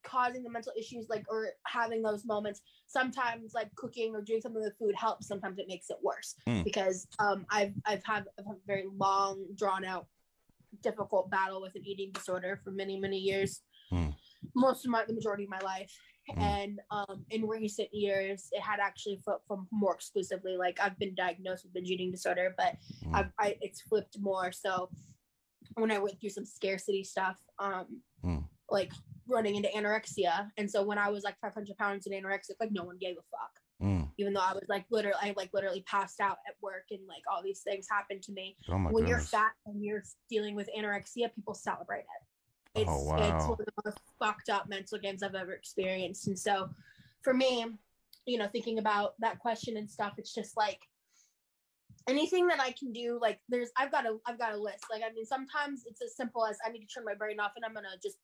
causing 0.03 0.43
the 0.43 0.49
mental 0.49 0.73
issues, 0.77 1.07
like 1.09 1.25
or 1.29 1.49
having 1.65 2.01
those 2.01 2.25
moments. 2.25 2.61
Sometimes 2.87 3.53
like 3.53 3.73
cooking 3.75 4.13
or 4.13 4.21
doing 4.21 4.41
something 4.41 4.61
with 4.61 4.77
food 4.77 4.95
helps. 4.95 5.27
Sometimes 5.27 5.57
it 5.57 5.65
makes 5.67 5.89
it 5.89 5.97
worse 6.01 6.35
mm. 6.47 6.63
because 6.63 7.07
um 7.19 7.45
I've 7.49 7.73
I've 7.85 8.03
had 8.03 8.25
a 8.37 8.43
very 8.67 8.85
long, 8.95 9.45
drawn 9.55 9.85
out, 9.85 10.07
difficult 10.81 11.29
battle 11.31 11.61
with 11.61 11.75
an 11.75 11.83
eating 11.85 12.11
disorder 12.11 12.59
for 12.63 12.71
many 12.71 12.99
many 12.99 13.17
years. 13.17 13.61
Mm. 13.91 14.13
Most 14.55 14.85
of 14.85 14.91
my 14.91 15.03
the 15.05 15.13
majority 15.13 15.45
of 15.45 15.49
my 15.49 15.59
life, 15.59 15.91
Mm. 16.31 16.41
And 16.41 16.79
um, 16.91 17.25
in 17.29 17.47
recent 17.47 17.89
years, 17.91 18.47
it 18.51 18.61
had 18.61 18.79
actually 18.79 19.19
flipped 19.23 19.47
from 19.47 19.67
more 19.71 19.93
exclusively 19.93 20.57
like 20.57 20.79
I've 20.81 20.97
been 20.97 21.15
diagnosed 21.15 21.65
with 21.65 21.73
binge 21.73 21.89
eating 21.89 22.11
disorder, 22.11 22.53
but 22.57 22.75
mm. 23.05 23.13
I've, 23.13 23.31
I, 23.39 23.55
it's 23.61 23.81
flipped 23.81 24.17
more. 24.19 24.51
So 24.51 24.89
when 25.75 25.91
I 25.91 25.99
went 25.99 26.19
through 26.19 26.29
some 26.29 26.45
scarcity 26.45 27.03
stuff, 27.03 27.37
um, 27.59 28.01
mm. 28.23 28.43
like 28.69 28.91
running 29.27 29.55
into 29.55 29.69
anorexia, 29.69 30.49
and 30.57 30.69
so 30.69 30.83
when 30.83 30.97
I 30.97 31.09
was 31.09 31.23
like 31.23 31.39
500 31.41 31.77
pounds 31.77 32.07
in 32.07 32.13
anorexic, 32.13 32.55
like 32.59 32.71
no 32.71 32.83
one 32.83 32.97
gave 32.99 33.15
a 33.15 33.23
fuck. 33.29 33.59
Even 34.17 34.33
though 34.33 34.41
I 34.41 34.53
was 34.53 34.63
like 34.69 34.85
literally, 34.91 35.17
I 35.21 35.33
like 35.35 35.49
literally 35.53 35.83
passed 35.87 36.21
out 36.21 36.37
at 36.47 36.55
work, 36.61 36.85
and 36.91 37.01
like 37.07 37.23
all 37.29 37.43
these 37.43 37.61
things 37.61 37.87
happened 37.91 38.21
to 38.23 38.31
me. 38.31 38.55
Oh 38.69 38.75
when 38.75 38.93
goodness. 38.93 39.09
you're 39.09 39.19
fat 39.19 39.51
and 39.65 39.83
you're 39.83 40.03
dealing 40.29 40.55
with 40.55 40.69
anorexia, 40.77 41.33
people 41.35 41.53
celebrate 41.53 41.99
it. 41.99 42.23
It's 42.75 42.89
oh, 42.89 43.03
wow. 43.03 43.17
it's 43.17 43.45
one 43.45 43.59
of 43.59 43.65
the 43.65 43.71
most 43.85 43.99
fucked 44.19 44.49
up 44.49 44.67
mental 44.67 44.97
games 44.97 45.21
I've 45.21 45.35
ever 45.35 45.53
experienced. 45.53 46.27
And 46.27 46.37
so 46.37 46.69
for 47.21 47.33
me, 47.33 47.65
you 48.25 48.37
know, 48.37 48.47
thinking 48.47 48.79
about 48.79 49.13
that 49.19 49.39
question 49.39 49.77
and 49.77 49.89
stuff, 49.89 50.13
it's 50.17 50.33
just 50.33 50.57
like 50.57 50.79
anything 52.07 52.47
that 52.47 52.59
I 52.59 52.71
can 52.71 52.91
do, 52.91 53.19
like 53.21 53.39
there's 53.47 53.69
I've 53.77 53.91
got 53.91 54.05
a 54.05 54.17
I've 54.25 54.39
got 54.39 54.53
a 54.53 54.57
list. 54.57 54.85
Like 54.91 55.03
I 55.03 55.13
mean 55.13 55.25
sometimes 55.25 55.83
it's 55.87 56.01
as 56.01 56.15
simple 56.15 56.45
as 56.45 56.57
I 56.65 56.71
need 56.71 56.79
to 56.79 56.87
turn 56.87 57.05
my 57.05 57.13
brain 57.13 57.39
off 57.39 57.51
and 57.55 57.63
I'm 57.63 57.73
gonna 57.73 57.89
just 58.01 58.17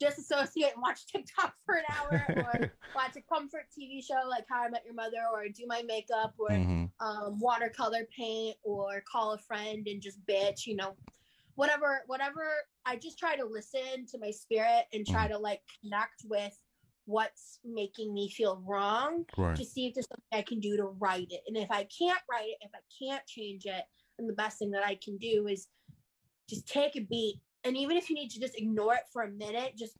disassociate 0.00 0.72
and 0.74 0.82
watch 0.82 1.06
TikTok 1.12 1.54
for 1.64 1.76
an 1.76 1.84
hour 1.90 2.24
or 2.28 2.72
watch 2.96 3.16
a 3.16 3.22
comfort 3.22 3.66
TV 3.78 4.04
show 4.04 4.28
like 4.28 4.44
How 4.48 4.64
I 4.64 4.68
Met 4.68 4.84
Your 4.84 4.94
Mother 4.94 5.24
or 5.32 5.46
do 5.48 5.64
my 5.66 5.82
makeup 5.82 6.34
or 6.38 6.50
mm-hmm. 6.50 7.06
um, 7.06 7.38
watercolor 7.38 8.06
paint 8.16 8.56
or 8.62 9.02
call 9.10 9.32
a 9.32 9.38
friend 9.38 9.86
and 9.86 10.00
just 10.00 10.24
bitch, 10.26 10.66
you 10.66 10.76
know, 10.76 10.96
whatever, 11.56 12.02
whatever. 12.06 12.44
I 12.86 12.96
just 12.96 13.18
try 13.18 13.36
to 13.36 13.44
listen 13.44 14.06
to 14.10 14.18
my 14.18 14.30
spirit 14.30 14.84
and 14.92 15.06
try 15.06 15.24
mm-hmm. 15.24 15.34
to 15.34 15.38
like 15.38 15.60
connect 15.82 16.22
with 16.24 16.56
what's 17.06 17.58
making 17.64 18.14
me 18.14 18.30
feel 18.30 18.62
wrong 18.66 19.24
right. 19.36 19.56
to 19.56 19.64
see 19.64 19.86
if 19.86 19.94
there's 19.94 20.06
something 20.08 20.24
I 20.32 20.42
can 20.42 20.60
do 20.60 20.76
to 20.76 20.84
right 20.84 21.26
it. 21.30 21.42
And 21.46 21.56
if 21.56 21.70
I 21.70 21.86
can't 21.96 22.20
right 22.30 22.48
it, 22.48 22.58
if 22.60 22.70
I 22.74 23.04
can't 23.04 23.24
change 23.26 23.66
it, 23.66 23.84
then 24.18 24.26
the 24.26 24.32
best 24.32 24.58
thing 24.58 24.70
that 24.70 24.84
I 24.84 24.98
can 25.02 25.18
do 25.18 25.48
is 25.48 25.68
just 26.48 26.66
take 26.66 26.96
a 26.96 27.00
beat 27.00 27.40
and 27.64 27.76
even 27.76 27.96
if 27.96 28.08
you 28.08 28.14
need 28.14 28.30
to 28.30 28.40
just 28.40 28.56
ignore 28.56 28.94
it 28.94 29.02
for 29.12 29.22
a 29.22 29.30
minute 29.30 29.72
just 29.76 29.96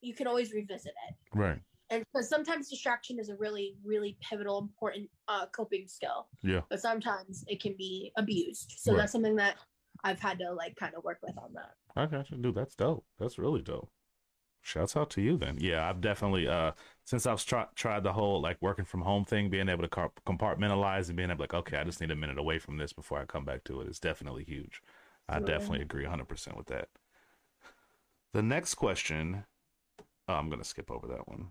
you 0.00 0.14
can 0.14 0.26
always 0.26 0.52
revisit 0.52 0.92
it 1.08 1.14
right 1.34 1.58
and 1.90 2.04
because 2.12 2.28
sometimes 2.28 2.70
distraction 2.70 3.18
is 3.18 3.28
a 3.28 3.36
really 3.36 3.76
really 3.84 4.16
pivotal 4.20 4.58
important 4.58 5.08
uh, 5.28 5.46
coping 5.54 5.86
skill 5.86 6.28
yeah 6.42 6.60
but 6.70 6.80
sometimes 6.80 7.44
it 7.48 7.60
can 7.60 7.74
be 7.76 8.12
abused 8.16 8.74
so 8.78 8.92
right. 8.92 8.98
that's 8.98 9.12
something 9.12 9.36
that 9.36 9.56
i've 10.04 10.20
had 10.20 10.38
to 10.38 10.52
like 10.52 10.76
kind 10.76 10.94
of 10.94 11.02
work 11.04 11.18
with 11.22 11.36
on 11.38 11.52
that 11.54 11.74
i 11.96 12.06
got 12.06 12.30
you 12.30 12.36
dude 12.36 12.54
that's 12.54 12.74
dope 12.76 13.04
that's 13.18 13.38
really 13.38 13.62
dope 13.62 13.90
Shouts 14.66 14.96
out 14.96 15.10
to 15.10 15.20
you 15.20 15.36
then. 15.36 15.58
Yeah, 15.60 15.86
I've 15.86 16.00
definitely 16.00 16.48
uh 16.48 16.72
since 17.04 17.26
I've 17.26 17.44
tried 17.44 17.66
tried 17.74 18.02
the 18.02 18.14
whole 18.14 18.40
like 18.40 18.56
working 18.62 18.86
from 18.86 19.02
home 19.02 19.26
thing, 19.26 19.50
being 19.50 19.68
able 19.68 19.86
to 19.86 20.10
compartmentalize 20.26 21.08
and 21.08 21.18
being 21.18 21.28
able 21.28 21.36
to 21.36 21.42
like, 21.42 21.54
okay, 21.54 21.76
I 21.76 21.84
just 21.84 22.00
need 22.00 22.10
a 22.10 22.16
minute 22.16 22.38
away 22.38 22.58
from 22.58 22.78
this 22.78 22.90
before 22.94 23.18
I 23.18 23.26
come 23.26 23.44
back 23.44 23.64
to 23.64 23.82
it. 23.82 23.84
it 23.84 23.90
is 23.90 24.00
definitely 24.00 24.42
huge. 24.42 24.80
I 25.28 25.38
definitely 25.38 25.82
agree 25.82 26.04
100% 26.04 26.56
with 26.56 26.66
that. 26.68 26.88
The 28.32 28.42
next 28.42 28.74
question, 28.74 29.44
oh, 30.28 30.34
I'm 30.34 30.48
going 30.48 30.60
to 30.60 30.68
skip 30.68 30.90
over 30.90 31.06
that 31.08 31.28
one. 31.28 31.50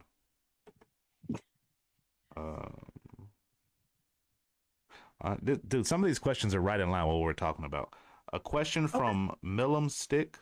Um, 2.36 3.30
uh, 5.22 5.36
dude, 5.44 5.86
some 5.86 6.04
of 6.04 6.08
these 6.08 6.20
questions 6.20 6.54
are 6.56 6.62
right 6.62 6.80
in 6.80 6.90
line 6.90 7.06
with 7.06 7.14
what 7.14 7.22
we're 7.22 7.34
talking 7.34 7.66
about. 7.66 7.94
A 8.34 8.40
question 8.40 8.88
from 8.88 9.30
okay. 9.30 9.40
Millam 9.46 9.92
Stick, 9.92 10.40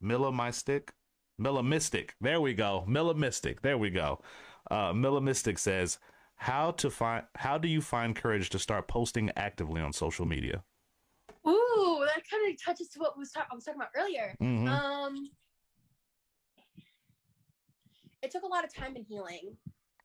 Milla 0.00 0.32
My 0.32 0.50
Stick, 0.50 0.92
Milla 1.38 1.62
Mystic. 1.62 2.14
There 2.22 2.40
we 2.40 2.54
go, 2.54 2.84
Milla 2.88 3.14
Mystic. 3.14 3.60
There 3.60 3.76
we 3.76 3.90
go. 3.90 4.22
Uh, 4.70 4.94
Milla 4.94 5.20
Mystic 5.20 5.58
says, 5.58 5.98
"How 6.36 6.70
to 6.70 6.90
find? 6.90 7.24
How 7.34 7.58
do 7.58 7.68
you 7.68 7.82
find 7.82 8.16
courage 8.16 8.48
to 8.48 8.58
start 8.58 8.88
posting 8.88 9.30
actively 9.36 9.82
on 9.82 9.92
social 9.92 10.24
media?" 10.24 10.64
Ooh, 11.46 12.06
that 12.06 12.22
kind 12.30 12.50
of 12.50 12.64
touches 12.64 12.88
to 12.88 12.98
what 12.98 13.18
was 13.18 13.30
I 13.36 13.54
was 13.54 13.64
talking 13.64 13.78
about 13.78 13.90
earlier. 13.94 14.34
Mm-hmm. 14.40 14.68
Um, 14.68 15.30
it 18.22 18.30
took 18.30 18.44
a 18.44 18.46
lot 18.46 18.64
of 18.64 18.74
time 18.74 18.96
and 18.96 19.04
healing 19.06 19.54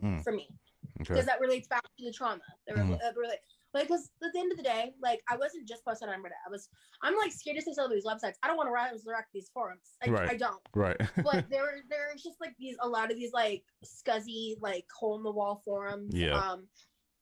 mm. 0.03 0.21
for 0.23 0.33
me 0.33 0.49
because 0.97 1.19
okay. 1.19 1.25
that 1.25 1.39
relates 1.39 1.69
back 1.69 1.83
to 1.83 2.05
the 2.05 2.11
trauma. 2.11 2.41
That 2.67 2.75
mm. 2.75 2.99
really, 3.15 3.37
like, 3.73 3.87
because 3.87 4.09
at 4.23 4.31
the 4.33 4.39
end 4.39 4.51
of 4.51 4.57
the 4.57 4.63
day, 4.63 4.93
like, 5.01 5.21
I 5.29 5.37
wasn't 5.37 5.67
just 5.67 5.83
posting 5.85 6.09
on 6.09 6.19
Reddit. 6.19 6.39
I 6.45 6.49
was, 6.49 6.69
I'm 7.03 7.15
like 7.17 7.31
scared 7.31 7.57
to 7.57 7.61
say 7.61 7.73
some 7.73 7.85
of 7.85 7.91
these 7.91 8.05
websites. 8.05 8.35
I 8.43 8.47
don't 8.47 8.57
want 8.57 8.67
to 8.67 8.73
resurrect 8.73 9.27
these 9.33 9.49
forums. 9.53 9.95
I, 10.05 10.09
right. 10.09 10.29
I 10.29 10.35
don't. 10.35 10.61
Right. 10.75 10.97
but 11.23 11.49
there, 11.49 11.81
there's 11.89 12.23
just 12.23 12.39
like 12.41 12.53
these, 12.59 12.75
a 12.81 12.87
lot 12.87 13.11
of 13.11 13.17
these 13.17 13.33
like 13.33 13.63
scuzzy, 13.85 14.55
like 14.61 14.85
hole 14.97 15.17
in 15.17 15.23
the 15.23 15.31
wall 15.31 15.61
forums. 15.65 16.13
Yeah. 16.15 16.39
Um, 16.39 16.67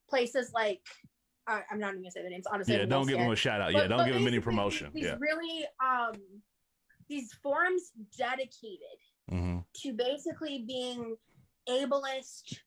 places 0.10 0.52
like 0.54 0.82
I, 1.48 1.62
am 1.72 1.80
not 1.80 1.90
even 1.90 2.02
gonna 2.02 2.12
say 2.12 2.24
the 2.24 2.30
names. 2.30 2.46
Honestly, 2.52 2.76
yeah, 2.76 2.86
don't 2.86 3.08
give 3.08 3.20
them 3.20 3.32
a 3.32 3.36
shout 3.36 3.62
out. 3.62 3.74
But, 3.74 3.84
yeah, 3.84 3.88
don't 3.88 4.06
give 4.06 4.16
them 4.16 4.28
any 4.28 4.40
promotion. 4.40 4.90
These 4.94 5.06
yeah. 5.06 5.16
really 5.20 5.66
um 5.84 6.14
these 7.08 7.32
forums 7.44 7.92
dedicated 8.18 9.00
mm-hmm. 9.32 9.60
to 9.84 9.94
basically 9.94 10.66
being 10.68 11.16
ableist, 11.70 12.58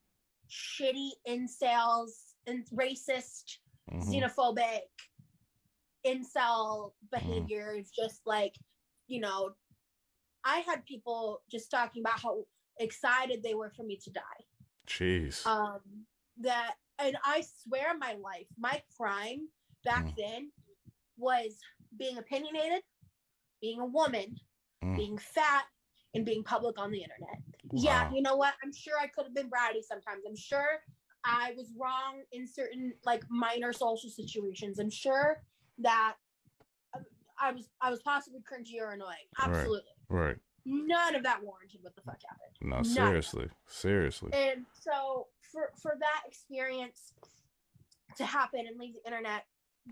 shitty 0.51 1.11
incels, 1.29 2.11
and 2.47 2.65
racist, 2.73 3.59
mm-hmm. 3.93 4.11
xenophobic 4.11 4.81
incel 6.07 6.93
behaviors. 7.11 7.87
Mm-hmm. 7.87 8.05
Just 8.05 8.21
like 8.27 8.55
you 9.07 9.21
know, 9.21 9.51
I 10.45 10.59
had 10.61 10.85
people 10.87 11.43
just 11.51 11.71
talking 11.71 12.03
about 12.03 12.21
how 12.21 12.45
excited 12.79 13.43
they 13.43 13.55
were 13.55 13.73
for 13.77 13.85
me 13.85 13.99
to 14.05 14.11
die. 14.11 14.21
Jeez. 14.87 15.47
Um, 15.47 15.81
that 16.41 16.75
and 16.99 17.17
I 17.25 17.43
swear 17.63 17.97
my 17.99 18.15
life, 18.23 18.47
my 18.59 18.81
crime 18.97 19.49
back 19.85 20.07
mm. 20.07 20.15
then 20.17 20.53
was 21.17 21.57
being 21.99 22.19
opinionated, 22.19 22.83
being 23.61 23.81
a 23.81 23.87
woman, 23.87 24.37
mm. 24.85 24.97
being 24.97 25.19
fat, 25.19 25.65
and 26.15 26.25
being 26.25 26.43
public 26.43 26.79
on 26.79 26.91
the 26.91 26.99
internet. 26.99 27.39
Wow. 27.71 27.83
Yeah, 27.83 28.11
you 28.13 28.23
know 28.23 28.37
what? 28.37 28.55
I'm 28.65 28.73
sure 28.73 28.95
I 29.01 29.07
could 29.09 29.27
have 29.27 29.35
been 29.35 29.51
bratty 29.51 29.83
sometimes. 29.87 30.25
I'm 30.27 30.37
sure 30.37 30.81
I 31.29 31.53
was 31.57 31.71
wrong 31.79 32.23
in 32.33 32.47
certain 32.47 32.95
like 33.05 33.23
minor 33.29 33.73
social 33.73 34.09
situations. 34.09 34.79
I'm 34.79 34.91
sure 34.91 35.43
that 35.79 36.15
um, 36.97 37.05
I 37.41 37.53
was 37.53 37.69
I 37.81 37.91
was 37.91 38.01
possibly 38.03 38.41
cringy 38.41 38.81
or 38.81 38.93
annoying. 38.93 39.29
Absolutely. 39.39 39.83
Right. 40.09 40.27
right. 40.27 40.37
None 40.65 41.15
of 41.15 41.23
that 41.23 41.43
warranted 41.43 41.81
what 41.83 41.95
the 41.95 42.03
fuck 42.03 42.19
happened. 42.27 42.57
No, 42.63 42.77
None 42.77 42.85
seriously. 42.85 43.49
Seriously. 43.67 44.31
And 44.33 44.65
so 44.73 45.27
for 45.53 45.73
for 45.81 45.97
that 45.99 46.23
experience 46.27 47.13
to 48.17 48.25
happen 48.25 48.61
and 48.67 48.79
leave 48.79 48.95
the 48.95 49.07
internet, 49.07 49.45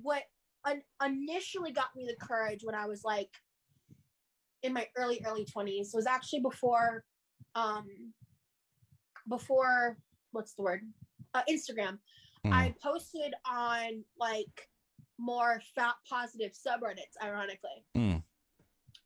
what 0.02 0.22
un- 0.64 0.82
initially 1.04 1.72
got 1.72 1.94
me 1.94 2.06
the 2.06 2.16
courage 2.26 2.60
when 2.64 2.74
I 2.74 2.86
was 2.86 3.04
like 3.04 3.30
in 4.62 4.72
my 4.72 4.86
early 4.96 5.22
early 5.26 5.44
20s 5.44 5.94
was 5.94 6.06
actually 6.06 6.40
before 6.40 7.04
um 7.54 7.84
before 9.28 9.96
what's 10.32 10.54
the 10.54 10.62
word 10.62 10.80
uh, 11.36 11.42
instagram 11.50 11.98
mm. 12.46 12.52
i 12.52 12.74
posted 12.82 13.34
on 13.50 14.02
like 14.18 14.68
more 15.18 15.60
fat 15.74 15.94
positive 16.08 16.52
subreddits 16.52 17.16
ironically 17.22 17.84
mm. 17.96 18.22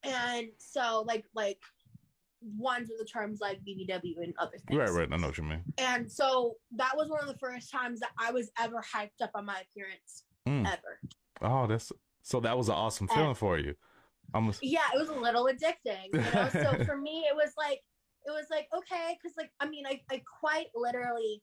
and 0.05 0.49
so 0.59 1.05
like 1.07 1.25
like 1.35 1.59
ones 2.57 2.89
with 2.89 2.99
the 2.99 3.05
terms 3.05 3.41
like 3.41 3.61
BBW 3.67 4.23
and 4.23 4.35
other 4.39 4.57
things. 4.67 4.79
Right, 4.79 4.91
right. 4.91 5.09
I 5.13 5.17
know 5.17 5.27
what 5.27 5.39
you 5.39 5.45
mean. 5.45 5.63
And 5.79 6.11
so 6.11 6.55
that 6.77 6.93
was 6.97 7.09
one 7.11 7.21
of 7.21 7.29
the 7.29 7.39
first 7.39 7.71
times 7.71 8.01
that 8.01 8.11
I 8.19 8.33
was 8.33 8.51
ever 8.59 8.83
hyped 8.95 9.23
up 9.23 9.31
on 9.35 9.45
my 9.45 9.61
appearance 9.61 10.25
mm. 10.49 10.67
ever. 10.67 11.01
Oh, 11.43 11.67
that's 11.67 11.93
so 12.23 12.41
that 12.41 12.57
was 12.57 12.69
an 12.69 12.75
awesome 12.75 13.09
feeling 13.09 13.35
for 13.35 13.59
you. 13.59 13.75
Almost. 14.35 14.61
Yeah, 14.63 14.81
it 14.95 14.99
was 14.99 15.09
a 15.09 15.15
little 15.15 15.47
addicting. 15.47 16.07
You 16.13 16.21
know? 16.21 16.49
so 16.53 16.85
for 16.87 16.97
me, 16.97 17.27
it 17.29 17.35
was 17.35 17.53
like 17.57 17.81
it 18.27 18.31
was 18.31 18.47
like 18.51 18.69
okay, 18.77 19.17
because 19.21 19.37
like 19.37 19.51
I 19.61 19.69
mean, 19.69 19.87
I 19.87 20.01
I 20.11 20.23
quite 20.41 20.67
literally. 20.75 21.43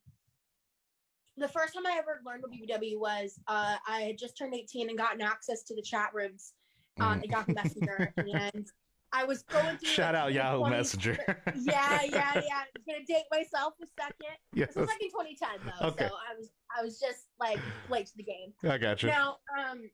The 1.37 1.47
first 1.47 1.73
time 1.73 1.85
I 1.85 1.97
ever 1.97 2.21
learned 2.25 2.43
what 2.43 2.51
BBW 2.51 2.99
was, 2.99 3.39
uh, 3.47 3.75
I 3.87 4.01
had 4.01 4.17
just 4.17 4.37
turned 4.37 4.55
18 4.55 4.89
and 4.89 4.97
gotten 4.97 5.21
access 5.21 5.63
to 5.63 5.75
the 5.75 5.81
chat 5.81 6.09
rooms 6.13 6.53
on 6.99 7.21
mm. 7.21 7.31
Yahoo 7.31 7.53
Messenger, 7.53 8.13
and 8.17 8.67
I 9.13 9.23
was 9.23 9.43
going 9.43 9.77
through. 9.77 9.89
Shout 9.89 10.15
out 10.15 10.33
Yahoo 10.33 10.59
20, 10.59 10.75
Messenger. 10.75 11.17
yeah, 11.55 12.01
yeah, 12.03 12.33
yeah. 12.35 12.63
I'm 12.75 12.83
gonna 12.87 13.05
date 13.07 13.25
myself 13.31 13.73
a 13.81 13.85
second. 13.99 14.35
Yes. 14.53 14.69
This 14.69 14.75
was 14.75 14.87
like 14.87 15.01
in 15.01 15.09
2010 15.09 15.49
though, 15.65 15.87
okay. 15.89 16.07
so 16.07 16.15
I 16.15 16.37
was 16.37 16.49
I 16.77 16.83
was 16.83 16.99
just 16.99 17.27
like 17.39 17.59
late 17.89 18.07
to 18.07 18.17
the 18.17 18.23
game. 18.23 18.53
I 18.63 18.77
got 18.77 19.01
you. 19.03 19.09
Now, 19.09 19.37
um, 19.57 19.89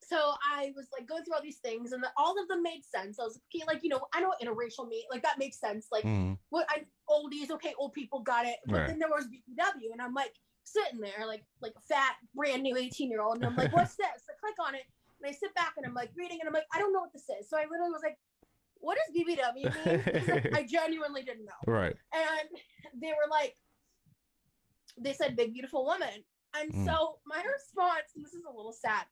so 0.00 0.32
I 0.54 0.72
was 0.76 0.86
like 0.96 1.06
going 1.06 1.24
through 1.24 1.34
all 1.34 1.42
these 1.42 1.58
things, 1.58 1.92
and 1.92 2.02
the, 2.02 2.08
all 2.16 2.40
of 2.40 2.48
them 2.48 2.62
made 2.62 2.82
sense. 2.84 3.18
I 3.18 3.24
was 3.24 3.34
like, 3.34 3.62
okay, 3.62 3.72
like 3.72 3.82
you 3.82 3.90
know, 3.90 4.00
I 4.14 4.20
know 4.20 4.32
interracial 4.42 4.88
meet, 4.88 5.06
like 5.10 5.22
that 5.22 5.38
makes 5.38 5.58
sense. 5.58 5.88
Like 5.90 6.04
mm. 6.04 6.38
what 6.50 6.66
I 6.70 6.84
oldies, 7.10 7.50
okay, 7.50 7.74
old 7.78 7.92
people 7.92 8.20
got 8.20 8.46
it, 8.46 8.56
but 8.66 8.76
right. 8.76 8.86
then 8.86 8.98
there 8.98 9.08
was 9.08 9.26
BBW, 9.26 9.92
and 9.92 10.00
I'm 10.00 10.14
like 10.14 10.34
sitting 10.72 11.00
there 11.00 11.26
like 11.26 11.44
like 11.60 11.72
a 11.76 11.80
fat 11.80 12.16
brand 12.34 12.62
new 12.62 12.76
18 12.76 13.10
year 13.10 13.22
old, 13.22 13.36
and 13.36 13.46
I'm 13.46 13.56
like, 13.56 13.72
what's 13.72 13.96
this? 13.96 14.06
I 14.28 14.34
click 14.40 14.56
on 14.66 14.74
it. 14.74 14.82
And 15.20 15.28
I 15.28 15.32
sit 15.32 15.54
back 15.54 15.74
and 15.76 15.84
I'm 15.84 15.94
like 15.94 16.10
reading 16.16 16.38
and 16.40 16.48
I'm 16.48 16.54
like, 16.54 16.66
I 16.72 16.78
don't 16.78 16.92
know 16.92 17.00
what 17.00 17.12
this 17.12 17.28
is. 17.40 17.48
So 17.48 17.56
I 17.56 17.62
literally 17.62 17.90
was 17.90 18.02
like, 18.04 18.18
what 18.80 18.96
does 18.96 19.14
BBW 19.14 19.64
mean? 19.64 20.54
I 20.54 20.62
genuinely 20.64 21.22
didn't 21.22 21.44
know. 21.44 21.72
Right. 21.72 21.96
And 22.14 22.48
they 23.00 23.08
were 23.08 23.28
like, 23.30 23.54
they 24.96 25.12
said 25.12 25.36
big 25.36 25.52
beautiful 25.52 25.84
woman. 25.84 26.24
And 26.58 26.72
mm. 26.72 26.84
so 26.86 27.18
my 27.26 27.42
response, 27.42 28.12
this 28.14 28.32
is 28.32 28.44
a 28.44 28.56
little 28.56 28.72
sad. 28.72 29.04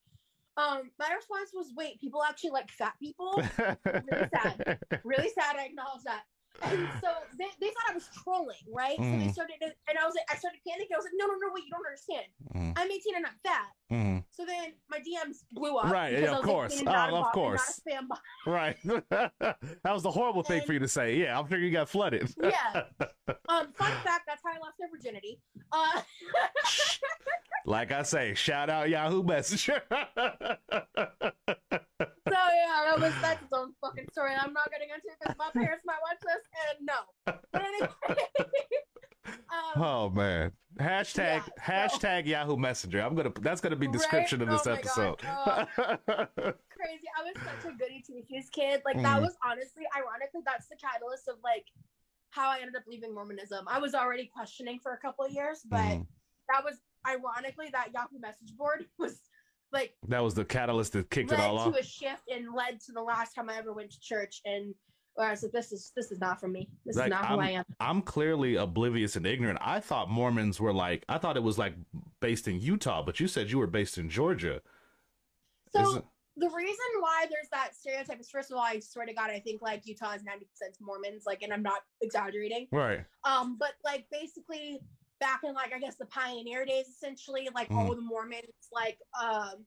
Um, 0.56 0.90
my 0.98 1.10
response 1.14 1.50
was, 1.52 1.72
wait, 1.76 2.00
people 2.00 2.22
actually 2.22 2.50
like 2.50 2.70
fat 2.70 2.94
people? 2.98 3.42
really 3.84 4.28
sad. 4.34 4.78
Really 5.04 5.30
sad. 5.38 5.56
I 5.56 5.66
acknowledge 5.66 6.02
that. 6.04 6.22
And 6.62 6.88
so 7.00 7.08
they, 7.38 7.46
they 7.60 7.68
thought 7.68 7.90
I 7.90 7.94
was 7.94 8.08
trolling, 8.22 8.56
right? 8.72 8.98
Mm. 8.98 9.04
So 9.04 9.04
they 9.04 9.16
mm-hmm. 9.16 9.30
started, 9.30 9.54
to, 9.60 9.66
and 9.88 9.98
I 9.98 10.04
was 10.06 10.14
like, 10.14 10.26
I 10.30 10.36
started 10.36 10.58
panicking. 10.66 10.94
I 10.94 10.96
was 10.96 11.04
like, 11.04 11.14
no, 11.16 11.26
no, 11.26 11.34
no, 11.34 11.48
wait, 11.52 11.64
you 11.64 11.70
don't 11.70 11.86
understand. 11.86 12.26
Mm. 12.54 12.72
I'm 12.76 12.90
18 12.90 13.16
and 13.16 13.26
I'm 13.26 13.32
fat. 13.44 13.68
Mm. 13.92 14.24
So 14.30 14.44
then 14.44 14.72
my 14.90 14.98
DMs 14.98 15.44
blew 15.52 15.76
up. 15.76 15.92
Right, 15.92 16.12
yeah, 16.12 16.36
of 16.36 16.42
course. 16.42 16.82
Like, 16.82 17.12
oh, 17.12 17.16
of 17.16 17.32
course. 17.32 17.80
Right. 18.46 18.76
that 18.84 19.82
was 19.84 20.02
the 20.02 20.10
horrible 20.10 20.40
and, 20.40 20.48
thing 20.48 20.62
for 20.62 20.72
you 20.72 20.78
to 20.78 20.88
say. 20.88 21.16
Yeah, 21.16 21.38
I'm 21.38 21.48
sure 21.48 21.58
you 21.58 21.70
got 21.70 21.88
flooded. 21.88 22.32
yeah. 22.42 22.82
Um, 23.48 23.72
fun 23.72 23.92
fact, 24.04 24.24
that's 24.26 24.42
how 24.44 24.52
I 24.52 24.58
lost 24.58 24.76
their 24.78 24.88
virginity. 24.90 25.40
Uh, 25.72 26.00
like 27.66 27.92
I 27.92 28.02
say, 28.02 28.34
shout 28.34 28.70
out 28.70 28.88
Yahoo 28.88 29.22
Messenger. 29.22 29.82
so 29.90 29.96
yeah, 32.28 32.84
that 32.86 32.98
was 32.98 33.12
that's 33.20 33.42
its 33.42 33.52
own 33.52 33.72
fucking 33.80 34.06
story. 34.12 34.32
I'm 34.38 34.52
not 34.52 34.70
getting 34.70 34.88
into 34.90 35.08
it 35.08 35.18
because 35.20 35.36
my 35.38 35.50
parents 35.52 35.84
might 35.84 35.98
watch 36.02 36.20
this, 36.22 36.45
and 36.68 36.86
no. 36.86 37.34
Anyway. 37.54 37.88
um, 39.26 39.82
oh 39.82 40.10
man! 40.10 40.52
Hashtag 40.80 41.42
yeah, 41.46 41.86
hashtag 41.86 42.24
so, 42.24 42.30
Yahoo 42.30 42.56
Messenger. 42.56 43.00
I'm 43.00 43.14
gonna 43.14 43.32
that's 43.40 43.60
gonna 43.60 43.76
be 43.76 43.88
description 43.88 44.40
right? 44.40 44.48
of 44.48 44.54
this 44.54 44.66
oh 44.66 44.72
episode. 44.72 45.20
Uh, 45.24 45.64
crazy! 46.06 47.08
I 47.18 47.22
was 47.22 47.34
such 47.36 47.72
a 47.72 47.76
goody 47.76 48.02
two 48.06 48.22
shoes 48.30 48.48
kid. 48.50 48.82
Like 48.84 48.96
mm. 48.96 49.02
that 49.02 49.20
was 49.20 49.34
honestly, 49.44 49.84
ironically, 49.96 50.42
that's 50.44 50.68
the 50.68 50.76
catalyst 50.76 51.28
of 51.28 51.36
like 51.42 51.64
how 52.30 52.50
I 52.50 52.58
ended 52.58 52.76
up 52.76 52.82
leaving 52.86 53.14
Mormonism. 53.14 53.64
I 53.68 53.78
was 53.78 53.94
already 53.94 54.30
questioning 54.32 54.78
for 54.82 54.92
a 54.92 54.98
couple 54.98 55.24
of 55.24 55.32
years, 55.32 55.62
but 55.68 55.78
mm. 55.78 56.06
that 56.52 56.62
was 56.62 56.76
ironically 57.08 57.68
that 57.72 57.88
Yahoo 57.94 58.18
message 58.20 58.54
board 58.56 58.84
was 58.98 59.20
like 59.72 59.94
that 60.08 60.22
was 60.22 60.34
the 60.34 60.44
catalyst 60.44 60.92
that 60.92 61.10
kicked 61.10 61.32
it 61.32 61.40
all 61.40 61.58
off. 61.58 61.72
to 61.72 61.80
a 61.80 61.82
shift 61.82 62.22
and 62.28 62.54
led 62.54 62.80
to 62.80 62.92
the 62.92 63.02
last 63.02 63.34
time 63.34 63.48
I 63.50 63.56
ever 63.56 63.72
went 63.72 63.90
to 63.92 64.00
church 64.00 64.40
and 64.44 64.74
where 65.16 65.28
I 65.28 65.30
like, 65.30 65.52
this 65.52 65.72
is 65.72 65.92
this 65.96 66.12
is 66.12 66.20
not 66.20 66.38
for 66.40 66.48
me. 66.48 66.68
This 66.84 66.96
like, 66.96 67.06
is 67.06 67.10
not 67.10 67.24
I'm, 67.24 67.34
who 67.34 67.40
I 67.40 67.50
am. 67.50 67.64
I'm 67.80 68.02
clearly 68.02 68.56
oblivious 68.56 69.16
and 69.16 69.26
ignorant. 69.26 69.58
I 69.62 69.80
thought 69.80 70.10
Mormons 70.10 70.60
were 70.60 70.72
like 70.72 71.04
I 71.08 71.18
thought 71.18 71.36
it 71.36 71.42
was 71.42 71.58
like 71.58 71.74
based 72.20 72.46
in 72.48 72.60
Utah, 72.60 73.02
but 73.02 73.18
you 73.18 73.26
said 73.26 73.50
you 73.50 73.58
were 73.58 73.66
based 73.66 73.98
in 73.98 74.08
Georgia. 74.08 74.60
So 75.72 76.04
the 76.38 76.50
reason 76.50 76.86
why 77.00 77.26
there's 77.30 77.48
that 77.50 77.74
stereotype 77.74 78.20
is 78.20 78.28
first 78.28 78.50
of 78.50 78.58
all, 78.58 78.62
I 78.62 78.78
swear 78.80 79.06
to 79.06 79.14
God, 79.14 79.30
I 79.30 79.40
think 79.40 79.62
like 79.62 79.86
Utah 79.86 80.12
is 80.12 80.22
90% 80.22 80.44
Mormons, 80.80 81.24
like, 81.26 81.42
and 81.42 81.52
I'm 81.52 81.62
not 81.62 81.80
exaggerating. 82.02 82.68
Right. 82.70 83.04
Um, 83.24 83.56
but 83.58 83.72
like 83.84 84.06
basically 84.12 84.80
back 85.18 85.40
in 85.44 85.54
like 85.54 85.72
I 85.74 85.78
guess 85.78 85.96
the 85.96 86.06
pioneer 86.06 86.66
days, 86.66 86.88
essentially, 86.88 87.48
like 87.54 87.70
mm. 87.70 87.76
all 87.76 87.94
the 87.94 88.02
Mormons 88.02 88.68
like 88.70 88.98
um 89.20 89.64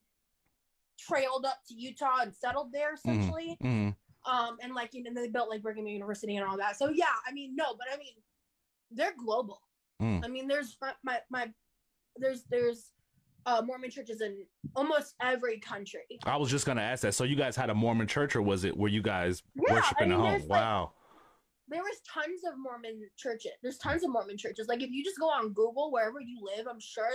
trailed 0.98 1.44
up 1.44 1.58
to 1.68 1.74
Utah 1.74 2.18
and 2.22 2.34
settled 2.34 2.72
there 2.72 2.94
essentially. 2.94 3.56
Mm. 3.62 3.96
Um, 4.26 4.58
and 4.62 4.74
like 4.74 4.90
you 4.92 5.02
know 5.02 5.10
they 5.14 5.28
built 5.28 5.48
like 5.48 5.62
Brigham 5.62 5.86
Young 5.86 5.94
University 5.94 6.36
and 6.36 6.46
all 6.46 6.56
that. 6.58 6.76
So 6.76 6.90
yeah, 6.90 7.06
I 7.26 7.32
mean 7.32 7.54
no, 7.56 7.74
but 7.78 7.86
I 7.92 7.96
mean 7.96 8.14
they're 8.90 9.14
global. 9.16 9.60
Mm. 10.02 10.24
I 10.24 10.28
mean 10.28 10.48
there's 10.48 10.76
my, 10.80 10.92
my 11.02 11.18
my 11.30 11.48
there's 12.16 12.44
there's 12.50 12.92
uh, 13.46 13.62
Mormon 13.64 13.90
churches 13.90 14.20
in 14.20 14.44
almost 14.76 15.14
every 15.22 15.58
country. 15.60 16.02
I 16.24 16.36
was 16.36 16.50
just 16.50 16.66
gonna 16.66 16.82
ask 16.82 17.02
that. 17.02 17.14
So 17.14 17.24
you 17.24 17.36
guys 17.36 17.56
had 17.56 17.70
a 17.70 17.74
Mormon 17.74 18.06
church, 18.06 18.36
or 18.36 18.42
was 18.42 18.64
it 18.64 18.76
were 18.76 18.88
you 18.88 19.02
guys 19.02 19.42
yeah, 19.54 19.74
worshiping 19.74 20.12
I 20.12 20.16
mean, 20.16 20.26
at 20.26 20.40
home? 20.40 20.48
Wow 20.48 20.92
there 21.70 21.82
was 21.82 22.00
tons 22.12 22.42
of 22.46 22.58
Mormon 22.58 23.08
churches. 23.16 23.52
There's 23.62 23.78
tons 23.78 24.02
of 24.02 24.10
Mormon 24.10 24.36
churches. 24.36 24.66
Like 24.68 24.82
if 24.82 24.90
you 24.90 25.04
just 25.04 25.18
go 25.18 25.30
on 25.30 25.52
Google 25.52 25.92
wherever 25.92 26.20
you 26.20 26.40
live, 26.44 26.66
I'm 26.68 26.80
sure 26.80 27.08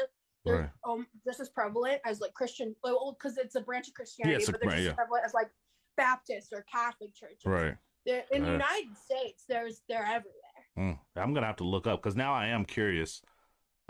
they're 0.45 0.55
right. 0.59 0.69
um 0.87 1.07
just 1.25 1.39
as 1.39 1.49
prevalent 1.49 1.99
as 2.05 2.21
like 2.21 2.33
Christian, 2.33 2.75
well, 2.83 3.17
because 3.19 3.37
it's 3.37 3.55
a 3.55 3.61
branch 3.61 3.89
of 3.89 3.93
Christianity, 3.93 4.43
yeah, 4.43 4.51
but 4.51 4.61
they're 4.61 4.69
right, 4.69 4.77
just 4.77 4.89
yeah. 4.89 4.93
prevalent 4.93 5.25
as 5.25 5.33
like 5.33 5.49
Baptist 5.97 6.53
or 6.53 6.65
Catholic 6.71 7.13
churches. 7.15 7.45
Right. 7.45 7.75
They're, 8.05 8.23
in 8.31 8.43
the 8.43 8.51
United 8.51 8.95
States, 9.03 9.45
there's 9.49 9.81
they're 9.89 10.05
everywhere. 10.05 10.33
Mm, 10.77 10.99
I'm 11.15 11.33
gonna 11.33 11.47
have 11.47 11.55
to 11.57 11.63
look 11.63 11.87
up 11.87 12.01
because 12.01 12.15
now 12.15 12.33
I 12.33 12.47
am 12.47 12.65
curious. 12.65 13.21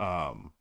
Um, 0.00 0.52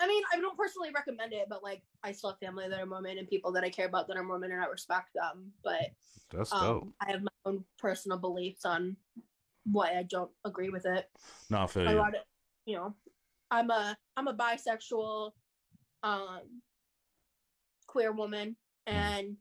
I 0.00 0.06
mean, 0.06 0.22
I 0.32 0.40
don't 0.40 0.56
personally 0.56 0.90
recommend 0.94 1.32
it, 1.32 1.46
but 1.48 1.62
like 1.62 1.82
I 2.02 2.12
still 2.12 2.30
have 2.30 2.38
family 2.38 2.68
that 2.68 2.80
are 2.80 2.86
Mormon 2.86 3.18
and 3.18 3.28
people 3.28 3.52
that 3.52 3.64
I 3.64 3.70
care 3.70 3.86
about 3.86 4.08
that 4.08 4.16
are 4.16 4.24
Mormon 4.24 4.50
and 4.50 4.60
I 4.60 4.66
respect 4.66 5.10
them. 5.14 5.52
But 5.62 5.92
that's 6.32 6.52
um, 6.52 6.60
dope. 6.60 6.88
I 7.00 7.10
have 7.12 7.22
my 7.22 7.30
own 7.44 7.64
personal 7.78 8.18
beliefs 8.18 8.64
on 8.64 8.96
why 9.64 9.96
I 9.96 10.02
don't 10.02 10.30
agree 10.44 10.70
with 10.70 10.86
it. 10.86 11.08
No, 11.50 11.66
fair. 11.66 11.84
you. 11.84 12.00
Of, 12.00 12.14
you 12.66 12.76
know, 12.76 12.94
I'm 13.50 13.70
a 13.70 13.96
I'm 14.16 14.28
a 14.28 14.34
bisexual, 14.34 15.32
um, 16.02 16.40
queer 17.86 18.12
woman, 18.12 18.56
mm. 18.88 18.92
and 18.92 19.28
mm. 19.28 19.36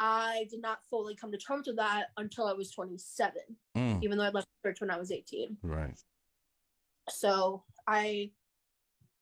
I 0.00 0.46
did 0.50 0.62
not 0.62 0.78
fully 0.88 1.14
come 1.14 1.30
to 1.30 1.38
terms 1.38 1.66
with 1.66 1.76
that 1.76 2.06
until 2.16 2.46
I 2.46 2.54
was 2.54 2.70
27. 2.70 3.42
Mm. 3.76 4.02
Even 4.02 4.16
though 4.16 4.24
I 4.24 4.30
left 4.30 4.48
church 4.64 4.80
when 4.80 4.90
I 4.90 4.98
was 4.98 5.12
18. 5.12 5.58
Right. 5.62 6.00
So 7.10 7.62
I, 7.86 8.30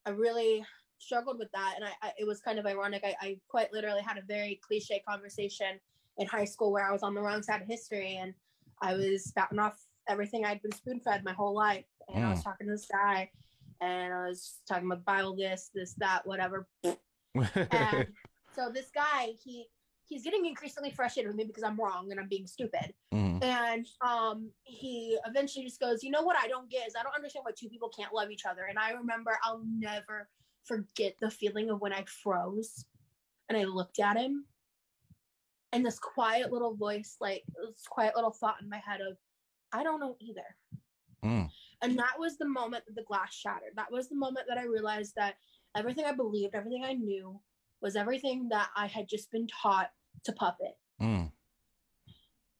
I 0.06 0.10
really 0.10 0.64
struggled 0.98 1.38
with 1.38 1.50
that, 1.52 1.74
and 1.76 1.84
I, 1.84 1.90
I 2.02 2.12
it 2.18 2.26
was 2.26 2.40
kind 2.40 2.58
of 2.58 2.66
ironic. 2.66 3.02
I, 3.04 3.14
I 3.20 3.38
quite 3.48 3.72
literally 3.72 4.02
had 4.02 4.18
a 4.18 4.22
very 4.22 4.60
cliche 4.66 5.02
conversation 5.06 5.80
in 6.18 6.26
high 6.26 6.44
school 6.44 6.72
where 6.72 6.88
I 6.88 6.92
was 6.92 7.02
on 7.02 7.14
the 7.14 7.20
wrong 7.20 7.42
side 7.42 7.62
of 7.62 7.68
history 7.68 8.16
and 8.20 8.34
I 8.82 8.94
was 8.94 9.24
spouting 9.24 9.58
off 9.58 9.80
everything 10.08 10.44
I'd 10.44 10.62
been 10.62 10.72
spoon 10.72 11.00
fed 11.00 11.24
my 11.24 11.32
whole 11.32 11.54
life. 11.54 11.84
And 12.08 12.24
mm. 12.24 12.26
I 12.26 12.30
was 12.30 12.40
mm. 12.40 12.44
talking 12.44 12.66
to 12.66 12.72
this 12.72 12.88
guy 12.90 13.30
and 13.80 14.12
I 14.12 14.28
was 14.28 14.58
talking 14.68 14.86
about 14.86 15.04
Bible 15.04 15.36
this, 15.36 15.70
this, 15.74 15.94
that, 15.98 16.26
whatever. 16.26 16.66
and 16.84 18.06
so 18.52 18.70
this 18.72 18.90
guy, 18.92 19.28
he 19.44 19.66
he's 20.08 20.22
getting 20.22 20.46
increasingly 20.46 20.90
frustrated 20.90 21.28
with 21.28 21.36
me 21.36 21.44
because 21.44 21.62
I'm 21.62 21.76
wrong 21.76 22.10
and 22.10 22.18
I'm 22.18 22.28
being 22.28 22.46
stupid. 22.46 22.94
Mm. 23.12 23.42
And 23.42 23.86
um 24.00 24.50
he 24.64 25.18
eventually 25.26 25.64
just 25.64 25.80
goes, 25.80 26.02
you 26.02 26.10
know 26.10 26.22
what 26.22 26.36
I 26.42 26.48
don't 26.48 26.70
get 26.70 26.86
is 26.86 26.94
I 26.98 27.02
don't 27.02 27.14
understand 27.14 27.44
why 27.44 27.52
two 27.56 27.68
people 27.68 27.90
can't 27.90 28.12
love 28.12 28.30
each 28.30 28.46
other. 28.46 28.64
And 28.68 28.78
I 28.78 28.92
remember 28.92 29.38
I'll 29.44 29.62
never 29.78 30.28
forget 30.64 31.14
the 31.20 31.30
feeling 31.30 31.70
of 31.70 31.80
when 31.80 31.92
I 31.92 32.04
froze 32.04 32.84
and 33.48 33.56
I 33.56 33.64
looked 33.64 33.98
at 33.98 34.16
him 34.16 34.44
and 35.72 35.84
this 35.84 35.98
quiet 35.98 36.52
little 36.52 36.74
voice, 36.74 37.16
like 37.20 37.44
this 37.46 37.86
quiet 37.88 38.14
little 38.16 38.30
thought 38.30 38.56
in 38.62 38.68
my 38.68 38.80
head 38.84 39.00
of, 39.00 39.16
I 39.72 39.82
don't 39.82 40.00
know 40.00 40.16
either. 40.20 40.56
Mm. 41.24 41.50
And 41.82 41.98
that 41.98 42.18
was 42.18 42.38
the 42.38 42.48
moment 42.48 42.84
that 42.86 42.96
the 42.96 43.04
glass 43.04 43.34
shattered. 43.34 43.74
That 43.76 43.92
was 43.92 44.08
the 44.08 44.16
moment 44.16 44.46
that 44.48 44.58
I 44.58 44.64
realized 44.64 45.14
that 45.16 45.34
everything 45.76 46.06
I 46.06 46.12
believed, 46.12 46.54
everything 46.54 46.84
I 46.84 46.94
knew, 46.94 47.38
was 47.80 47.96
everything 47.96 48.48
that 48.48 48.70
I 48.74 48.86
had 48.86 49.08
just 49.08 49.30
been 49.30 49.46
taught 49.46 49.90
to 50.28 50.34
puppet. 50.34 50.76
Mm. 51.00 51.32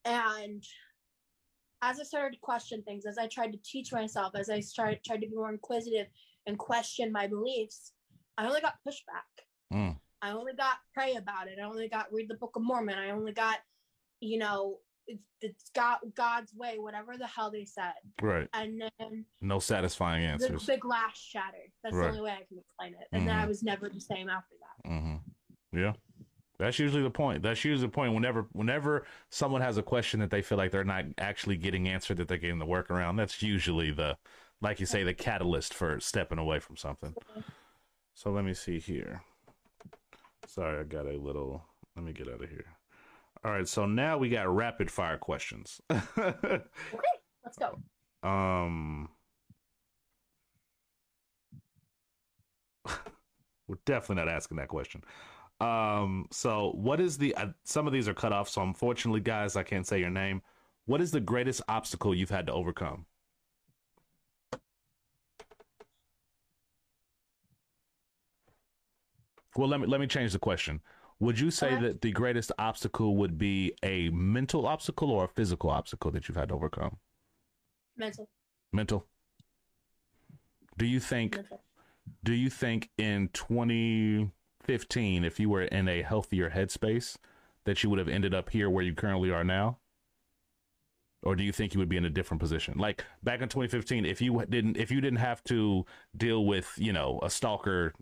And 0.04 0.64
as 1.82 2.00
I 2.00 2.02
started 2.02 2.34
to 2.34 2.40
question 2.40 2.82
things, 2.82 3.04
as 3.06 3.18
I 3.18 3.28
tried 3.28 3.52
to 3.52 3.58
teach 3.62 3.92
myself, 3.92 4.32
as 4.34 4.50
I 4.50 4.60
started 4.60 5.04
tried 5.04 5.20
to 5.20 5.28
be 5.28 5.34
more 5.34 5.50
inquisitive 5.50 6.06
and 6.46 6.58
question 6.58 7.12
my 7.12 7.26
beliefs, 7.26 7.92
I 8.36 8.46
only 8.46 8.60
got 8.60 8.74
pushback. 8.86 9.44
Mm. 9.72 9.98
I 10.22 10.30
only 10.30 10.54
got 10.54 10.76
pray 10.94 11.14
about 11.14 11.48
it. 11.48 11.58
I 11.62 11.66
only 11.66 11.88
got 11.88 12.12
read 12.12 12.28
the 12.28 12.34
Book 12.34 12.56
of 12.56 12.62
Mormon. 12.62 12.98
I 12.98 13.10
only 13.10 13.32
got, 13.32 13.58
you 14.20 14.38
know, 14.38 14.78
it's, 15.06 15.22
it's 15.40 15.70
God 15.74 15.98
God's 16.16 16.52
way, 16.54 16.78
whatever 16.78 17.16
the 17.16 17.26
hell 17.26 17.50
they 17.50 17.64
said. 17.64 17.92
Right. 18.20 18.48
And 18.54 18.82
then 18.98 19.24
no 19.40 19.58
satisfying 19.58 20.24
answers. 20.24 20.64
The, 20.64 20.72
the 20.72 20.78
glass 20.78 21.18
shattered. 21.18 21.70
That's 21.84 21.94
right. 21.94 22.04
the 22.04 22.08
only 22.08 22.22
way 22.22 22.32
I 22.32 22.44
can 22.48 22.58
explain 22.58 22.94
it. 22.94 23.08
And 23.12 23.20
mm-hmm. 23.20 23.28
then 23.28 23.38
I 23.38 23.46
was 23.46 23.62
never 23.62 23.88
the 23.88 24.00
same 24.00 24.28
after 24.28 24.54
that. 24.60 24.90
Mm-hmm. 24.90 25.78
Yeah. 25.78 25.92
That's 26.58 26.78
usually 26.78 27.02
the 27.02 27.10
point. 27.10 27.42
That's 27.42 27.64
usually 27.64 27.86
the 27.86 27.92
point. 27.92 28.14
Whenever, 28.14 28.48
whenever 28.52 29.06
someone 29.30 29.60
has 29.60 29.78
a 29.78 29.82
question 29.82 30.18
that 30.20 30.30
they 30.30 30.42
feel 30.42 30.58
like 30.58 30.72
they're 30.72 30.82
not 30.82 31.04
actually 31.16 31.56
getting 31.56 31.88
answered, 31.88 32.16
that 32.16 32.26
they're 32.26 32.36
getting 32.36 32.58
the 32.58 32.66
workaround. 32.66 33.16
That's 33.16 33.42
usually 33.42 33.92
the, 33.92 34.16
like 34.60 34.80
you 34.80 34.86
say, 34.86 35.04
the 35.04 35.14
catalyst 35.14 35.72
for 35.72 36.00
stepping 36.00 36.38
away 36.38 36.58
from 36.58 36.76
something. 36.76 37.14
So 38.14 38.30
let 38.30 38.44
me 38.44 38.54
see 38.54 38.80
here. 38.80 39.22
Sorry, 40.48 40.80
I 40.80 40.82
got 40.82 41.06
a 41.06 41.16
little. 41.16 41.62
Let 41.94 42.04
me 42.04 42.12
get 42.12 42.28
out 42.28 42.42
of 42.42 42.50
here. 42.50 42.66
All 43.44 43.52
right, 43.52 43.68
so 43.68 43.86
now 43.86 44.18
we 44.18 44.28
got 44.28 44.52
rapid 44.52 44.90
fire 44.90 45.16
questions. 45.16 45.80
okay, 45.90 46.62
let's 47.44 47.56
go. 47.56 47.78
Um, 48.28 49.10
we're 53.68 53.78
definitely 53.86 54.24
not 54.24 54.34
asking 54.34 54.56
that 54.56 54.66
question. 54.66 55.04
Um, 55.60 56.26
so 56.30 56.72
what 56.76 57.00
is 57.00 57.18
the? 57.18 57.34
Uh, 57.34 57.48
some 57.64 57.86
of 57.86 57.92
these 57.92 58.08
are 58.08 58.14
cut 58.14 58.32
off, 58.32 58.48
so 58.48 58.62
unfortunately, 58.62 59.20
guys, 59.20 59.56
I 59.56 59.62
can't 59.64 59.86
say 59.86 59.98
your 59.98 60.10
name. 60.10 60.42
What 60.86 61.00
is 61.00 61.10
the 61.10 61.20
greatest 61.20 61.62
obstacle 61.68 62.14
you've 62.14 62.30
had 62.30 62.46
to 62.46 62.52
overcome? 62.52 63.06
Well, 69.56 69.68
let 69.68 69.80
me 69.80 69.86
let 69.86 70.00
me 70.00 70.06
change 70.06 70.32
the 70.32 70.38
question. 70.38 70.80
Would 71.20 71.40
you 71.40 71.50
say 71.50 71.74
that 71.74 72.00
the 72.00 72.12
greatest 72.12 72.52
obstacle 72.58 73.16
would 73.16 73.36
be 73.38 73.72
a 73.82 74.08
mental 74.10 74.66
obstacle 74.66 75.10
or 75.10 75.24
a 75.24 75.28
physical 75.28 75.70
obstacle 75.70 76.12
that 76.12 76.28
you've 76.28 76.36
had 76.36 76.50
to 76.50 76.54
overcome? 76.54 76.98
Mental. 77.96 78.28
Mental. 78.72 79.04
Do 80.76 80.86
you 80.86 81.00
think 81.00 81.34
mental. 81.34 81.64
do 82.22 82.32
you 82.34 82.50
think 82.50 82.90
in 82.98 83.30
2015 84.68 85.24
if 85.24 85.40
you 85.40 85.48
were 85.48 85.62
in 85.62 85.88
a 85.88 86.02
healthier 86.02 86.50
headspace 86.50 87.16
that 87.64 87.82
you 87.82 87.88
would 87.88 87.98
have 87.98 88.08
ended 88.08 88.34
up 88.34 88.50
here 88.50 88.68
where 88.68 88.84
you 88.84 88.94
currently 88.94 89.30
are 89.30 89.44
now? 89.44 89.78
Or 91.22 91.34
do 91.34 91.42
you 91.42 91.52
think 91.52 91.74
you 91.74 91.80
would 91.80 91.88
be 91.88 91.96
in 91.96 92.04
a 92.04 92.10
different 92.10 92.40
position? 92.40 92.74
Like 92.76 93.04
back 93.22 93.40
in 93.40 93.48
2015 93.48 94.04
if 94.04 94.20
you 94.20 94.44
didn't 94.48 94.76
if 94.76 94.90
you 94.90 95.00
didn't 95.00 95.18
have 95.18 95.42
to 95.44 95.86
deal 96.16 96.44
with, 96.44 96.70
you 96.76 96.92
know, 96.92 97.18
a 97.22 97.30
stalker 97.30 97.94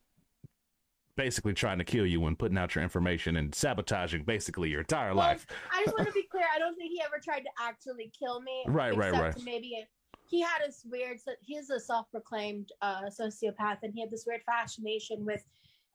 basically 1.17 1.55
trying 1.55 1.79
to 1.79 1.85
kill 1.85 2.05
you 2.05 2.27
and 2.27 2.39
putting 2.39 2.59
out 2.59 2.75
your 2.75 2.85
information 2.85 3.37
and 3.37 3.55
sabotaging 3.55 4.25
basically 4.25 4.69
your 4.69 4.81
entire 4.81 5.15
well, 5.15 5.29
life. 5.29 5.47
I 5.73 5.85
just 5.85 5.97
want 5.97 6.09
to 6.09 6.15
be 6.15 6.25
clear. 6.31 6.45
I 6.55 6.59
don't 6.59 6.75
think 6.75 6.91
he 6.91 7.01
ever 7.01 7.21
tried 7.23 7.41
to 7.41 7.51
actually 7.61 8.11
kill 8.19 8.43
me. 8.43 8.65
Right, 8.67 8.95
right, 8.95 9.13
right. 9.13 9.35
Maybe 9.43 9.87
he 10.29 10.43
had 10.43 10.59
this 10.67 10.85
weird. 10.91 11.19
He's 11.41 11.71
a 11.71 11.81
self-proclaimed 11.81 12.73
uh, 12.83 13.05
sociopath, 13.05 13.79
and 13.83 13.95
he 13.95 14.01
had 14.01 14.11
this 14.11 14.25
weird 14.27 14.43
fascination 14.45 15.25
with 15.25 15.43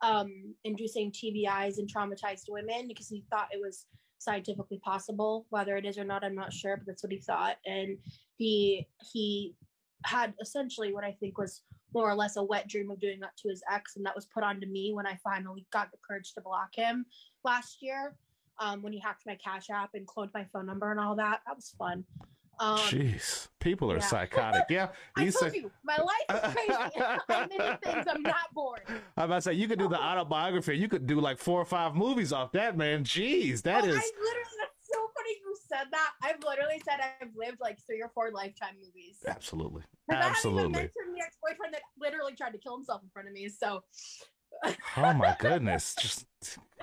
um, 0.02 0.56
inducing 0.64 1.12
TBIs 1.12 1.80
in 1.80 1.88
traumatized 1.88 2.49
women 2.49 2.88
because 2.88 3.08
he 3.08 3.24
thought 3.30 3.49
it 3.52 3.62
was 3.62 3.86
scientifically 4.18 4.80
possible. 4.84 5.45
Whether 5.49 5.78
it 5.78 5.86
is 5.86 5.97
or 5.97 6.04
not, 6.04 6.24
I'm 6.24 6.36
not 6.36 6.54
sure, 6.54 6.78
but 6.78 6.86
that's 6.86 7.04
what 7.04 7.12
he 7.12 7.20
thought. 7.20 7.58
And 7.66 7.97
he 8.38 8.88
he 9.14 9.56
had 10.06 10.34
essentially 10.41 10.93
what 10.93 11.04
I 11.04 11.12
think 11.20 11.38
was 11.38 11.62
more 11.93 12.10
or 12.10 12.16
less 12.16 12.38
a 12.38 12.43
wet 12.43 12.68
dream 12.68 12.89
of 12.89 12.99
doing 12.99 13.20
that 13.20 13.36
to 13.38 13.49
his 13.49 13.62
ex, 13.72 13.95
and 13.95 14.06
that 14.06 14.16
was 14.16 14.28
put 14.34 14.43
onto 14.43 14.68
me 14.68 14.93
when 14.93 15.06
I 15.06 15.20
finally 15.24 15.66
got 15.72 15.91
the 15.91 15.97
courage 16.08 16.34
to 16.34 16.41
block 16.41 16.70
him 16.74 17.06
last 17.43 17.78
year. 17.82 18.16
Um, 18.60 18.84
when 18.84 18.93
he 18.93 18.99
hacked 18.99 19.24
my 19.26 19.38
Cash 19.43 19.70
App 19.72 19.91
and 19.95 20.06
cloned 20.06 20.30
my 20.36 20.45
phone 20.54 20.68
number 20.68 20.91
and 20.91 20.99
all 20.99 21.16
that, 21.16 21.41
that 21.47 21.56
was 21.56 21.74
fun. 21.80 22.04
Um, 22.62 22.78
Jeez, 22.78 23.47
people 23.59 23.91
are 23.91 23.97
yeah. 23.97 24.03
psychotic. 24.03 24.66
Yeah, 24.70 24.89
I 25.16 25.24
told 25.24 25.51
say... 25.51 25.51
you, 25.55 25.72
my 25.84 25.97
life 25.97 26.43
is 26.43 26.53
crazy. 26.53 27.01
I'm 27.30 27.49
many 27.49 27.78
things. 27.84 28.05
I'm 28.07 28.22
not 28.22 28.53
bored. 28.53 28.82
I'm 29.18 29.26
about 29.26 29.36
to 29.38 29.41
say 29.41 29.53
you 29.53 29.68
could 29.68 29.80
do 29.80 29.89
the 29.89 29.99
autobiography. 29.99 30.78
You 30.78 30.88
could 30.88 31.07
do 31.07 31.20
like 31.20 31.39
four 31.39 31.59
or 31.59 31.66
five 31.66 31.95
movies 31.95 32.32
off 32.32 32.51
that, 32.51 32.78
man. 32.78 33.03
Jeez, 33.03 33.64
that 33.64 33.84
oh, 33.84 33.88
is. 33.88 33.95
I 33.95 33.97
literally, 33.97 34.57
that's 34.59 34.93
so 34.93 34.99
funny 35.18 35.38
you 35.43 35.57
said 35.68 35.88
that. 35.89 36.12
I've 36.22 36.43
literally 36.43 36.80
said 36.86 36.99
I've 37.01 37.36
lived 37.36 37.57
like 37.59 37.80
three 37.84 37.99
or 37.99 38.12
four 38.14 38.30
lifetime 38.32 38.76
movies. 38.76 39.18
Absolutely, 39.26 39.82
absolutely. 40.12 40.59
I 40.62 40.66
haven't 40.66 40.72
mentioned 40.74 41.16
the 41.18 41.24
ex-boyfriend 41.24 41.74
that 41.74 41.82
literally 41.99 42.36
tried 42.36 42.51
to 42.51 42.59
kill 42.59 42.76
himself 42.76 43.01
in 43.01 43.09
front 43.09 43.28
of 43.28 43.34
me. 43.34 43.49
So 43.49 43.82
oh 44.64 45.14
my 45.14 45.36
goodness 45.39 45.95
just 45.99 46.26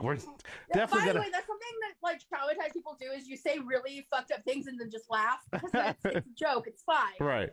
we're 0.00 0.16
definitely 0.72 1.00
by 1.00 1.06
gonna... 1.06 1.12
the 1.12 1.20
way 1.20 1.30
that's 1.32 1.46
something 1.46 1.68
that 1.82 1.94
like 2.02 2.20
traumatized 2.20 2.72
people 2.72 2.96
do 3.00 3.06
is 3.10 3.28
you 3.28 3.36
say 3.36 3.58
really 3.58 4.06
fucked 4.10 4.32
up 4.32 4.42
things 4.44 4.66
and 4.66 4.78
then 4.80 4.90
just 4.90 5.10
laugh 5.10 5.38
because 5.50 5.70
it's, 5.74 6.04
it's 6.04 6.26
a 6.26 6.34
joke 6.38 6.66
it's 6.66 6.82
fine 6.82 7.14
right 7.20 7.50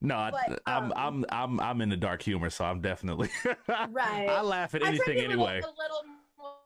no, 0.00 0.30
but, 0.30 0.60
I'm 0.66 0.84
um, 0.84 0.92
I'm 0.96 1.24
I'm 1.30 1.60
I'm 1.60 1.80
in 1.80 1.88
the 1.88 1.96
dark 1.96 2.22
humor, 2.22 2.50
so 2.50 2.64
I'm 2.64 2.80
definitely 2.80 3.30
right. 3.68 4.28
I 4.28 4.42
laugh 4.42 4.74
at 4.76 4.84
anything 4.84 5.18
anyway. 5.18 5.58
A 5.58 5.66
little, 5.66 5.70
a 5.70 5.82
little 5.82 6.02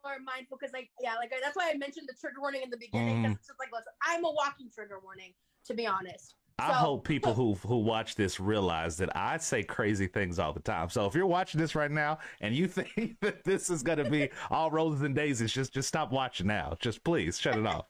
more 0.04 0.18
mindful 0.22 0.58
because, 0.60 0.72
like, 0.74 0.90
yeah, 1.00 1.14
like 1.14 1.32
that's 1.42 1.56
why 1.56 1.70
I 1.72 1.78
mentioned 1.78 2.08
the 2.08 2.14
trigger 2.20 2.40
warning 2.40 2.62
in 2.62 2.68
the 2.70 2.76
beginning. 2.76 3.24
Mm. 3.24 3.32
It's 3.32 3.46
just 3.46 3.58
like, 3.58 3.70
listen, 3.72 3.92
I'm 4.02 4.24
a 4.24 4.30
walking 4.30 4.68
trigger 4.74 4.98
warning, 5.02 5.32
to 5.64 5.74
be 5.74 5.86
honest. 5.86 6.34
I 6.70 6.72
hope 6.74 7.04
people 7.04 7.34
who 7.34 7.54
who 7.66 7.78
watch 7.78 8.14
this 8.14 8.38
realize 8.40 8.96
that 8.98 9.14
I 9.16 9.36
say 9.38 9.62
crazy 9.62 10.06
things 10.06 10.38
all 10.38 10.52
the 10.52 10.60
time. 10.60 10.88
So 10.90 11.06
if 11.06 11.14
you're 11.14 11.26
watching 11.26 11.60
this 11.60 11.74
right 11.74 11.90
now 11.90 12.18
and 12.40 12.54
you 12.54 12.68
think 12.68 13.16
that 13.20 13.44
this 13.44 13.70
is 13.70 13.82
going 13.82 13.98
to 13.98 14.08
be 14.08 14.30
all 14.50 14.70
roses 14.70 15.02
and 15.02 15.14
daisies, 15.14 15.52
just 15.52 15.72
just 15.72 15.88
stop 15.88 16.12
watching 16.12 16.46
now. 16.46 16.76
Just 16.80 17.02
please 17.04 17.38
shut 17.38 17.56
it 17.56 17.66
off. 17.66 17.86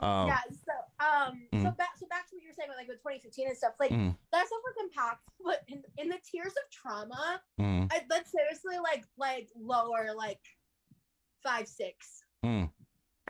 Um, 0.00 0.28
yeah. 0.28 0.38
So 0.48 1.04
um. 1.04 1.42
Mm. 1.52 1.62
So 1.62 1.70
back 1.72 1.90
so 1.98 2.06
back 2.08 2.28
to 2.28 2.36
what 2.36 2.42
you're 2.42 2.52
saying 2.52 2.68
with 2.68 2.78
like 2.78 2.88
with 2.88 2.98
2015 2.98 3.48
and 3.48 3.56
stuff. 3.56 3.74
Like 3.78 3.90
mm. 3.90 4.14
that 4.32 4.46
stuff 4.46 4.60
was 4.64 4.74
impactful, 4.84 5.44
but 5.44 5.62
in, 5.68 5.82
in 5.98 6.08
the 6.08 6.18
tiers 6.28 6.52
of 6.52 6.70
trauma, 6.70 7.40
mm. 7.60 7.92
I, 7.92 8.02
that's 8.08 8.32
seriously 8.32 8.76
like 8.82 9.04
like 9.16 9.48
lower 9.58 10.08
like 10.16 10.40
five 11.42 11.68
six. 11.68 12.24
Mm. 12.44 12.70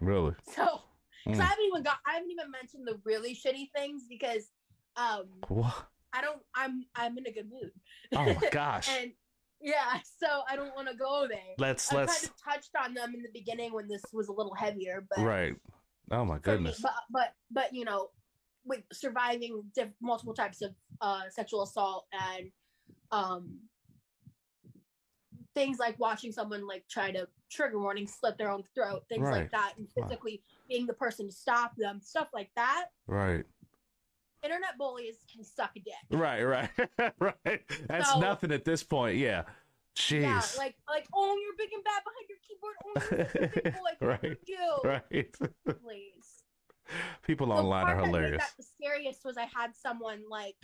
Really. 0.01 0.35
So. 0.55 0.81
Cause 1.25 1.39
I 1.39 1.45
haven't 1.45 1.65
even 1.67 1.85
got, 1.85 1.99
I 2.05 2.15
haven't 2.15 2.33
even 2.33 2.51
mentioned 2.51 2.85
the 2.85 2.99
really 3.05 3.33
shitty 3.33 3.71
things 3.77 4.07
because 4.09 4.51
um, 4.97 5.27
what? 5.49 5.87
I 6.13 6.21
don't. 6.21 6.41
I'm 6.55 6.85
I'm 6.95 7.17
in 7.19 7.27
a 7.27 7.33
good 7.33 7.51
mood. 7.51 7.73
Oh 8.15 8.25
my 8.41 8.49
gosh. 8.53 8.89
and 8.91 9.13
yeah, 9.61 10.01
so 10.21 10.43
I 10.49 10.57
don't 10.57 10.75
want 10.75 10.89
to 10.89 10.95
go 10.95 11.27
there. 11.29 11.39
Let's 11.59 11.93
I 11.93 11.97
let's. 11.97 12.21
kind 12.21 12.31
of 12.31 12.53
touched 12.53 12.71
on 12.85 12.95
them 12.95 13.15
in 13.15 13.23
the 13.23 13.31
beginning 13.33 13.73
when 13.73 13.89
this 13.89 14.03
was 14.13 14.29
a 14.29 14.33
little 14.33 14.55
heavier, 14.55 15.07
but 15.09 15.25
right. 15.25 15.55
Oh 16.11 16.25
my 16.25 16.39
goodness. 16.39 16.79
Me, 16.79 16.83
but 16.83 16.95
but 17.11 17.35
but 17.51 17.75
you 17.75 17.85
know, 17.85 18.11
with 18.65 18.83
surviving 18.93 19.63
diff- 19.75 19.95
multiple 20.01 20.35
types 20.35 20.63
of 20.63 20.75
uh, 21.01 21.23
sexual 21.31 21.63
assault 21.63 22.07
and 22.13 22.51
um 23.11 23.59
things 25.55 25.79
like 25.79 25.99
watching 25.99 26.33
someone 26.33 26.67
like 26.67 26.85
try 26.89 27.11
to 27.11 27.29
trigger 27.51 27.79
warning 27.79 28.07
slit 28.07 28.39
their 28.39 28.51
own 28.51 28.63
throat 28.75 29.03
things 29.09 29.25
right. 29.25 29.43
like 29.43 29.51
that 29.51 29.75
and 29.77 29.87
physically 29.93 30.43
being 30.69 30.87
the 30.87 30.95
person 30.95 31.27
to 31.27 31.33
stop 31.33 31.73
them 31.77 32.01
stuff 32.03 32.29
like 32.33 32.51
that 32.57 32.87
right 33.07 33.45
internet 34.43 34.79
bullies 34.79 35.17
can 35.33 35.45
suck 35.45 35.71
a 35.77 35.81
dick. 35.81 35.95
Right, 36.11 36.43
right, 36.43 36.71
right. 37.19 37.63
That's 37.89 38.13
so, 38.13 38.21
nothing 38.21 38.53
at 38.53 38.65
this 38.65 38.83
point. 38.83 39.17
Yeah. 39.17 39.43
Jeez. 39.97 40.23
Yeah, 40.23 40.43
like 40.57 40.75
like 40.89 41.07
oh 41.15 41.37
you're 41.43 41.57
big 41.59 41.69
and 41.75 41.85
bad 41.85 42.03
behind 42.03 42.27
your 42.29 42.39
keyboard. 42.49 42.77
Oh, 42.87 43.61
people 43.61 43.85
like 43.85 44.01
right, 44.01 44.39
you. 44.47 44.81
Right. 44.85 45.77
Please. 45.83 46.45
People 47.23 47.53
online 47.53 47.87
are 47.87 48.05
hilarious. 48.05 48.43
That 48.43 48.53
the 48.57 48.65
scariest 48.65 49.25
was 49.25 49.37
I 49.37 49.49
had 49.55 49.77
someone 49.77 50.23
like 50.31 50.57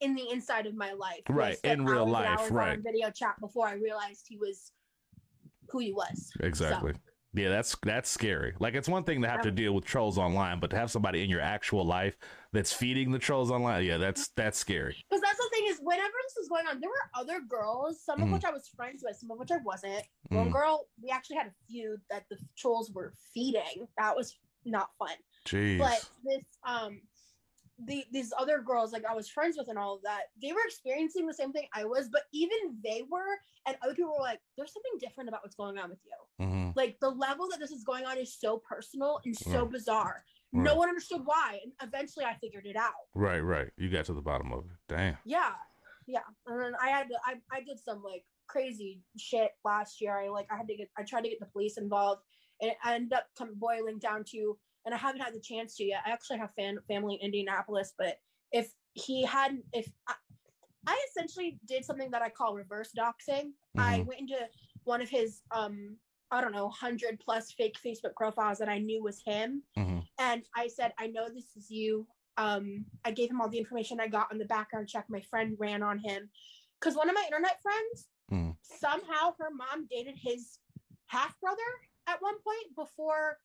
in 0.00 0.14
the 0.14 0.30
inside 0.30 0.66
of 0.66 0.74
my 0.74 0.92
life. 0.92 1.22
Right, 1.28 1.58
in 1.62 1.84
real 1.86 2.06
life, 2.06 2.50
right. 2.50 2.78
video 2.80 3.10
chat 3.10 3.38
before 3.40 3.68
I 3.68 3.74
realized 3.74 4.26
he 4.28 4.36
was 4.36 4.72
who 5.70 5.78
he 5.78 5.92
was. 5.92 6.32
Exactly. 6.40 6.92
So. 6.92 6.98
Yeah, 7.34 7.48
that's 7.48 7.76
that's 7.82 8.08
scary. 8.08 8.54
Like 8.60 8.74
it's 8.74 8.88
one 8.88 9.02
thing 9.02 9.20
to 9.22 9.28
have 9.28 9.42
to 9.42 9.50
deal 9.50 9.72
with 9.72 9.84
trolls 9.84 10.18
online, 10.18 10.60
but 10.60 10.70
to 10.70 10.76
have 10.76 10.90
somebody 10.90 11.24
in 11.24 11.28
your 11.28 11.40
actual 11.40 11.84
life 11.84 12.16
that's 12.52 12.72
feeding 12.72 13.10
the 13.10 13.18
trolls 13.18 13.50
online, 13.50 13.84
yeah, 13.84 13.98
that's 13.98 14.28
that's 14.28 14.56
scary. 14.56 14.96
Because 15.10 15.20
that's 15.20 15.38
the 15.38 15.48
thing 15.52 15.64
is, 15.68 15.78
whenever 15.82 16.12
this 16.22 16.34
was 16.38 16.48
going 16.48 16.66
on, 16.68 16.80
there 16.80 16.90
were 16.90 17.20
other 17.20 17.40
girls, 17.40 18.00
some 18.04 18.22
of 18.22 18.28
mm. 18.28 18.34
which 18.34 18.44
I 18.44 18.52
was 18.52 18.70
friends 18.76 19.02
with, 19.04 19.16
some 19.16 19.32
of 19.32 19.38
which 19.38 19.50
I 19.50 19.58
wasn't. 19.64 20.04
Mm. 20.30 20.36
One 20.36 20.50
girl, 20.50 20.86
we 21.02 21.10
actually 21.10 21.36
had 21.36 21.48
a 21.48 21.54
feud 21.68 22.00
that 22.08 22.24
the 22.30 22.36
trolls 22.56 22.92
were 22.92 23.14
feeding. 23.34 23.88
That 23.98 24.14
was 24.14 24.38
not 24.64 24.90
fun. 24.98 25.16
Jeez. 25.46 25.78
But 25.78 26.08
this 26.24 26.44
um 26.64 27.00
the 27.78 28.04
these 28.12 28.32
other 28.38 28.60
girls 28.60 28.92
like 28.92 29.04
I 29.08 29.14
was 29.14 29.28
friends 29.28 29.56
with 29.58 29.68
and 29.68 29.78
all 29.78 29.96
of 29.96 30.02
that, 30.02 30.24
they 30.40 30.52
were 30.52 30.60
experiencing 30.64 31.26
the 31.26 31.34
same 31.34 31.52
thing 31.52 31.66
I 31.74 31.84
was, 31.84 32.08
but 32.08 32.22
even 32.32 32.56
they 32.84 33.02
were, 33.10 33.38
and 33.66 33.76
other 33.82 33.94
people 33.94 34.14
were 34.16 34.22
like, 34.22 34.40
"There's 34.56 34.72
something 34.72 34.92
different 35.00 35.28
about 35.28 35.42
what's 35.42 35.56
going 35.56 35.78
on 35.78 35.90
with 35.90 35.98
you." 36.04 36.46
Mm-hmm. 36.46 36.70
Like 36.76 36.98
the 37.00 37.10
level 37.10 37.48
that 37.50 37.58
this 37.58 37.72
is 37.72 37.84
going 37.84 38.04
on 38.06 38.18
is 38.18 38.34
so 38.38 38.62
personal 38.68 39.20
and 39.24 39.36
so 39.36 39.62
right. 39.62 39.70
bizarre. 39.70 40.24
Right. 40.52 40.64
No 40.64 40.76
one 40.76 40.88
understood 40.88 41.22
why, 41.24 41.58
and 41.62 41.72
eventually 41.82 42.24
I 42.24 42.34
figured 42.34 42.66
it 42.66 42.76
out. 42.76 42.92
Right, 43.14 43.40
right. 43.40 43.70
You 43.76 43.90
got 43.90 44.04
to 44.06 44.14
the 44.14 44.22
bottom 44.22 44.52
of 44.52 44.64
it. 44.66 44.76
Damn. 44.88 45.18
Yeah, 45.24 45.52
yeah. 46.06 46.20
And 46.46 46.60
then 46.60 46.72
I 46.80 46.88
had 46.88 47.08
to, 47.08 47.16
I 47.26 47.34
I 47.50 47.60
did 47.60 47.80
some 47.80 48.02
like 48.04 48.24
crazy 48.46 49.00
shit 49.18 49.50
last 49.64 50.00
year. 50.00 50.16
I 50.16 50.28
like 50.28 50.46
I 50.50 50.56
had 50.56 50.68
to 50.68 50.76
get 50.76 50.90
I 50.96 51.02
tried 51.02 51.22
to 51.22 51.28
get 51.28 51.40
the 51.40 51.46
police 51.46 51.76
involved, 51.76 52.22
and 52.60 52.70
it 52.70 52.76
ended 52.86 53.14
up 53.14 53.26
boiling 53.56 53.98
down 53.98 54.22
to 54.30 54.56
and 54.84 54.94
I 54.94 54.98
haven't 54.98 55.20
had 55.20 55.34
the 55.34 55.40
chance 55.40 55.76
to 55.76 55.84
yet. 55.84 56.02
I 56.06 56.10
actually 56.10 56.38
have 56.38 56.50
fan, 56.54 56.78
family 56.88 57.14
in 57.14 57.26
Indianapolis, 57.26 57.94
but 57.98 58.18
if 58.52 58.70
he 58.92 59.24
hadn't, 59.24 59.64
if 59.72 59.90
I, 60.08 60.14
I 60.86 61.06
essentially 61.10 61.58
did 61.66 61.84
something 61.84 62.10
that 62.10 62.22
I 62.22 62.28
call 62.28 62.54
reverse 62.54 62.90
doxing, 62.96 63.46
mm-hmm. 63.46 63.80
I 63.80 64.04
went 64.06 64.20
into 64.20 64.36
one 64.84 65.00
of 65.00 65.08
his, 65.08 65.40
um, 65.50 65.96
I 66.30 66.40
don't 66.40 66.52
know, 66.52 66.68
hundred 66.68 67.20
plus 67.20 67.52
fake 67.52 67.76
Facebook 67.84 68.14
profiles 68.16 68.58
that 68.58 68.68
I 68.68 68.78
knew 68.78 69.02
was 69.02 69.22
him, 69.24 69.62
mm-hmm. 69.78 70.00
and 70.18 70.42
I 70.56 70.68
said, 70.68 70.92
"I 70.98 71.06
know 71.08 71.28
this 71.28 71.56
is 71.56 71.70
you." 71.70 72.06
Um, 72.36 72.84
I 73.04 73.12
gave 73.12 73.30
him 73.30 73.40
all 73.40 73.48
the 73.48 73.58
information 73.58 74.00
I 74.00 74.08
got 74.08 74.32
on 74.32 74.38
the 74.38 74.44
background 74.44 74.88
check. 74.88 75.06
My 75.08 75.20
friend 75.20 75.56
ran 75.58 75.82
on 75.82 75.98
him 75.98 76.28
because 76.80 76.96
one 76.96 77.08
of 77.08 77.14
my 77.14 77.22
internet 77.24 77.62
friends 77.62 78.08
mm. 78.32 78.56
somehow 78.62 79.34
her 79.38 79.50
mom 79.54 79.86
dated 79.88 80.16
his 80.20 80.58
half 81.06 81.38
brother 81.40 81.60
at 82.08 82.20
one 82.20 82.34
point 82.34 82.74
before 82.76 83.38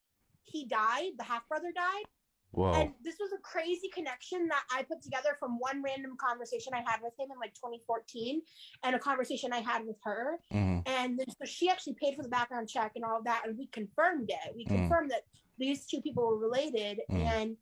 he 0.50 0.66
died, 0.66 1.12
the 1.18 1.24
half 1.24 1.48
brother 1.48 1.72
died. 1.74 2.06
Whoa. 2.52 2.74
And 2.74 2.94
this 3.04 3.18
was 3.20 3.32
a 3.32 3.38
crazy 3.42 3.90
connection 3.94 4.48
that 4.48 4.64
I 4.72 4.82
put 4.84 5.04
together 5.04 5.38
from 5.40 5.60
one 5.60 5.84
random 5.84 6.18
conversation 6.20 6.74
I 6.74 6.80
had 6.80 7.00
with 7.02 7.14
him 7.20 7.30
in 7.32 7.40
like 7.40 7.54
2014 7.54 8.42
and 8.84 8.96
a 8.96 9.00
conversation 9.00 9.54
I 9.54 9.60
had 9.60 9.86
with 9.86 9.98
her. 10.04 10.40
Mm-hmm. 10.52 10.80
And 10.88 11.20
then 11.20 11.28
so 11.30 11.46
she 11.46 11.70
actually 11.70 11.96
paid 12.02 12.16
for 12.16 12.24
the 12.24 12.30
background 12.30 12.68
check 12.68 12.94
and 12.96 13.06
all 13.06 13.20
of 13.20 13.24
that. 13.26 13.44
And 13.46 13.58
we 13.58 13.68
confirmed 13.68 14.32
it. 14.32 14.56
We 14.56 14.66
mm. 14.66 14.70
confirmed 14.70 15.12
that 15.12 15.26
these 15.60 15.86
two 15.86 16.02
people 16.02 16.26
were 16.26 16.40
related. 16.40 17.02
Mm. 17.12 17.22
And 17.22 17.58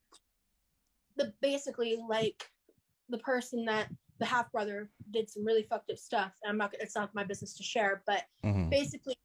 the 1.17 1.33
basically 1.41 1.97
like 2.07 2.49
the 3.09 3.17
person 3.19 3.65
that 3.65 3.89
the 4.19 4.25
half 4.25 4.51
brother 4.51 4.89
did 5.11 5.29
some 5.29 5.45
really 5.45 5.63
fucked 5.63 5.91
up 5.91 5.97
stuff. 5.97 6.31
I'm 6.47 6.57
not, 6.57 6.71
going 6.71 6.81
it's 6.81 6.95
not 6.95 7.13
my 7.13 7.23
business 7.23 7.55
to 7.57 7.63
share, 7.63 8.03
but 8.07 8.23
mm-hmm. 8.43 8.69
basically 8.69 9.15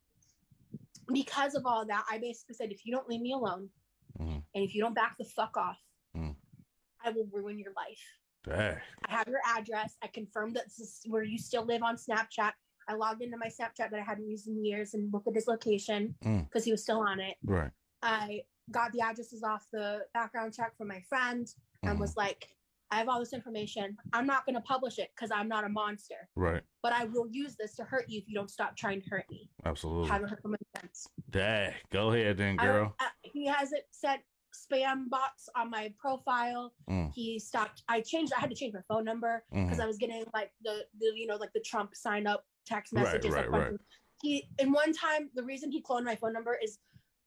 because 1.13 1.55
of 1.55 1.67
all 1.67 1.87
that, 1.87 2.05
I 2.11 2.19
basically 2.19 2.55
said, 2.55 2.71
if 2.71 2.85
you 2.85 2.93
don't 2.93 3.09
leave 3.09 3.21
me 3.21 3.33
alone 3.33 3.69
mm-hmm. 4.21 4.39
and 4.55 4.65
if 4.65 4.75
you 4.75 4.83
don't 4.83 4.95
back 4.95 5.17
the 5.19 5.25
fuck 5.25 5.57
off, 5.57 5.79
mm. 6.17 6.35
I 7.05 7.11
will 7.11 7.29
ruin 7.33 7.59
your 7.59 7.73
life. 7.77 8.01
Dang. 8.45 8.77
I 9.09 9.13
have 9.13 9.29
your 9.29 9.41
address. 9.57 9.97
I 10.03 10.09
confirmed 10.09 10.57
that 10.57 10.65
this 10.65 10.81
is 10.81 11.01
where 11.07 11.23
you 11.23 11.39
still 11.39 11.65
live 11.65 11.83
on 11.83 11.97
Snapchat. 11.97 12.53
I 12.89 12.95
logged 12.95 13.23
into 13.23 13.37
my 13.37 13.47
Snapchat 13.47 13.91
that 13.91 13.95
I 13.95 14.03
hadn't 14.03 14.29
used 14.29 14.49
in 14.49 14.65
years 14.65 14.95
and 14.95 15.13
looked 15.13 15.29
at 15.29 15.35
his 15.35 15.47
location 15.47 16.15
because 16.21 16.63
mm. 16.63 16.65
he 16.65 16.71
was 16.73 16.83
still 16.83 17.01
on 17.01 17.21
it. 17.21 17.37
Right. 17.45 17.71
I 18.03 18.43
got 18.71 18.93
the 18.93 19.01
addresses 19.01 19.43
off 19.43 19.67
the 19.73 20.01
background 20.15 20.55
check 20.55 20.77
from 20.77 20.89
my 20.89 21.01
friend 21.09 21.49
and 21.83 21.97
mm. 21.97 22.01
was 22.01 22.17
like, 22.17 22.49
I 22.93 22.97
have 22.97 23.09
all 23.09 23.19
this 23.19 23.33
information. 23.33 23.97
I'm 24.13 24.27
not 24.27 24.45
going 24.45 24.55
to 24.55 24.61
publish 24.61 24.99
it 24.99 25.09
because 25.17 25.31
I'm 25.35 25.49
not 25.49 25.65
a 25.65 25.69
monster. 25.69 26.29
Right. 26.37 26.61
But 26.83 26.93
I 26.93 27.07
will 27.07 27.27
use 27.31 27.57
this 27.59 27.75
to 27.77 27.85
hurt 27.85 28.05
you 28.07 28.19
if 28.19 28.29
you 28.29 28.35
don't 28.35 28.51
stop 28.51 28.77
trying 28.77 29.01
to 29.01 29.09
hurt 29.09 29.25
me. 29.31 29.49
Absolutely. 29.65 30.11
Haven't 30.11 30.29
hurt 30.29 30.43
common 30.43 30.59
sense. 30.77 31.07
Dang. 31.31 31.73
Go 31.91 32.13
ahead 32.13 32.37
then, 32.37 32.57
girl. 32.57 32.95
I, 33.01 33.07
uh, 33.07 33.09
he 33.23 33.47
hasn't 33.47 33.83
set 33.93 34.21
spam 34.55 35.09
bots 35.09 35.49
on 35.57 35.71
my 35.71 35.91
profile. 35.99 36.75
Mm. 36.91 37.11
He 37.15 37.39
stopped. 37.39 37.83
I 37.89 38.03
changed. 38.03 38.35
I 38.37 38.41
had 38.41 38.51
to 38.51 38.57
change 38.57 38.75
my 38.75 38.83
phone 38.87 39.07
number 39.07 39.43
because 39.51 39.71
mm-hmm. 39.71 39.81
I 39.81 39.87
was 39.87 39.97
getting 39.97 40.25
like 40.35 40.51
the, 40.63 40.85
the 41.01 41.13
you 41.15 41.27
know 41.27 41.37
like 41.37 41.53
the 41.55 41.63
Trump 41.65 41.95
sign 41.95 42.27
up 42.27 42.45
text 42.67 42.93
messages. 42.93 43.33
Right, 43.33 43.51
right, 43.51 43.71
right. 43.71 43.81
He 44.21 44.47
in 44.59 44.71
one 44.71 44.93
time 44.93 45.31
the 45.35 45.43
reason 45.43 45.73
he 45.73 45.83
cloned 45.83 46.05
my 46.05 46.17
phone 46.17 46.35
number 46.35 46.59
is 46.63 46.79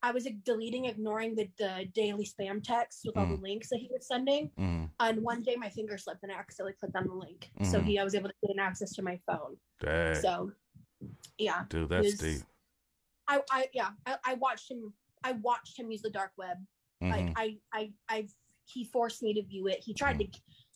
I 0.05 0.11
was 0.11 0.26
like, 0.26 0.43
deleting, 0.43 0.86
ignoring 0.86 1.34
the, 1.34 1.49
the 1.57 1.86
daily 1.95 2.26
spam 2.26 2.63
texts 2.63 3.01
with 3.03 3.18
all 3.18 3.26
the 3.26 3.41
links 3.41 3.70
that 3.70 3.80
he 3.80 3.89
was 3.91 4.07
sending. 4.07 4.51
Mm, 4.59 4.84
And 4.99 5.21
one 5.21 5.41
day 5.41 5.55
my 5.55 5.69
finger 5.69 5.97
slipped 5.97 6.23
and 6.23 6.31
I 6.31 6.35
accidentally 6.35 6.73
clicked 6.79 6.95
on 6.95 7.07
the 7.07 7.13
link. 7.13 7.49
So 7.63 7.79
Mhm. 7.79 7.83
he 7.85 7.99
I 7.99 8.03
was 8.03 8.15
able 8.15 8.29
to 8.29 8.35
gain 8.47 8.59
access 8.59 8.93
to 8.93 9.01
my 9.01 9.17
phone. 9.25 9.57
dang. 9.81 10.15
So 10.15 10.51
yeah. 11.37 11.65
Dude, 11.69 11.89
that's 11.89 12.05
was- 12.05 12.17
deep. 12.17 12.41
I, 13.27 13.41
I 13.51 13.69
yeah, 13.73 13.89
I, 14.05 14.17
I 14.23 14.33
watched 14.35 14.69
him 14.69 14.93
I 15.23 15.31
watched 15.33 15.77
him 15.79 15.89
use 15.91 16.01
the 16.03 16.09
dark 16.11 16.31
web. 16.37 16.57
Like 17.01 17.25
Mhm, 17.25 17.33
I 17.35 17.57
I 17.73 17.93
I 18.07 18.27
he 18.65 18.85
forced 18.85 19.21
me 19.21 19.33
to 19.33 19.43
view 19.43 19.67
it. 19.67 19.79
He 19.83 19.93
tried 19.93 20.17
to 20.19 20.27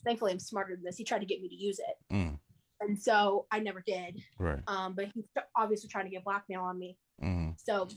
thankfully 0.03 0.31
I'm 0.31 0.39
smarter 0.39 0.75
than 0.75 0.83
this. 0.83 0.97
He 0.97 1.03
tried 1.03 1.19
to 1.19 1.25
get 1.25 1.41
me 1.41 1.49
to 1.49 1.55
use 1.55 1.79
it. 1.79 1.95
mm, 2.13 2.39
And 2.81 2.99
so 3.01 3.47
I 3.51 3.59
never 3.59 3.81
did. 3.81 4.21
right. 4.37 4.61
Um, 4.67 4.95
but 4.95 5.07
he's 5.13 5.25
obviously 5.55 5.89
trying 5.89 6.05
to 6.05 6.11
get 6.11 6.23
blackmail 6.23 6.61
on 6.61 6.77
me. 6.79 6.97
hmm 7.19 7.51
So 7.57 7.87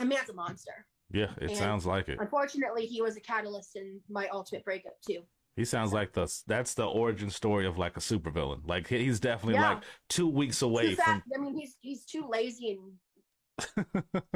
I 0.00 0.04
mean 0.04 0.16
that's 0.18 0.30
a 0.30 0.34
monster. 0.34 0.86
Yeah, 1.10 1.32
it 1.40 1.48
And- 1.50 1.56
sounds 1.56 1.86
like 1.86 2.08
it. 2.10 2.18
Unfortunately, 2.20 2.84
he 2.84 3.00
was 3.00 3.16
a 3.16 3.20
catalyst 3.20 3.76
in 3.76 4.00
my 4.10 4.28
ultimate 4.28 4.62
breakup 4.64 5.00
too. 5.08 5.22
He 5.58 5.64
sounds 5.64 5.92
like 5.92 6.12
the 6.12 6.32
that's 6.46 6.74
the 6.74 6.86
origin 6.86 7.30
story 7.30 7.66
of 7.66 7.76
like 7.78 7.96
a 7.96 8.00
supervillain. 8.00 8.60
Like 8.66 8.86
he's 8.86 9.18
definitely 9.18 9.54
Yeah. 9.54 9.70
like 9.70 9.82
two 10.08 10.28
weeks 10.28 10.62
away 10.62 10.90
Too 10.90 10.96
from. 11.02 11.22
I 11.34 11.38
mean, 11.38 11.54
he's 11.58 11.76
he's 11.80 12.04
too 12.04 12.28
lazy 12.30 12.70
and 12.70 12.92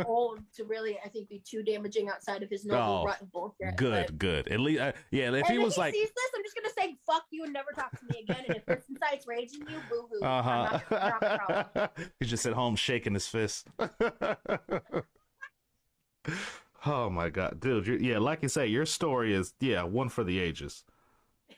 old 0.04 0.40
to 0.56 0.64
really, 0.64 0.98
I 1.04 1.08
think, 1.08 1.28
be 1.28 1.40
too 1.48 1.62
damaging 1.62 2.08
outside 2.08 2.42
of 2.42 2.50
his 2.50 2.64
normal 2.64 3.06
Oh, 3.08 3.12
of 3.20 3.30
bullshit. 3.30 3.76
good, 3.76 4.06
But- 4.06 4.18
good. 4.18 4.48
At 4.48 4.58
least, 4.58 4.80
uh, 4.80 4.92
yeah. 5.12 5.28
If 5.32 5.44
and 5.44 5.52
he 5.52 5.58
was 5.58 5.76
he 5.76 5.80
like, 5.80 5.94
sees 5.94 6.08
this, 6.08 6.30
I'm 6.36 6.42
just 6.42 6.56
gonna 6.56 6.70
say 6.76 6.96
fuck 7.06 7.22
you 7.30 7.44
and 7.44 7.52
never 7.52 7.70
talk 7.70 7.92
to 8.00 8.04
me 8.12 8.22
again. 8.24 8.44
And 8.48 8.56
if 8.56 8.66
this 8.66 8.82
incites 8.90 9.24
rage 9.28 9.50
in 9.54 9.60
you, 9.60 9.78
boo 9.88 10.08
hoo. 10.10 10.24
uh 10.26 10.42
not, 10.42 10.90
not 10.90 11.22
my 11.22 11.36
problem. 11.38 11.66
huh, 11.76 11.88
he's 12.18 12.30
just 12.30 12.46
at 12.46 12.52
home 12.54 12.74
shaking 12.74 13.14
his 13.14 13.28
fist. 13.28 13.68
oh 16.86 17.08
my 17.10 17.28
god, 17.28 17.60
dude! 17.60 18.00
yeah, 18.02 18.18
like 18.18 18.42
you 18.42 18.48
say, 18.48 18.66
your 18.66 18.86
story 18.86 19.32
is 19.34 19.54
yeah 19.60 19.84
one 19.84 20.08
for 20.08 20.24
the 20.24 20.40
ages. 20.40 20.84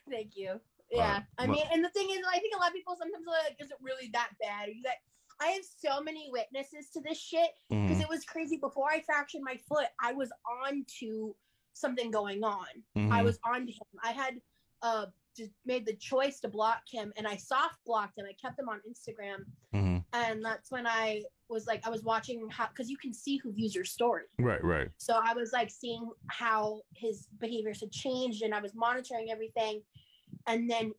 Thank 0.10 0.36
you. 0.36 0.60
Yeah, 0.90 1.22
I 1.38 1.46
mean, 1.46 1.64
and 1.72 1.84
the 1.84 1.88
thing 1.90 2.08
is, 2.10 2.18
I 2.30 2.38
think 2.38 2.54
a 2.54 2.58
lot 2.58 2.68
of 2.68 2.74
people 2.74 2.94
sometimes 2.96 3.26
are 3.26 3.44
like, 3.44 3.56
"Is 3.60 3.70
it 3.70 3.78
really 3.80 4.10
that 4.12 4.30
bad?" 4.40 4.68
Are 4.68 4.72
you 4.72 4.82
that? 4.84 4.96
I 5.40 5.48
have 5.48 5.64
so 5.64 6.00
many 6.02 6.28
witnesses 6.30 6.90
to 6.90 7.00
this 7.00 7.18
shit 7.18 7.50
because 7.86 7.98
Mhm, 7.98 8.00
it 8.00 8.08
was 8.08 8.24
crazy. 8.24 8.58
Before 8.58 8.88
I 8.90 9.00
fractured 9.00 9.40
my 9.42 9.56
foot, 9.68 9.86
I 10.00 10.12
was 10.12 10.30
on 10.64 10.84
to 11.00 11.34
something 11.72 12.10
going 12.10 12.44
on. 12.44 12.66
I 13.10 13.22
mhm, 13.22 13.24
was 13.24 13.38
on 13.44 13.66
to 13.66 13.72
him. 13.72 13.86
I 14.02 14.12
had 14.12 14.40
uh 14.82 15.06
just 15.06 15.23
made 15.64 15.86
the 15.86 15.94
choice 15.94 16.40
to 16.40 16.48
block 16.48 16.82
him, 16.90 17.12
and 17.16 17.26
I 17.26 17.36
soft 17.36 17.78
blocked 17.86 18.18
him. 18.18 18.26
I 18.28 18.34
kept 18.40 18.58
him 18.58 18.68
on 18.68 18.80
Instagram, 18.88 19.44
mhm. 19.74 20.04
and 20.12 20.44
that's 20.44 20.70
when 20.70 20.86
I 20.86 21.22
was 21.48 21.66
like, 21.66 21.86
I 21.86 21.90
was 21.90 22.02
watching 22.02 22.48
how 22.50 22.68
because 22.68 22.90
you 22.90 22.96
can 22.96 23.12
see 23.12 23.36
who 23.38 23.52
views 23.52 23.74
your 23.74 23.84
story. 23.84 24.24
right, 24.38 24.62
right. 24.62 24.88
So 24.98 25.20
I 25.22 25.34
was 25.34 25.52
like 25.52 25.70
seeing 25.70 26.08
how 26.28 26.80
his 26.94 27.28
behaviors 27.40 27.80
had 27.80 27.90
changed, 27.90 28.42
and 28.42 28.54
I 28.54 28.60
was 28.60 28.74
monitoring 28.74 29.30
everything. 29.30 29.82
And 30.46 30.70
then 30.70 30.92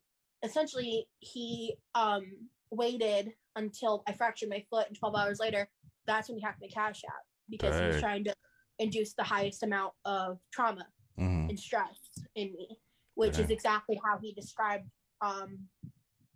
essentially, 0.44 1.08
he 1.20 1.76
um 1.96 2.26
waited 2.72 3.34
until 3.56 4.04
I 4.08 4.14
fractured 4.14 4.50
my 4.50 4.64
foot, 4.70 4.88
and 4.88 4.98
12 4.98 5.16
hours 5.16 5.40
later, 5.40 5.68
that's 6.08 6.30
when 6.30 6.38
he 6.38 6.44
hacked 6.44 6.62
my 6.62 6.68
cash 6.68 7.02
app 7.08 7.24
because 7.50 7.80
he 7.80 7.86
was 7.88 8.00
trying 8.00 8.24
to 8.26 8.36
induce 8.80 9.14
the 9.14 9.24
highest 9.24 9.64
amount 9.64 9.94
of 10.04 10.40
trauma 10.52 10.86
hmm 11.18 11.48
and 11.48 11.60
stress 11.60 11.98
in 12.36 12.52
me, 12.54 12.78
which 13.16 13.40
is 13.40 13.50
exactly 13.50 14.00
how 14.06 14.18
he 14.18 14.34
described 14.34 14.90
um, 15.22 15.58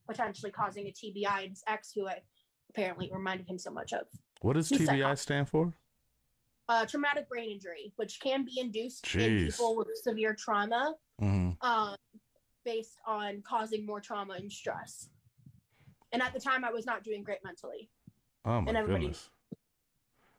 potentially 0.08 0.52
causing 0.52 0.88
a 0.88 0.92
TBI 0.92 1.44
in 1.44 1.50
his 1.52 1.64
ex, 1.68 1.92
who 1.94 2.08
I 2.08 2.20
apparently 2.70 3.10
reminded 3.14 3.48
him 3.48 3.60
so 3.60 3.72
much 3.72 3.94
of. 3.94 4.08
What 4.42 4.54
does 4.54 4.70
He's 4.70 4.82
TBI 4.82 5.18
stand 5.18 5.50
for? 5.50 5.74
Uh, 6.68 6.86
traumatic 6.86 7.28
brain 7.28 7.50
injury, 7.52 7.94
which 7.96 8.20
can 8.20 8.46
be 8.46 8.60
induced 8.60 9.16
in 9.16 9.48
people 9.48 9.76
with 9.76 9.88
severe 10.04 10.36
trauma 10.36 10.96
hmm 11.20 11.50
um, 11.62 11.96
based 12.64 12.98
on 13.06 13.42
causing 13.42 13.86
more 13.86 14.00
trauma 14.00 14.34
and 14.34 14.52
stress. 14.52 15.10
And 16.12 16.22
at 16.22 16.34
the 16.34 16.40
time, 16.40 16.64
I 16.64 16.72
was 16.72 16.86
not 16.86 17.04
doing 17.04 17.24
great 17.24 17.40
mentally. 17.44 17.90
Oh 18.46 18.62
my 18.62 18.72
And 18.72 18.88
goodness. 18.88 19.30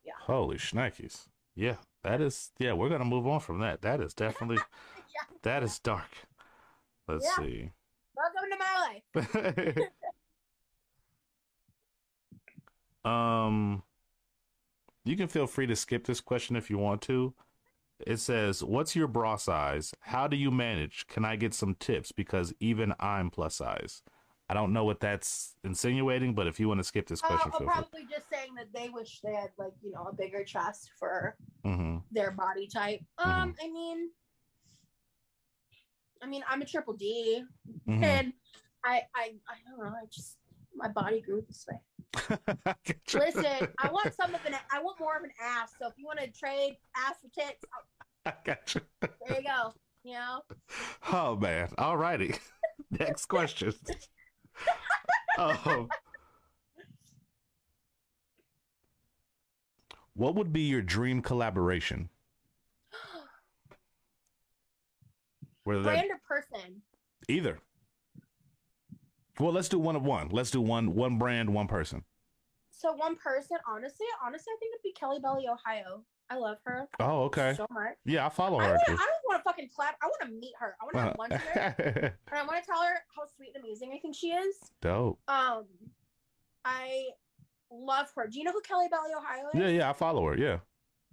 Yeah. 0.05 0.13
Holy 0.21 0.57
shnikes. 0.57 1.29
Yeah, 1.55 1.77
that 2.03 2.21
is. 2.21 2.53
Yeah, 2.59 2.73
we're 2.73 2.89
gonna 2.89 3.05
move 3.05 3.27
on 3.27 3.41
from 3.41 3.61
that. 3.61 3.83
That 3.83 4.01
is 4.01 4.15
definitely. 4.15 4.59
Yeah. 5.13 5.37
That 5.43 5.65
is 5.65 5.81
dark. 5.81 6.09
Let's 7.11 7.27
Yeah. 7.27 7.45
see. 7.45 7.71
Welcome 8.15 8.51
to 8.51 8.57
my 8.59 9.75
life. 9.75 9.91
um, 13.05 13.83
you 15.05 15.17
can 15.17 15.27
feel 15.27 15.47
free 15.49 15.67
to 15.67 15.75
skip 15.75 16.07
this 16.07 16.21
question 16.21 16.55
if 16.55 16.71
you 16.71 16.79
want 16.79 17.03
to. 17.03 17.35
It 18.07 18.19
says, 18.19 18.63
"What's 18.63 18.95
your 18.95 19.09
bra 19.09 19.37
size? 19.37 19.93
How 20.01 20.29
do 20.29 20.37
you 20.37 20.51
manage? 20.51 21.07
Can 21.09 21.25
I 21.25 21.37
get 21.37 21.53
some 21.53 21.75
tips? 21.75 22.13
Because 22.13 22.55
even 22.61 22.95
I'm 23.01 23.31
plus 23.31 23.57
size." 23.57 24.03
I 24.49 24.55
don't 24.55 24.73
know 24.73 24.85
what 24.85 24.99
that's 25.01 25.55
insinuating, 25.63 26.35
but 26.35 26.49
if 26.49 26.59
you 26.59 26.67
want 26.69 26.79
to 26.81 26.85
skip 26.85 27.07
this 27.09 27.21
Uh, 27.23 27.29
question, 27.29 27.53
I'm 27.55 27.59
feel 27.59 27.69
free. 27.69 27.85
probably 27.85 28.07
just 28.11 28.29
saying 28.29 28.55
that 28.57 28.73
they 28.73 28.89
wish 28.89 29.21
they 29.21 29.33
had, 29.33 29.51
like, 29.59 29.73
you 29.81 29.93
know, 29.93 30.09
a 30.11 30.13
bigger 30.13 30.43
chest 30.45 30.91
for 30.99 31.37
hmm 31.65 31.99
their 32.11 32.33
body 32.33 32.67
type. 32.67 33.01
Um, 33.19 33.55
I 33.63 33.69
mean, 33.69 34.11
I 36.23 36.27
mean, 36.27 36.43
I'm 36.49 36.63
a 36.63 36.65
triple 36.67 36.95
D, 36.95 37.43
hmm 37.87 38.03
and 38.03 38.33
I, 38.85 39.03
I, 39.15 39.33
I 39.49 39.57
don't 39.69 39.79
know. 39.79 39.91
I 39.91 40.07
just 40.11 40.39
my 40.75 40.89
body 40.89 41.21
grew 41.21 41.43
this 41.47 41.67
way. 41.69 41.81
Listen, 43.15 43.69
I 43.79 43.91
want 43.91 44.13
some 44.15 44.35
of 44.35 44.45
an, 44.47 44.55
I 44.73 44.81
want 44.83 44.99
more 45.01 45.17
of 45.17 45.25
an 45.25 45.31
ass. 45.43 45.75
So 45.81 45.89
if 45.89 45.95
you 45.97 46.07
want 46.07 46.21
to 46.21 46.29
trade 46.31 46.77
ass 46.97 47.17
for 47.23 47.29
tits, 47.41 47.65
oh, 47.75 47.83
I 48.27 48.33
got 48.45 48.75
you. 48.75 48.81
there 49.01 49.39
you 49.39 49.43
go. 49.43 49.73
You 50.03 50.15
know, 50.15 50.41
Oh 51.13 51.37
man. 51.37 51.69
All 51.77 51.97
righty. 51.97 52.35
Next 52.91 53.27
question. 53.27 53.75
um, 55.39 55.89
what 60.15 60.35
would 60.35 60.53
be 60.53 60.63
your 60.63 60.83
dream 60.83 61.23
collaboration? 61.23 62.09
Whether 65.65 65.83
brand 65.83 66.11
or 66.11 66.21
person. 66.27 66.83
either. 67.29 67.59
Well, 69.39 69.53
let's 69.53 69.69
do 69.69 69.79
one 69.79 69.97
of 69.97 70.05
one. 70.05 70.29
Let's 70.31 70.51
do 70.51 70.61
one 70.61 70.95
one 70.95 71.19
brand, 71.19 71.53
one 71.53 71.67
person. 71.67 72.05
So 72.71 72.93
one 72.93 73.17
person, 73.17 73.57
honestly, 73.69 74.07
honestly, 74.25 74.53
I 74.55 74.59
think 74.59 74.75
it'd 74.75 74.83
be 74.83 74.93
Kelly 74.93 75.19
Belly, 75.21 75.47
Ohio. 75.49 76.03
I 76.31 76.37
love 76.37 76.59
her 76.65 76.87
Oh, 77.01 77.25
okay. 77.25 77.55
so 77.57 77.67
much. 77.71 77.95
Yeah, 78.05 78.25
I 78.25 78.29
follow 78.29 78.59
I, 78.61 78.67
her. 78.69 78.71
wanna, 78.75 78.83
I 78.85 78.87
don't 78.89 79.25
want 79.27 79.39
to 79.41 79.43
fucking 79.43 79.69
clap. 79.75 79.97
I 80.01 80.07
want 80.07 80.21
to 80.23 80.29
meet 80.39 80.53
her. 80.61 80.77
I 80.81 80.85
want 80.85 80.95
to 80.95 81.01
have 81.01 81.17
lunch 81.19 81.33
with 81.33 81.43
her, 81.43 82.15
and 82.31 82.39
I 82.39 82.45
want 82.47 82.63
to 82.63 82.67
tell 82.71 82.81
her 82.83 82.95
how 83.17 83.23
sweet 83.37 83.51
and 83.55 83.65
amazing 83.65 83.93
I 83.95 83.99
think 83.99 84.15
she 84.15 84.29
is. 84.29 84.57
Dope. 84.81 85.19
Um, 85.29 85.65
I 86.65 87.07
love 87.73 88.07
her. 88.17 88.29
Do 88.29 88.39
you 88.39 88.45
know 88.45 88.53
who 88.53 88.61
Kelly 88.63 88.87
Belly, 88.91 89.11
Ohio 89.17 89.49
is? 89.53 89.61
Yeah, 89.61 89.69
yeah, 89.69 89.91
I 89.91 89.93
follow 89.93 90.25
her. 90.29 90.37
Yeah. 90.37 90.59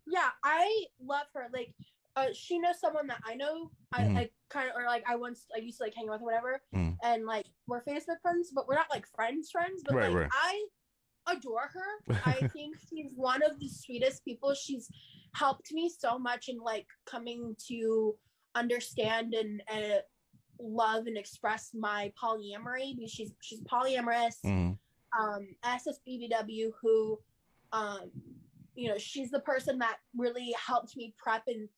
Yeah, 0.06 0.30
I 0.44 0.86
love 1.04 1.26
her. 1.34 1.48
Like, 1.52 1.74
uh, 2.18 2.34
she 2.34 2.58
knows 2.58 2.80
someone 2.80 3.06
that 3.08 3.22
I 3.24 3.36
know. 3.36 3.70
I, 3.94 4.04
Mhm. 4.04 4.18
I 4.18 4.30
kind 4.50 4.70
of, 4.70 4.76
or 4.76 4.86
like, 4.86 5.04
I 5.08 5.16
once, 5.16 5.46
I 5.56 5.60
used 5.60 5.78
to 5.78 5.84
like 5.84 5.94
hang 5.94 6.08
out 6.10 6.14
with 6.14 6.22
or 6.22 6.26
whatever, 6.26 6.62
Mhm. 6.74 6.98
and 7.04 7.26
like 7.26 7.46
we're 7.68 7.84
Facebook 7.84 8.20
friends, 8.22 8.52
but 8.54 8.68
we're 8.68 8.76
not 8.76 8.90
like 8.90 9.06
friends, 9.08 9.52
friends. 9.52 9.84
But 9.86 9.96
Right, 9.96 10.08
like, 10.08 10.16
right. 10.24 10.30
I 10.34 10.66
adore 11.28 11.70
her. 11.78 12.20
I 12.26 12.36
think 12.54 12.76
she's 12.90 13.12
one 13.16 13.44
of 13.44 13.60
the 13.60 13.70
sweetest 13.70 14.26
people. 14.26 14.54
She's 14.56 14.90
helped 15.36 15.72
me 15.72 15.90
so 15.90 16.18
much 16.18 16.50
in 16.50 16.58
like 16.60 16.88
coming 17.06 17.56
to 17.68 18.18
understand 18.56 19.34
and 19.36 19.62
uh, 19.70 20.00
love 20.60 21.06
and 21.06 21.18
express 21.18 21.72
my 21.76 22.12
polyamory 22.22 22.96
because 22.96 23.12
she's 23.12 23.32
she's 23.42 23.62
polyamorous 23.62 24.38
Mhm. 24.44 24.76
um 25.20 25.48
SSBBW 25.64 26.72
who 26.82 27.20
um 27.72 28.10
you 28.74 28.90
know 28.90 28.98
she's 28.98 29.30
the 29.30 29.40
person 29.42 29.78
that 29.80 29.98
really 30.16 30.54
helped 30.66 30.98
me 30.98 31.14
prep 31.20 31.44
and 31.48 31.70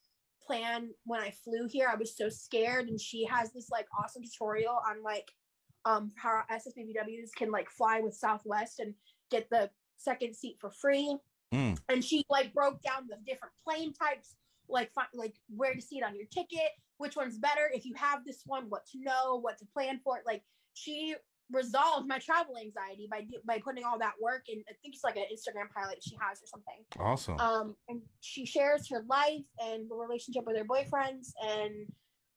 plan 0.49 0.89
when 1.05 1.21
I 1.21 1.31
flew 1.43 1.67
here 1.69 1.89
I 1.91 1.95
was 1.95 2.17
so 2.17 2.29
scared. 2.29 2.87
And 2.87 2.99
she 2.99 3.25
has 3.25 3.53
this 3.53 3.69
like 3.69 3.87
awesome 3.97 4.23
tutorial 4.23 4.81
on 4.89 5.03
like 5.03 5.31
um 5.85 6.11
how 6.15 6.41
SSBBWs 6.51 7.29
can 7.37 7.51
like 7.51 7.69
fly 7.69 8.01
with 8.01 8.15
Southwest 8.15 8.79
and 8.79 8.93
get 9.31 9.49
the 9.49 9.69
second 9.97 10.35
seat 10.35 10.57
for 10.59 10.71
free. 10.71 11.17
Mm. 11.53 11.79
and 11.89 12.05
she 12.05 12.23
like 12.29 12.53
broke 12.53 12.79
down 12.83 13.07
the 13.09 13.15
different 13.25 13.55
plane 13.63 13.91
types 13.91 14.35
like 14.69 14.91
fi- 14.93 15.15
like 15.15 15.33
where 15.55 15.73
to 15.73 15.81
see 15.81 15.97
it 15.97 16.03
on 16.03 16.15
your 16.15 16.27
ticket 16.31 16.69
which 16.99 17.15
one's 17.15 17.37
better 17.39 17.71
if 17.73 17.85
you 17.85 17.93
have 17.95 18.23
this 18.23 18.43
one 18.45 18.65
what 18.69 18.85
to 18.85 18.99
know 19.01 19.39
what 19.41 19.57
to 19.57 19.65
plan 19.65 19.99
for. 20.03 20.19
Like 20.25 20.43
she 20.73 21.15
resolved 21.51 22.07
my 22.07 22.19
travel 22.19 22.55
anxiety 22.57 23.07
by 23.09 23.25
by 23.45 23.59
putting 23.63 23.83
all 23.83 23.97
that 23.97 24.13
work 24.21 24.43
in 24.47 24.59
i 24.69 24.73
think 24.81 24.93
it's 24.93 25.03
like 25.03 25.15
an 25.15 25.23
instagram 25.33 25.69
pilot 25.75 25.97
she 26.01 26.15
has 26.21 26.39
or 26.41 26.45
something 26.47 26.83
Awesome. 26.99 27.39
um 27.39 27.75
and 27.87 28.01
she 28.21 28.45
shares 28.45 28.87
her 28.89 29.03
life 29.09 29.45
and 29.59 29.89
the 29.89 29.95
relationship 29.95 30.43
with 30.45 30.57
her 30.57 30.63
boyfriends 30.65 31.31
and 31.43 31.73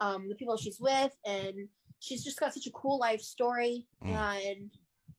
um 0.01 0.29
the 0.29 0.35
people 0.35 0.57
she's 0.57 0.81
with 0.81 1.13
and 1.27 1.55
she's 2.01 2.25
just 2.25 2.41
got 2.41 2.55
such 2.55 2.67
a 2.67 2.71
cool 2.73 2.99
life 2.99 3.21
story 3.21 3.87
Mm. 4.05 4.15
and 4.51 4.71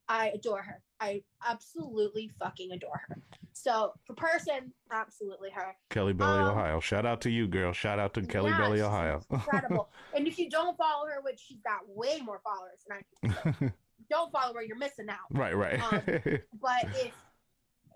I 0.10 0.32
adore 0.36 0.62
her. 0.62 0.82
I 1.00 1.24
absolutely 1.48 2.30
fucking 2.38 2.74
adore 2.74 3.02
her. 3.08 3.16
So 3.54 3.94
for 4.06 4.14
person, 4.16 4.74
absolutely 4.92 5.50
her. 5.52 5.78
Kelly 5.90 6.12
Belly, 6.12 6.40
um, 6.42 6.50
Ohio. 6.50 6.82
Shout 6.82 7.06
out 7.06 7.22
to 7.22 7.30
you, 7.30 7.48
girl. 7.48 7.72
Shout 7.72 8.00
out 8.00 8.14
to 8.16 8.22
Kelly 8.22 8.50
yeah, 8.50 8.58
Belly, 8.58 8.82
Ohio. 8.82 9.22
incredible. 9.32 9.90
and 10.14 10.28
if 10.28 10.38
you 10.38 10.50
don't 10.50 10.78
follow 10.78 11.08
her, 11.08 11.22
which 11.22 11.40
she's 11.40 11.62
got 11.62 11.88
way 11.88 12.20
more 12.20 12.42
followers 12.44 12.84
than 12.86 12.98
I 12.98 13.52
do, 13.62 13.72
don't 14.14 14.32
follow 14.32 14.54
her, 14.54 14.64
you're 14.64 14.78
missing 14.78 15.08
out. 15.10 15.18
Right, 15.32 15.56
right. 15.56 15.82
Um, 15.82 16.02
but 16.62 16.86
if, 16.96 17.12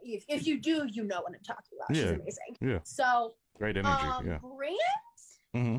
if 0.01 0.23
if 0.27 0.47
you 0.47 0.59
do, 0.59 0.87
you 0.91 1.03
know 1.03 1.21
what 1.21 1.33
I'm 1.33 1.43
talking 1.45 1.77
about. 1.77 1.95
Yeah. 1.95 2.03
She's 2.03 2.21
amazing. 2.21 2.57
Yeah. 2.61 2.79
So 2.83 3.35
great 3.57 3.77
energy. 3.77 4.07
Um, 4.07 4.27
yeah. 4.27 4.37
Grant. 4.41 4.75
Mm-hmm. 5.55 5.77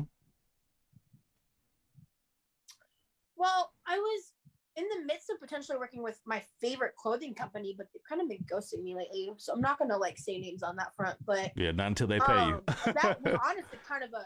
Well, 3.35 3.71
I 3.87 3.97
was 3.97 4.33
in 4.75 4.85
the 4.97 5.05
midst 5.05 5.29
of 5.29 5.39
potentially 5.39 5.77
working 5.77 6.03
with 6.03 6.19
my 6.25 6.41
favorite 6.61 6.95
clothing 6.95 7.33
company, 7.33 7.73
but 7.77 7.87
they've 7.93 8.03
kind 8.07 8.21
of 8.21 8.29
been 8.29 8.45
ghosting 8.51 8.83
me 8.83 8.95
lately. 8.95 9.31
So 9.37 9.53
I'm 9.53 9.61
not 9.61 9.77
gonna 9.77 9.97
like 9.97 10.17
say 10.17 10.37
names 10.37 10.63
on 10.63 10.75
that 10.77 10.95
front. 10.95 11.17
But 11.25 11.51
yeah, 11.55 11.71
not 11.71 11.87
until 11.87 12.07
they 12.07 12.19
pay 12.19 12.33
um, 12.33 12.49
you. 12.49 12.93
that 12.93 13.17
was 13.23 13.39
honestly 13.45 13.79
kind 13.87 14.03
of 14.03 14.11
a 14.13 14.25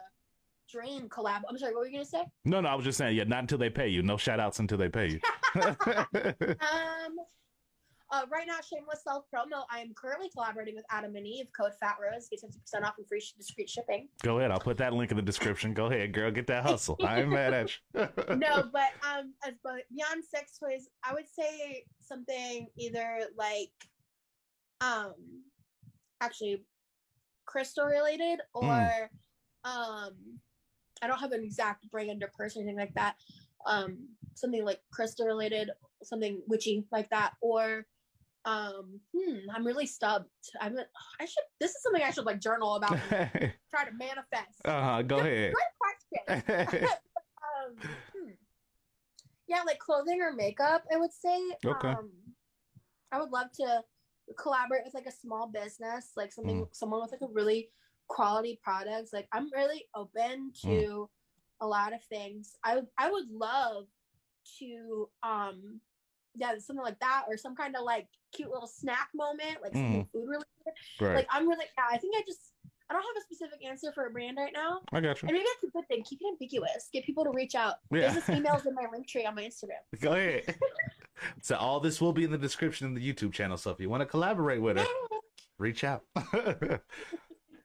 dream 0.74 1.08
collab. 1.10 1.42
I'm 1.48 1.58
sorry, 1.58 1.74
what 1.74 1.82
were 1.82 1.88
you 1.88 1.94
gonna 1.94 2.06
say? 2.06 2.24
No, 2.46 2.62
no, 2.62 2.70
I 2.70 2.76
was 2.76 2.86
just 2.86 2.98
saying, 2.98 3.16
yeah, 3.16 3.24
not 3.26 3.40
until 3.40 3.58
they 3.58 3.70
pay 3.70 3.88
you. 3.88 4.02
No 4.02 4.18
shout 4.18 4.40
outs 4.40 4.60
until 4.60 4.78
they 4.78 4.90
pay 4.90 5.10
you. 5.10 5.20
um 5.62 7.18
uh, 8.14 8.22
right 8.32 8.46
now, 8.46 8.58
shameless 8.62 9.04
self 9.04 9.24
promo. 9.34 9.64
I 9.72 9.80
am 9.80 9.92
currently 9.96 10.30
collaborating 10.30 10.76
with 10.76 10.86
Adam 10.92 11.16
and 11.16 11.26
Eve. 11.26 11.48
Code 11.60 11.72
Fat 11.80 11.96
Rose 12.00 12.28
gets 12.30 12.44
fifty 12.44 12.60
percent 12.60 12.86
off 12.86 12.94
and 13.00 13.08
free 13.08 13.24
discreet 13.36 13.68
shipping. 13.68 14.08
Go 14.22 14.38
ahead. 14.38 14.52
I'll 14.52 14.60
put 14.60 14.78
that 14.78 14.94
link 14.94 15.10
in 15.10 15.18
the 15.18 15.24
description. 15.24 15.74
Go 15.74 15.88
ahead, 15.88 16.14
girl. 16.14 16.30
Get 16.30 16.46
that 16.48 16.64
hustle. 16.64 16.96
I 17.04 17.22
ain't 17.22 17.30
mad 17.30 17.54
at 17.56 17.72
you. 17.72 18.08
no, 18.36 18.70
but 18.72 18.92
um, 19.02 19.34
as 19.44 19.56
but 19.64 19.82
beyond 19.96 20.24
sex 20.24 20.60
toys, 20.60 20.90
I 21.04 21.14
would 21.14 21.28
say 21.28 21.86
something 22.02 22.68
either 22.78 23.22
like, 23.36 23.72
um, 24.82 25.16
actually, 26.22 26.64
crystal 27.48 27.86
related 27.86 28.42
or 28.54 28.64
mm. 28.64 29.08
um, 29.66 30.14
I 31.04 31.08
don't 31.08 31.20
have 31.20 31.34
an 31.34 31.44
exact 31.44 31.90
brand 31.92 32.24
or 32.24 32.32
person 32.38 32.62
or 32.62 32.64
anything 32.64 32.80
like 32.80 32.94
that. 32.96 33.16
Um, 33.66 34.08
something 34.36 34.64
like 34.64 34.80
crystal 34.92 35.28
related, 35.28 35.70
something 36.02 36.42
witchy 36.48 36.86
like 36.92 37.10
that, 37.10 37.34
or 37.42 37.86
um, 38.46 39.00
hmm, 39.16 39.38
I'm 39.54 39.66
really 39.66 39.86
stumped. 39.86 40.30
I'm. 40.62 40.78
I 41.20 41.26
should. 41.26 41.44
This 41.60 41.72
is 41.72 41.82
something 41.82 42.02
I 42.02 42.12
should 42.12 42.26
like 42.26 42.40
journal 42.40 42.76
about. 42.76 42.98
try 43.10 43.86
to 43.86 43.94
manifest. 43.98 44.62
Uh 44.66 44.82
huh. 44.82 45.02
Go 45.02 45.18
ahead. 45.18 45.54
Good 45.54 46.36
question. 46.40 46.84
um, 46.88 47.90
hmm. 48.14 48.32
Yeah, 49.48 49.64
like 49.66 49.80
clothing 49.80 50.22
or 50.22 50.34
makeup. 50.34 50.84
I 50.94 50.98
would 50.98 51.14
say. 51.14 51.38
Okay. 51.66 51.90
Um, 51.90 52.12
I 53.12 53.20
would 53.20 53.32
love 53.32 53.52
to 53.60 53.82
collaborate 54.38 54.84
with 54.86 54.94
like 54.94 55.06
a 55.06 55.12
small 55.12 55.48
business, 55.48 56.12
like 56.16 56.32
something, 56.32 56.62
mm. 56.62 56.68
someone 56.72 57.02
with 57.02 57.12
like 57.12 57.22
a 57.22 57.32
really 57.32 57.70
quality 58.08 58.60
products. 58.64 59.14
Like 59.14 59.28
I'm 59.32 59.50
really 59.54 59.86
open 59.96 60.52
to 60.62 60.68
mm. 60.68 61.08
a 61.62 61.68
lot 61.68 61.94
of 61.94 62.04
things. 62.04 62.56
I 62.64 62.82
I 62.98 63.12
would 63.12 63.30
love 63.30 63.86
to 64.60 65.10
um 65.24 65.80
yeah, 66.36 66.54
something 66.58 66.84
like 66.84 67.00
that, 67.00 67.26
or 67.28 67.38
some 67.38 67.56
kind 67.56 67.76
of 67.76 67.84
like 67.84 68.08
cute 68.34 68.50
little 68.50 68.68
snack 68.68 69.10
moment, 69.14 69.58
like 69.62 69.74
mm. 69.74 70.08
food 70.12 70.28
related. 70.28 70.48
Right. 71.00 71.16
Like 71.18 71.28
I'm 71.30 71.48
really, 71.48 71.66
yeah, 71.78 71.86
I 71.92 71.98
think 71.98 72.16
I 72.18 72.22
just, 72.26 72.54
I 72.90 72.94
don't 72.94 73.04
have 73.04 73.18
a 73.18 73.22
specific 73.22 73.66
answer 73.66 73.92
for 73.94 74.08
a 74.08 74.10
brand 74.10 74.38
right 74.38 74.54
now. 74.54 74.82
I 74.92 75.02
got 75.02 75.22
you. 75.22 75.28
And 75.28 75.34
maybe 75.36 75.46
that's 75.46 75.70
a 75.70 75.78
good 75.78 75.88
thing. 75.88 76.04
Keep 76.04 76.20
it 76.22 76.28
ambiguous. 76.28 76.90
Get 76.92 77.06
people 77.06 77.24
to 77.24 77.32
reach 77.32 77.56
out. 77.56 77.76
Yeah. 77.92 78.12
There's 78.12 78.24
emails 78.26 78.66
in 78.66 78.74
my 78.74 78.86
link 78.92 79.08
tree 79.08 79.26
on 79.26 79.36
my 79.36 79.44
Instagram. 79.44 80.02
Go 80.02 80.14
ahead. 80.14 80.56
so 81.42 81.56
all 81.56 81.80
this 81.80 82.02
will 82.02 82.14
be 82.14 82.24
in 82.24 82.32
the 82.32 82.38
description 82.38 82.88
in 82.88 82.94
the 82.94 83.14
YouTube 83.14 83.34
channel. 83.34 83.58
So 83.58 83.72
if 83.72 83.80
you 83.80 83.90
want 83.90 84.02
to 84.02 84.06
collaborate 84.06 84.62
with 84.62 84.78
her, 84.78 84.86
reach 85.60 85.84
out. 85.84 86.04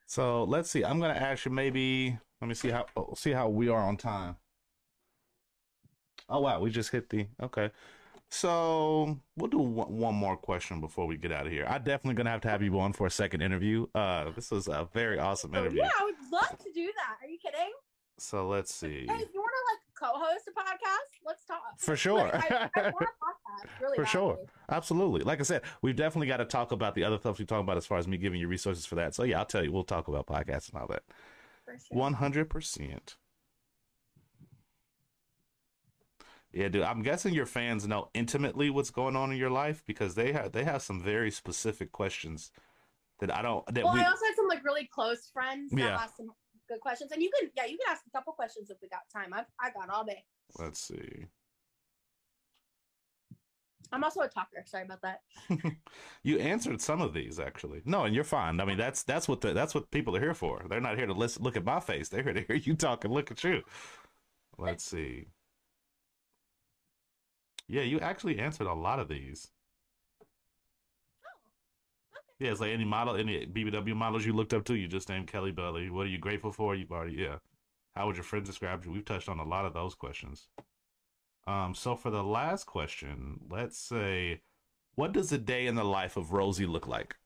so 0.08 0.44
let's 0.44 0.70
see. 0.70 0.84
I'm 0.84 0.98
gonna 1.00 1.12
ask 1.12 1.44
you 1.44 1.50
maybe. 1.50 2.18
Let 2.40 2.48
me 2.48 2.54
see 2.54 2.70
how 2.70 2.86
oh, 2.96 3.12
see 3.14 3.32
how 3.32 3.50
we 3.50 3.68
are 3.68 3.80
on 3.80 3.98
time. 3.98 4.36
Oh 6.30 6.40
wow, 6.40 6.60
we 6.60 6.70
just 6.70 6.90
hit 6.90 7.10
the 7.10 7.26
okay. 7.42 7.70
So 8.30 9.18
we'll 9.36 9.50
do 9.50 9.58
one, 9.58 10.14
more 10.14 10.36
question 10.36 10.80
before 10.80 11.06
we 11.06 11.16
get 11.16 11.30
out 11.30 11.46
of 11.46 11.52
here. 11.52 11.66
I'm 11.68 11.82
definitely 11.82 12.14
gonna 12.14 12.30
have 12.30 12.40
to 12.42 12.48
have 12.48 12.62
you 12.62 12.80
on 12.80 12.94
for 12.94 13.06
a 13.06 13.10
second 13.10 13.42
interview. 13.42 13.86
Uh, 13.94 14.30
this 14.30 14.50
was 14.50 14.66
a 14.66 14.88
very 14.94 15.18
awesome 15.18 15.52
oh, 15.54 15.60
interview. 15.60 15.82
Yeah, 15.82 15.90
I 16.00 16.04
would 16.04 16.14
love 16.32 16.58
to 16.58 16.72
do 16.72 16.86
that. 16.96 17.24
Are 17.24 17.28
you 17.28 17.38
kidding? 17.38 17.72
So 18.18 18.48
let's 18.48 18.74
see. 18.74 19.06
Hey, 19.06 19.14
if 19.14 19.28
you 19.32 19.40
want 19.40 19.52
to 19.52 19.64
like 19.70 20.12
co-host 20.12 20.48
a 20.48 20.58
podcast, 20.58 21.20
let's 21.24 21.44
talk. 21.44 21.60
For 21.76 21.96
sure. 21.96 22.30
Like, 22.32 22.50
I, 22.50 22.70
I 22.76 22.82
want 22.90 23.08
really. 23.80 23.96
For 23.96 24.06
sure, 24.06 24.38
absolutely. 24.68 25.22
Like 25.22 25.40
I 25.40 25.44
said, 25.44 25.62
we've 25.82 25.96
definitely 25.96 26.28
got 26.28 26.38
to 26.38 26.44
talk 26.44 26.72
about 26.72 26.94
the 26.94 27.04
other 27.04 27.18
stuff 27.18 27.38
we 27.38 27.44
talk 27.44 27.60
about 27.60 27.76
as 27.76 27.86
far 27.86 27.98
as 27.98 28.08
me 28.08 28.16
giving 28.16 28.40
you 28.40 28.48
resources 28.48 28.86
for 28.86 28.94
that. 28.96 29.14
So 29.14 29.24
yeah, 29.24 29.38
I'll 29.38 29.46
tell 29.46 29.64
you, 29.64 29.72
we'll 29.72 29.84
talk 29.84 30.08
about 30.08 30.26
podcasts 30.26 30.70
and 30.70 30.80
all 30.80 30.88
that. 30.88 31.02
One 31.90 32.14
hundred 32.14 32.48
percent. 32.48 33.16
Yeah, 36.52 36.68
dude. 36.68 36.82
I'm 36.82 37.02
guessing 37.02 37.34
your 37.34 37.46
fans 37.46 37.86
know 37.86 38.08
intimately 38.14 38.70
what's 38.70 38.90
going 38.90 39.16
on 39.16 39.30
in 39.32 39.38
your 39.38 39.50
life 39.50 39.82
because 39.86 40.14
they 40.14 40.32
have 40.32 40.52
they 40.52 40.64
have 40.64 40.82
some 40.82 41.00
very 41.00 41.30
specific 41.30 41.92
questions 41.92 42.50
that 43.20 43.34
I 43.34 43.42
don't. 43.42 43.66
That 43.74 43.84
well, 43.84 43.94
we, 43.94 44.00
I 44.00 44.04
also 44.06 44.24
have 44.24 44.34
some 44.34 44.48
like 44.48 44.64
really 44.64 44.88
close 44.92 45.28
friends 45.32 45.70
that 45.72 45.78
yeah. 45.78 45.96
ask 45.96 46.16
some 46.16 46.30
good 46.68 46.80
questions, 46.80 47.12
and 47.12 47.22
you 47.22 47.30
can 47.38 47.50
yeah 47.54 47.66
you 47.66 47.76
can 47.76 47.92
ask 47.92 48.02
a 48.06 48.10
couple 48.16 48.32
questions 48.32 48.70
if 48.70 48.78
we 48.80 48.88
got 48.88 49.00
time. 49.12 49.34
I 49.34 49.44
I 49.60 49.70
got 49.70 49.90
all 49.90 50.04
day. 50.04 50.24
Let's 50.58 50.80
see. 50.80 51.26
I'm 53.92 54.04
also 54.04 54.20
a 54.20 54.28
talker. 54.28 54.62
Sorry 54.66 54.84
about 54.84 55.02
that. 55.02 55.22
you 56.22 56.38
answered 56.38 56.80
some 56.80 57.00
of 57.00 57.14
these 57.14 57.40
actually. 57.40 57.82
No, 57.84 58.04
and 58.04 58.14
you're 58.14 58.24
fine. 58.24 58.60
I 58.60 58.64
mean, 58.64 58.76
that's 58.78 59.02
that's 59.02 59.28
what 59.28 59.40
the, 59.40 59.52
that's 59.52 59.74
what 59.74 59.90
people 59.90 60.14
are 60.16 60.20
here 60.20 60.34
for. 60.34 60.64
They're 60.68 60.80
not 60.80 60.96
here 60.96 61.06
to 61.06 61.12
listen, 61.12 61.42
look 61.42 61.56
at 61.56 61.64
my 61.64 61.80
face. 61.80 62.08
They're 62.08 62.22
here 62.22 62.34
to 62.34 62.40
hear 62.46 62.56
you 62.56 62.74
talk 62.74 63.04
and 63.04 63.14
look 63.14 63.30
at 63.30 63.42
you. 63.44 63.62
Let's 64.58 64.84
see. 64.84 65.28
Yeah, 67.68 67.82
you 67.82 68.00
actually 68.00 68.38
answered 68.38 68.66
a 68.66 68.74
lot 68.74 68.98
of 68.98 69.08
these. 69.08 69.48
Oh, 71.24 71.28
yeah, 72.38 72.50
it's 72.50 72.60
like 72.60 72.72
any 72.72 72.84
model, 72.84 73.16
any 73.16 73.46
BBW 73.46 73.94
models 73.94 74.24
you 74.24 74.32
looked 74.32 74.54
up 74.54 74.64
to, 74.66 74.74
you 74.74 74.88
just 74.88 75.08
named 75.08 75.28
Kelly 75.28 75.52
Belly. 75.52 75.90
What 75.90 76.06
are 76.06 76.10
you 76.10 76.18
grateful 76.18 76.52
for? 76.52 76.74
You've 76.74 76.92
already, 76.92 77.16
yeah. 77.16 77.36
How 77.94 78.06
would 78.06 78.16
your 78.16 78.24
friends 78.24 78.48
describe 78.48 78.84
you? 78.84 78.92
We've 78.92 79.04
touched 79.04 79.28
on 79.28 79.38
a 79.38 79.44
lot 79.44 79.66
of 79.66 79.74
those 79.74 79.94
questions. 79.94 80.48
Um, 81.48 81.74
so 81.74 81.96
for 81.96 82.10
the 82.10 82.22
last 82.22 82.64
question, 82.64 83.40
let's 83.48 83.78
say, 83.78 84.42
what 84.96 85.12
does 85.12 85.32
a 85.32 85.38
day 85.38 85.66
in 85.66 85.76
the 85.76 85.84
life 85.84 86.18
of 86.18 86.32
Rosie 86.32 86.66
look 86.66 86.86
like? 86.86 87.16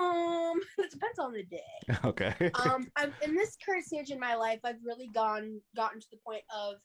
Um, 0.00 0.60
it 0.78 0.92
depends 0.92 1.18
on 1.18 1.32
the 1.32 1.42
day. 1.42 1.58
Okay. 2.04 2.52
um, 2.54 2.86
I'm 2.94 3.12
in 3.24 3.34
this 3.34 3.56
current 3.66 3.84
stage 3.84 4.10
in 4.10 4.20
my 4.20 4.36
life. 4.36 4.60
I've 4.62 4.78
really 4.84 5.10
gone 5.12 5.60
gotten 5.74 5.98
to 5.98 6.06
the 6.12 6.18
point 6.24 6.42
of 6.54 6.76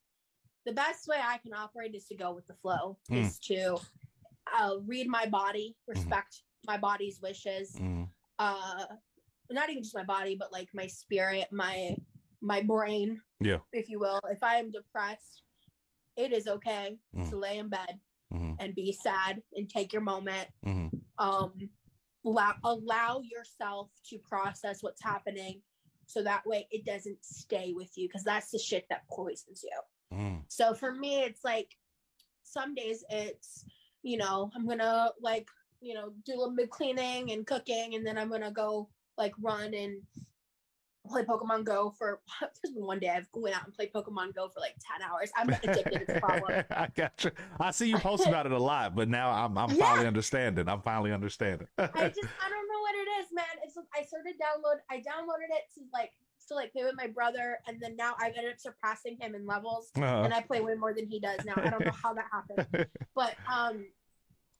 the 0.66 0.72
best 0.72 1.08
way 1.08 1.18
I 1.24 1.38
can 1.38 1.54
operate 1.54 1.94
is 1.94 2.08
to 2.08 2.16
go 2.16 2.34
with 2.34 2.48
the 2.48 2.56
flow. 2.56 2.98
Mm. 3.12 3.24
Is 3.24 3.38
to 3.42 3.78
uh, 4.60 4.78
read 4.88 5.08
my 5.08 5.28
body, 5.28 5.76
mm-hmm. 5.88 6.00
respect 6.00 6.34
mm. 6.34 6.74
my 6.74 6.78
body's 6.80 7.20
wishes. 7.22 7.76
Mm. 7.80 8.10
Uh, 8.40 8.86
not 9.52 9.70
even 9.70 9.84
just 9.84 9.96
my 9.96 10.04
body, 10.04 10.36
but 10.40 10.52
like 10.52 10.70
my 10.74 10.88
spirit, 10.88 11.46
my 11.52 11.96
my 12.46 12.62
brain. 12.62 13.22
Yeah. 13.40 13.58
If 13.74 13.90
you 13.90 14.00
will. 14.00 14.22
If 14.30 14.44
I 14.44 14.56
am 14.58 14.72
depressed, 14.72 15.44
it 16.16 16.32
is 16.32 16.48
okay 16.48 16.98
mm. 17.16 17.30
to 17.30 17.38
lay 17.38 17.58
in 17.58 17.70
bed 17.70 18.00
mm-hmm. 18.34 18.54
and 18.60 18.76
be 18.76 18.92
sad 18.92 19.42
and 19.56 19.70
take 19.70 19.92
your 19.92 20.02
moment. 20.02 20.48
Mm-hmm. 20.66 20.98
Um 21.18 21.52
allow, 22.26 22.54
allow 22.64 23.22
yourself 23.22 23.90
to 24.10 24.18
process 24.20 24.82
what's 24.82 25.04
happening 25.04 25.62
so 26.08 26.24
that 26.24 26.46
way 26.46 26.68
it 26.72 26.86
doesn't 26.86 27.18
stay 27.24 27.74
with 27.76 27.92
you 27.96 28.08
because 28.08 28.24
that's 28.24 28.52
the 28.52 28.60
shit 28.60 28.86
that 28.90 29.08
poisons 29.10 29.64
you 29.64 30.18
mm. 30.18 30.42
so 30.48 30.74
for 30.74 30.94
me 30.94 31.22
it's 31.22 31.44
like 31.44 31.76
some 32.44 32.76
days 32.76 33.04
it's 33.10 33.66
you 34.04 34.18
know 34.18 34.52
i'm 34.56 34.68
gonna 34.68 35.10
like 35.22 35.48
you 35.82 35.94
know 35.94 36.12
do 36.26 36.34
a 36.34 36.38
little 36.38 36.56
bit 36.56 36.70
cleaning 36.70 37.32
and 37.32 37.48
cooking 37.48 37.96
and 37.96 38.06
then 38.06 38.18
i'm 38.18 38.30
gonna 38.30 38.52
go 38.52 38.90
like 39.18 39.34
run 39.42 39.74
and 39.74 40.02
play 41.08 41.24
Pokemon 41.24 41.64
Go 41.64 41.94
for 41.98 42.22
there's 42.42 42.74
been 42.74 42.86
one 42.86 43.00
day 43.00 43.10
I've 43.10 43.28
went 43.34 43.56
out 43.56 43.66
and 43.66 43.74
played 43.74 43.94
Pokemon 43.94 44.36
Go 44.36 44.50
for 44.50 44.60
like 44.60 44.76
ten 44.80 45.08
hours. 45.08 45.32
I'm 45.36 45.50
addicted. 45.64 46.02
it's 46.02 46.14
a 46.14 46.20
problem. 46.20 46.64
I 46.70 46.88
got 46.96 47.24
you. 47.24 47.32
I 47.60 47.72
see 47.72 47.90
you 47.90 47.98
post 47.98 48.28
about 48.28 48.46
it 48.46 48.52
a 48.52 48.58
lot, 48.58 48.96
but 48.96 49.10
now 49.10 49.32
I'm 49.32 49.58
I'm 49.58 49.72
yeah. 49.76 49.86
finally 49.86 50.08
understanding. 50.08 50.68
I'm 50.68 50.82
finally 50.82 51.12
understanding. 51.12 51.68
I 51.78 51.84
just 51.86 52.00
I 52.00 52.50
don't 52.50 52.68
know 52.68 52.82
what 52.82 52.96
it 52.96 53.08
is, 53.22 53.28
man. 53.34 53.46
It's 53.64 53.78
I 53.78 54.04
started 54.04 54.36
download. 54.36 54.80
I 54.90 54.98
downloaded 54.98 55.50
it 55.50 55.74
to 55.76 55.82
like 55.94 56.12
to 56.48 56.56
like 56.56 56.72
play 56.74 56.84
with 56.84 56.96
my 56.96 57.08
brother, 57.08 57.60
and 57.68 57.80
then 57.80 57.96
now 57.96 58.14
I've 58.20 58.34
ended 58.36 58.54
up 58.54 58.60
surpassing 58.60 59.18
him 59.20 59.36
in 59.36 59.46
levels, 59.46 59.92
uh-huh. 59.96 60.24
and 60.24 60.34
I 60.34 60.42
play 60.42 60.62
way 60.62 60.76
more 60.76 60.94
than 60.94 61.08
he 61.08 61.20
does 61.20 61.40
now. 61.46 61.54
I 61.58 61.70
don't 61.70 61.84
know 61.86 61.92
how 61.92 62.14
that 62.14 62.26
happened, 62.32 62.88
but 63.16 63.36
um, 63.52 63.86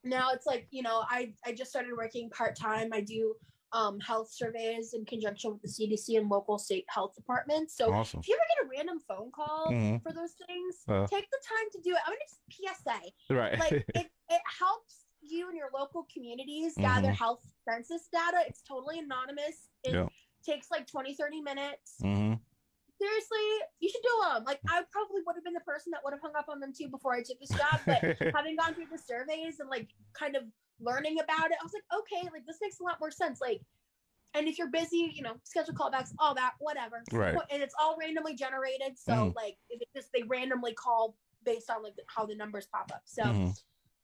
now 0.04 0.30
it's 0.32 0.46
like 0.46 0.66
you 0.70 0.82
know 0.82 1.04
I 1.08 1.32
I 1.44 1.52
just 1.52 1.70
started 1.70 1.92
working 1.96 2.30
part 2.30 2.56
time. 2.56 2.90
I 2.92 3.00
do 3.00 3.34
um, 3.72 3.98
health 4.00 4.30
surveys 4.30 4.94
in 4.94 5.04
conjunction 5.04 5.52
with 5.52 5.62
the 5.62 5.68
CDC 5.68 6.18
and 6.18 6.28
local 6.28 6.58
state 6.58 6.84
health 6.88 7.14
departments. 7.14 7.76
So 7.76 7.92
awesome. 7.92 8.20
if 8.20 8.28
you 8.28 8.34
ever 8.34 8.44
get 8.48 8.66
a 8.66 8.78
random 8.78 9.00
phone 9.06 9.30
call 9.34 9.68
mm-hmm. 9.70 9.96
for 9.98 10.12
those 10.12 10.34
things, 10.46 10.76
uh, 10.88 11.06
take 11.06 11.28
the 11.30 11.38
time 11.46 11.68
to 11.72 11.80
do 11.82 11.90
it. 11.90 11.98
I'm 12.06 12.12
gonna 12.12 12.20
just 12.28 12.84
PSA. 12.84 13.34
Right. 13.34 13.58
Like 13.58 13.72
it, 13.94 14.10
it 14.30 14.42
helps 14.58 15.04
you 15.20 15.48
and 15.48 15.56
your 15.56 15.70
local 15.74 16.06
communities 16.12 16.74
gather 16.76 17.08
mm-hmm. 17.08 17.14
health 17.14 17.40
census 17.68 18.08
data. 18.12 18.38
It's 18.46 18.62
totally 18.62 19.00
anonymous. 19.00 19.68
It 19.84 19.94
yeah. 19.94 20.06
takes 20.44 20.70
like 20.70 20.86
20, 20.86 21.14
30 21.14 21.40
minutes. 21.40 21.94
Mm-hmm. 22.02 22.34
Seriously, 22.98 23.46
you 23.80 23.88
should 23.88 24.02
do 24.02 24.16
them. 24.22 24.44
Like 24.44 24.60
I 24.68 24.82
probably 24.90 25.22
would 25.26 25.36
have 25.36 25.44
been 25.44 25.52
the 25.52 25.60
person 25.60 25.90
that 25.92 26.00
would 26.04 26.12
have 26.12 26.20
hung 26.20 26.32
up 26.36 26.46
on 26.48 26.60
them 26.60 26.72
too 26.76 26.88
before 26.88 27.14
I 27.14 27.22
took 27.22 27.38
this 27.40 27.50
job, 27.50 27.80
but 27.84 28.00
having 28.34 28.56
gone 28.56 28.74
through 28.74 28.88
the 28.90 28.98
surveys 28.98 29.60
and 29.60 29.68
like 29.68 29.88
kind 30.14 30.36
of 30.36 30.44
learning 30.80 31.18
about 31.20 31.50
it, 31.50 31.58
I 31.60 31.64
was 31.64 31.72
like, 31.72 31.84
okay, 32.00 32.28
like 32.32 32.46
this 32.46 32.58
makes 32.62 32.80
a 32.80 32.84
lot 32.84 32.96
more 33.00 33.10
sense. 33.10 33.40
Like, 33.40 33.60
and 34.34 34.48
if 34.48 34.58
you're 34.58 34.70
busy, 34.70 35.12
you 35.14 35.22
know, 35.22 35.34
schedule 35.44 35.74
callbacks, 35.74 36.12
all 36.18 36.34
that, 36.34 36.54
whatever. 36.58 37.02
Right. 37.12 37.36
And 37.50 37.62
it's 37.62 37.74
all 37.80 37.96
randomly 38.00 38.34
generated, 38.34 38.98
so 38.98 39.12
mm. 39.12 39.34
like 39.34 39.56
if 39.68 39.80
it 39.80 39.88
just 39.94 40.08
they 40.12 40.22
randomly 40.22 40.74
call 40.74 41.16
based 41.44 41.70
on 41.70 41.82
like 41.82 41.94
how 42.06 42.26
the 42.26 42.34
numbers 42.34 42.66
pop 42.72 42.90
up. 42.92 43.02
So. 43.04 43.22
Mm 43.22 43.56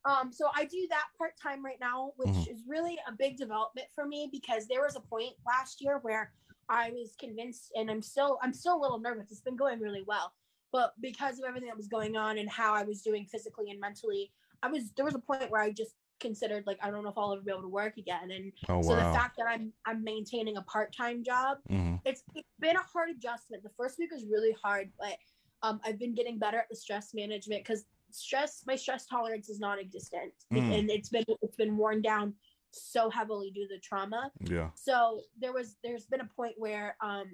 um, 0.05 0.33
so 0.33 0.49
I 0.55 0.65
do 0.65 0.87
that 0.91 1.05
part 1.17 1.35
time 1.41 1.65
right 1.65 1.79
now, 1.81 2.13
which 2.17 2.29
mm-hmm. 2.29 2.51
is 2.51 2.63
really 2.67 2.99
a 3.09 3.13
big 3.13 3.37
development 3.37 3.87
for 3.95 4.07
me 4.07 4.29
because 4.33 4.67
there 4.67 4.83
was 4.83 4.97
a 4.97 5.01
point 5.01 5.35
last 5.47 5.81
year 5.81 5.99
where 6.03 6.33
I 6.69 6.91
was 6.91 7.15
convinced, 7.19 7.73
and 7.75 7.91
I'm 7.91 8.03
still 8.03 8.39
I'm 8.43 8.53
still 8.53 8.79
a 8.79 8.81
little 8.81 8.99
nervous. 8.99 9.31
It's 9.31 9.41
been 9.41 9.57
going 9.57 9.81
really 9.81 10.03
well, 10.07 10.33
but 10.73 10.95
because 11.01 11.39
of 11.39 11.45
everything 11.47 11.69
that 11.69 11.77
was 11.77 11.89
going 11.89 12.17
on 12.17 12.39
and 12.39 12.49
how 12.49 12.75
I 12.75 12.83
was 12.83 13.03
doing 13.03 13.27
physically 13.27 13.71
and 13.71 13.81
mentally, 13.81 14.31
I 14.63 14.69
was 14.69 14.93
there 14.97 15.05
was 15.05 15.15
a 15.15 15.19
point 15.19 15.51
where 15.51 15.61
I 15.61 15.71
just 15.71 15.95
considered 16.21 16.65
like 16.67 16.79
I 16.83 16.91
don't 16.91 17.03
know 17.03 17.11
if 17.11 17.19
I'll 17.19 17.33
ever 17.33 17.43
be 17.43 17.51
able 17.51 17.63
to 17.63 17.69
work 17.69 17.97
again. 17.99 18.31
And 18.31 18.53
oh, 18.69 18.81
so 18.81 18.91
wow. 18.91 18.97
the 18.97 19.19
fact 19.19 19.37
that 19.37 19.47
I'm 19.47 19.73
I'm 19.87 20.03
maintaining 20.03 20.57
a 20.57 20.63
part 20.63 20.95
time 20.97 21.23
job, 21.23 21.59
mm-hmm. 21.71 21.97
it's 22.05 22.23
it's 22.35 22.49
been 22.61 22.77
a 22.77 22.83
hard 22.83 23.11
adjustment. 23.11 23.63
The 23.63 23.71
first 23.77 23.99
week 23.99 24.13
was 24.13 24.25
really 24.25 24.57
hard, 24.63 24.91
but 24.99 25.17
um, 25.63 25.81
I've 25.85 25.99
been 25.99 26.15
getting 26.15 26.39
better 26.39 26.59
at 26.59 26.69
the 26.71 26.77
stress 26.77 27.13
management 27.15 27.65
because 27.65 27.85
stress 28.11 28.63
my 28.67 28.77
stress 28.77 29.07
tolerance 29.07 29.49
is 29.49 29.59
non-existent 29.59 30.33
mm. 30.53 30.79
and 30.79 30.91
it's 30.91 31.09
been 31.09 31.25
it's 31.41 31.57
been 31.57 31.79
worn 31.79 32.03
down 32.03 32.35
so 32.73 33.11
heavily 33.11 33.51
due 33.51 33.67
to 33.69 33.75
the 33.75 33.81
trauma. 33.81 34.31
Yeah. 34.41 34.71
So 34.75 35.23
there 35.41 35.53
was 35.53 35.77
there's 35.83 36.07
been 36.07 36.21
a 36.21 36.29
point 36.37 36.55
where 36.57 36.97
um 37.03 37.27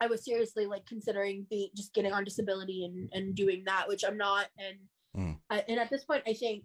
i 0.00 0.06
was 0.06 0.24
seriously 0.24 0.66
like 0.66 0.84
considering 0.86 1.46
being 1.50 1.68
just 1.76 1.94
getting 1.94 2.12
on 2.12 2.24
disability 2.24 2.84
and 2.84 3.08
and 3.12 3.34
doing 3.34 3.62
that 3.66 3.88
which 3.88 4.04
i'm 4.06 4.16
not. 4.16 4.46
And 4.58 4.76
mm. 5.16 5.38
I, 5.50 5.64
and 5.68 5.78
at 5.78 5.90
this 5.90 6.04
point 6.04 6.22
i 6.26 6.32
think 6.32 6.64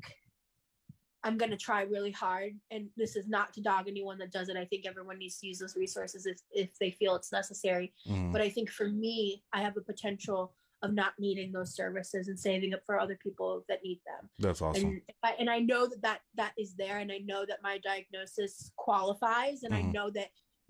i'm 1.24 1.38
to 1.38 1.58
try 1.58 1.84
really 1.84 2.12
hard. 2.12 2.54
And 2.72 2.88
this 2.96 3.16
is 3.16 3.28
not 3.28 3.54
to 3.54 3.62
dog 3.62 3.88
anyone 3.88 4.18
that 4.20 4.32
does 4.32 4.50
it 4.50 4.58
i 4.58 4.66
think 4.66 4.86
everyone 4.86 5.18
needs 5.20 5.40
to 5.40 5.48
use 5.48 5.60
those 5.60 5.76
resources 5.76 6.26
if, 6.26 6.40
if 6.52 6.78
they 6.80 6.92
feel 6.92 7.16
it's 7.16 7.32
necessary. 7.32 7.94
Mm. 8.08 8.32
but 8.32 8.42
i 8.42 8.50
think 8.50 8.70
for 8.70 8.88
me 8.88 9.44
i 9.54 9.62
have 9.62 9.78
a 9.78 9.82
potential 9.82 10.54
of 10.82 10.94
not 10.94 11.14
needing 11.20 11.52
those 11.52 11.76
services 11.76 12.28
and 12.30 12.40
saving 12.40 12.74
up 12.74 12.82
for 12.86 13.00
other 13.00 13.18
people 13.22 13.66
that 13.68 13.84
need 13.84 14.00
them. 14.06 14.30
That's 14.40 14.62
awesome. 14.62 14.86
And 14.86 15.02
I, 15.24 15.36
and 15.40 15.50
I 15.50 15.60
know 15.60 15.88
that, 15.88 16.02
that 16.02 16.22
that 16.36 16.54
is 16.58 16.76
there, 16.76 17.00
and 17.00 17.12
I 17.12 17.20
know 17.20 17.46
that 17.48 17.60
my 17.64 17.80
diagnosis 17.80 18.72
qualifies, 18.78 19.64
and 19.64 19.74
mm-hmm. 19.74 19.90
I 19.90 19.92
know 19.92 20.10
that 20.12 20.30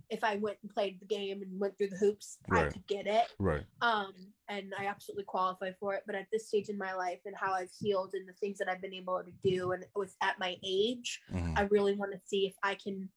if 0.09 0.23
I 0.23 0.37
went 0.37 0.57
and 0.63 0.71
played 0.71 0.99
the 0.99 1.05
game 1.05 1.43
and 1.43 1.59
went 1.59 1.77
through 1.77 1.89
the 1.89 1.97
hoops, 1.97 2.39
right. 2.47 2.65
I 2.65 2.69
could 2.71 2.87
get 2.87 3.05
it. 3.05 3.27
Right. 3.37 3.63
Um, 3.83 4.13
and 4.47 4.73
I 4.79 4.87
absolutely 4.87 5.25
qualify 5.25 5.71
for 5.79 5.93
it. 5.93 6.01
But 6.07 6.15
at 6.15 6.25
this 6.33 6.47
stage 6.47 6.69
in 6.69 6.79
my 6.79 6.95
life 6.95 7.19
and 7.25 7.35
how 7.35 7.53
I've 7.53 7.69
healed 7.79 8.11
and 8.13 8.27
the 8.27 8.33
things 8.33 8.57
that 8.57 8.67
I've 8.67 8.81
been 8.81 8.93
able 8.93 9.21
to 9.23 9.49
do, 9.49 9.73
and 9.73 9.85
with 9.95 10.15
at 10.23 10.39
my 10.39 10.57
age, 10.63 11.21
mm-hmm. 11.31 11.53
I 11.55 11.63
really 11.63 11.93
want 11.93 12.11
to 12.13 12.19
see 12.25 12.47
if 12.47 12.55
I 12.63 12.75
can 12.75 13.09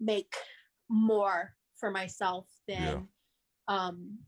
make 0.00 0.34
more 0.88 1.52
for 1.78 1.90
myself 1.90 2.46
than 2.66 2.78
yeah. 2.78 2.98
um 3.68 4.18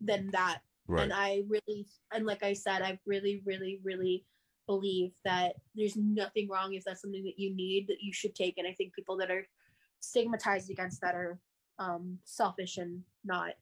than 0.00 0.28
that 0.32 0.60
Right. 0.86 1.04
And 1.04 1.12
I 1.12 1.42
really, 1.48 1.86
and 2.12 2.26
like 2.26 2.42
I 2.42 2.52
said, 2.52 2.82
I 2.82 2.98
really, 3.06 3.42
really, 3.44 3.80
really 3.82 4.24
believe 4.66 5.12
that 5.24 5.54
there's 5.74 5.96
nothing 5.96 6.48
wrong 6.48 6.74
if 6.74 6.84
that's 6.84 7.02
something 7.02 7.24
that 7.24 7.38
you 7.38 7.54
need 7.54 7.86
that 7.88 7.98
you 8.00 8.12
should 8.12 8.34
take. 8.34 8.58
And 8.58 8.66
I 8.66 8.72
think 8.72 8.94
people 8.94 9.16
that 9.18 9.30
are 9.30 9.46
stigmatized 10.00 10.70
against 10.70 11.00
that 11.00 11.14
are 11.14 11.38
um, 11.78 12.18
selfish 12.24 12.76
and 12.76 13.02
not 13.24 13.54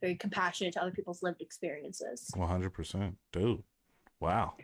very 0.00 0.14
compassionate 0.14 0.74
to 0.74 0.82
other 0.82 0.90
people's 0.90 1.22
lived 1.22 1.40
experiences. 1.40 2.30
100%. 2.36 3.14
Dude. 3.32 3.62
Wow. 4.20 4.54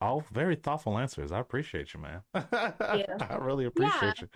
All 0.00 0.24
very 0.32 0.56
thoughtful 0.56 0.98
answers. 0.98 1.32
I 1.32 1.38
appreciate 1.38 1.94
you, 1.94 2.00
man. 2.00 2.20
yeah. 2.34 3.16
I 3.20 3.36
really 3.36 3.64
appreciate 3.64 4.02
yeah. 4.02 4.12
you. 4.20 4.28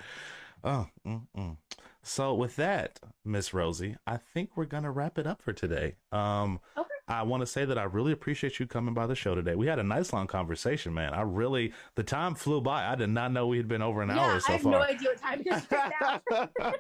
Oh, 0.63 0.87
mm-mm. 1.07 1.57
So 2.03 2.35
with 2.35 2.57
that, 2.57 2.99
Miss 3.25 3.53
Rosie, 3.53 3.97
I 4.07 4.17
think 4.17 4.57
we're 4.57 4.65
gonna 4.65 4.91
wrap 4.91 5.19
it 5.19 5.27
up 5.27 5.43
for 5.43 5.53
today. 5.53 5.97
Um, 6.13 6.61
okay. 6.77 6.89
I 7.11 7.23
want 7.25 7.41
to 7.41 7.47
say 7.47 7.65
that 7.65 7.77
I 7.77 7.83
really 7.85 8.13
appreciate 8.13 8.61
you 8.61 8.67
coming 8.67 8.95
by 8.95 9.07
the 9.07 9.17
show 9.17 9.35
today. 9.35 9.57
We 9.57 9.67
had 9.67 9.81
a 9.81 9.83
nice 9.83 10.13
long 10.13 10.29
conversation, 10.29 10.95
man. 10.95 11.13
I 11.13 11.23
really 11.23 11.73
the 11.97 12.05
time 12.05 12.37
flew 12.37 12.61
by. 12.61 12.87
I 12.87 12.95
did 12.95 13.11
not 13.11 13.33
know 13.33 13.49
we 13.49 13.57
had 13.57 13.67
been 13.67 13.83
over 13.83 14.01
an 14.03 14.11
yeah, 14.11 14.21
hour 14.21 14.41
so 14.41 14.49
I 14.49 14.53
have 14.53 14.63
far. 14.63 14.73
no 14.73 14.81
idea 14.81 15.09
what 15.09 15.21
time 15.21 15.41
it 15.41 15.47
is 15.47 15.67
right 15.71 15.93
now. 16.01 16.73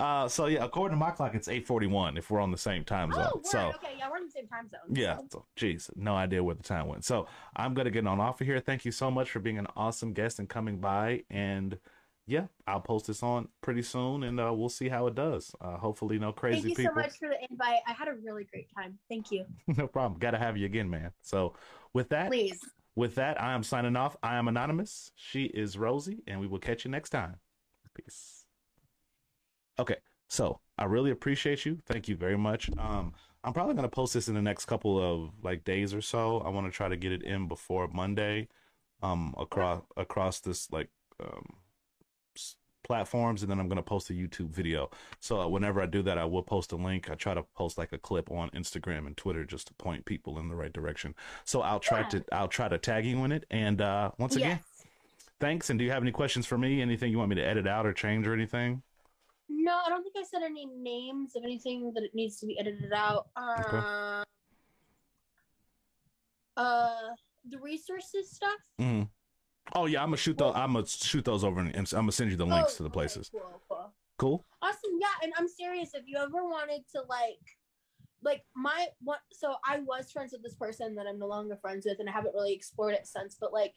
uh, 0.24 0.28
so 0.28 0.46
yeah, 0.46 0.64
according 0.64 0.96
to 0.96 0.98
my 0.98 1.12
clock, 1.12 1.34
it's 1.34 1.48
eight 1.48 1.66
forty 1.66 1.86
one. 1.86 2.16
If 2.16 2.30
we're 2.30 2.40
on 2.40 2.50
the 2.50 2.58
same 2.58 2.84
time 2.84 3.12
zone. 3.12 3.30
Oh, 3.32 3.40
so 3.44 3.72
okay, 3.76 3.94
yeah, 3.96 4.10
we're 4.10 4.18
in 4.18 4.26
the 4.26 4.32
same 4.32 4.48
time 4.48 4.68
zone. 4.68 4.80
Yeah. 4.92 5.18
So, 5.30 5.44
geez, 5.54 5.88
no 5.94 6.16
idea 6.16 6.42
where 6.42 6.56
the 6.56 6.64
time 6.64 6.88
went. 6.88 7.04
So 7.04 7.28
I'm 7.54 7.72
gonna 7.74 7.90
get 7.90 8.06
on 8.06 8.20
off 8.20 8.40
of 8.40 8.46
here. 8.46 8.58
Thank 8.58 8.84
you 8.84 8.92
so 8.92 9.10
much 9.10 9.30
for 9.30 9.38
being 9.38 9.58
an 9.58 9.68
awesome 9.76 10.12
guest 10.12 10.40
and 10.40 10.48
coming 10.48 10.78
by 10.78 11.22
and 11.30 11.78
yeah, 12.26 12.46
I'll 12.66 12.80
post 12.80 13.06
this 13.06 13.22
on 13.22 13.48
pretty 13.60 13.82
soon, 13.82 14.24
and 14.24 14.40
uh, 14.40 14.52
we'll 14.52 14.68
see 14.68 14.88
how 14.88 15.06
it 15.06 15.14
does. 15.14 15.54
Uh, 15.60 15.76
hopefully, 15.76 16.18
no 16.18 16.32
crazy 16.32 16.74
people. 16.74 16.74
Thank 16.74 16.78
you 16.78 16.84
people. 16.84 17.02
so 17.02 17.06
much 17.06 17.18
for 17.18 17.28
the 17.28 17.50
invite. 17.50 17.80
I 17.86 17.92
had 17.92 18.08
a 18.08 18.14
really 18.14 18.44
great 18.44 18.68
time. 18.74 18.98
Thank 19.08 19.30
you. 19.30 19.44
no 19.68 19.86
problem. 19.86 20.18
Got 20.18 20.32
to 20.32 20.38
have 20.38 20.56
you 20.56 20.66
again, 20.66 20.90
man. 20.90 21.12
So, 21.22 21.54
with 21.92 22.08
that, 22.08 22.28
please. 22.28 22.58
With 22.96 23.14
that, 23.16 23.40
I 23.40 23.52
am 23.52 23.62
signing 23.62 23.94
off. 23.94 24.16
I 24.22 24.36
am 24.36 24.48
anonymous. 24.48 25.12
She 25.14 25.44
is 25.44 25.78
Rosie, 25.78 26.22
and 26.26 26.40
we 26.40 26.48
will 26.48 26.58
catch 26.58 26.84
you 26.84 26.90
next 26.90 27.10
time. 27.10 27.36
Peace. 27.94 28.44
Okay, 29.78 29.96
so 30.28 30.60
I 30.78 30.84
really 30.84 31.10
appreciate 31.12 31.64
you. 31.64 31.78
Thank 31.86 32.08
you 32.08 32.16
very 32.16 32.36
much. 32.36 32.70
Um, 32.76 33.12
I'm 33.44 33.52
probably 33.52 33.74
gonna 33.74 33.88
post 33.88 34.14
this 34.14 34.28
in 34.28 34.34
the 34.34 34.42
next 34.42 34.64
couple 34.64 34.98
of 34.98 35.30
like 35.44 35.62
days 35.62 35.94
or 35.94 36.00
so. 36.00 36.40
I 36.40 36.48
want 36.48 36.66
to 36.66 36.72
try 36.72 36.88
to 36.88 36.96
get 36.96 37.12
it 37.12 37.22
in 37.22 37.46
before 37.46 37.86
Monday. 37.88 38.48
Um, 39.02 39.34
across 39.38 39.82
across 39.96 40.40
this 40.40 40.70
like 40.72 40.88
um 41.22 41.44
platforms 42.86 43.42
and 43.42 43.50
then 43.50 43.58
I'm 43.58 43.68
going 43.68 43.76
to 43.76 43.82
post 43.82 44.10
a 44.10 44.12
YouTube 44.12 44.50
video. 44.50 44.90
So 45.20 45.40
uh, 45.40 45.48
whenever 45.48 45.82
I 45.82 45.86
do 45.86 46.02
that, 46.02 46.18
I 46.18 46.24
will 46.24 46.42
post 46.42 46.72
a 46.72 46.76
link. 46.76 47.10
I 47.10 47.14
try 47.14 47.34
to 47.34 47.42
post 47.54 47.76
like 47.78 47.92
a 47.92 47.98
clip 47.98 48.30
on 48.30 48.50
Instagram 48.50 49.06
and 49.06 49.16
Twitter 49.16 49.44
just 49.44 49.66
to 49.68 49.74
point 49.74 50.04
people 50.04 50.38
in 50.38 50.48
the 50.48 50.54
right 50.54 50.72
direction. 50.72 51.14
So 51.44 51.62
I'll 51.62 51.80
try 51.80 52.00
yeah. 52.00 52.08
to 52.08 52.24
I'll 52.32 52.48
try 52.48 52.68
to 52.68 52.78
tag 52.78 53.04
you 53.04 53.24
in 53.24 53.32
it. 53.32 53.44
And 53.50 53.80
uh, 53.80 54.12
once 54.18 54.36
again, 54.36 54.60
yes. 54.62 54.86
thanks. 55.40 55.70
And 55.70 55.78
do 55.78 55.84
you 55.84 55.90
have 55.90 56.02
any 56.02 56.12
questions 56.12 56.46
for 56.46 56.56
me? 56.56 56.80
Anything 56.80 57.10
you 57.10 57.18
want 57.18 57.30
me 57.30 57.36
to 57.36 57.46
edit 57.46 57.66
out 57.66 57.86
or 57.86 57.92
change 57.92 58.26
or 58.26 58.32
anything? 58.32 58.82
No, 59.48 59.78
I 59.84 59.88
don't 59.88 60.02
think 60.02 60.16
I 60.16 60.24
said 60.24 60.42
any 60.42 60.66
names 60.66 61.36
of 61.36 61.44
anything 61.44 61.92
that 61.94 62.02
it 62.02 62.14
needs 62.14 62.38
to 62.40 62.46
be 62.46 62.58
edited 62.58 62.92
out. 62.92 63.28
Uh, 63.36 63.62
okay. 63.66 64.22
uh 66.56 67.14
the 67.48 67.58
resources 67.58 68.30
stuff. 68.30 68.58
Mm-hmm. 68.80 69.04
Oh 69.74 69.86
yeah, 69.86 70.02
I'm 70.02 70.08
gonna 70.08 70.16
shoot 70.16 70.38
those. 70.38 70.54
I'm 70.54 70.72
gonna 70.72 70.86
shoot 70.86 71.24
those 71.24 71.44
over, 71.44 71.60
and 71.60 71.74
I'm 71.74 71.84
gonna 71.84 72.12
send 72.12 72.30
you 72.30 72.36
the 72.36 72.46
oh, 72.46 72.48
links 72.48 72.74
oh, 72.74 72.76
to 72.78 72.82
the 72.84 72.90
places. 72.90 73.30
Cool, 73.30 73.62
cool. 73.68 73.92
Cool. 74.18 74.44
Awesome. 74.62 74.98
Yeah, 74.98 75.08
and 75.22 75.32
I'm 75.36 75.48
serious. 75.48 75.90
If 75.94 76.04
you 76.06 76.16
ever 76.18 76.44
wanted 76.44 76.82
to 76.94 77.02
like, 77.08 77.40
like 78.22 78.42
my 78.54 78.86
what? 79.02 79.20
So 79.32 79.56
I 79.68 79.80
was 79.80 80.10
friends 80.10 80.32
with 80.32 80.42
this 80.42 80.54
person 80.54 80.94
that 80.94 81.06
I'm 81.06 81.18
no 81.18 81.26
longer 81.26 81.56
friends 81.56 81.84
with, 81.86 81.98
and 82.00 82.08
I 82.08 82.12
haven't 82.12 82.34
really 82.34 82.54
explored 82.54 82.94
it 82.94 83.06
since. 83.06 83.36
But 83.38 83.52
like, 83.52 83.74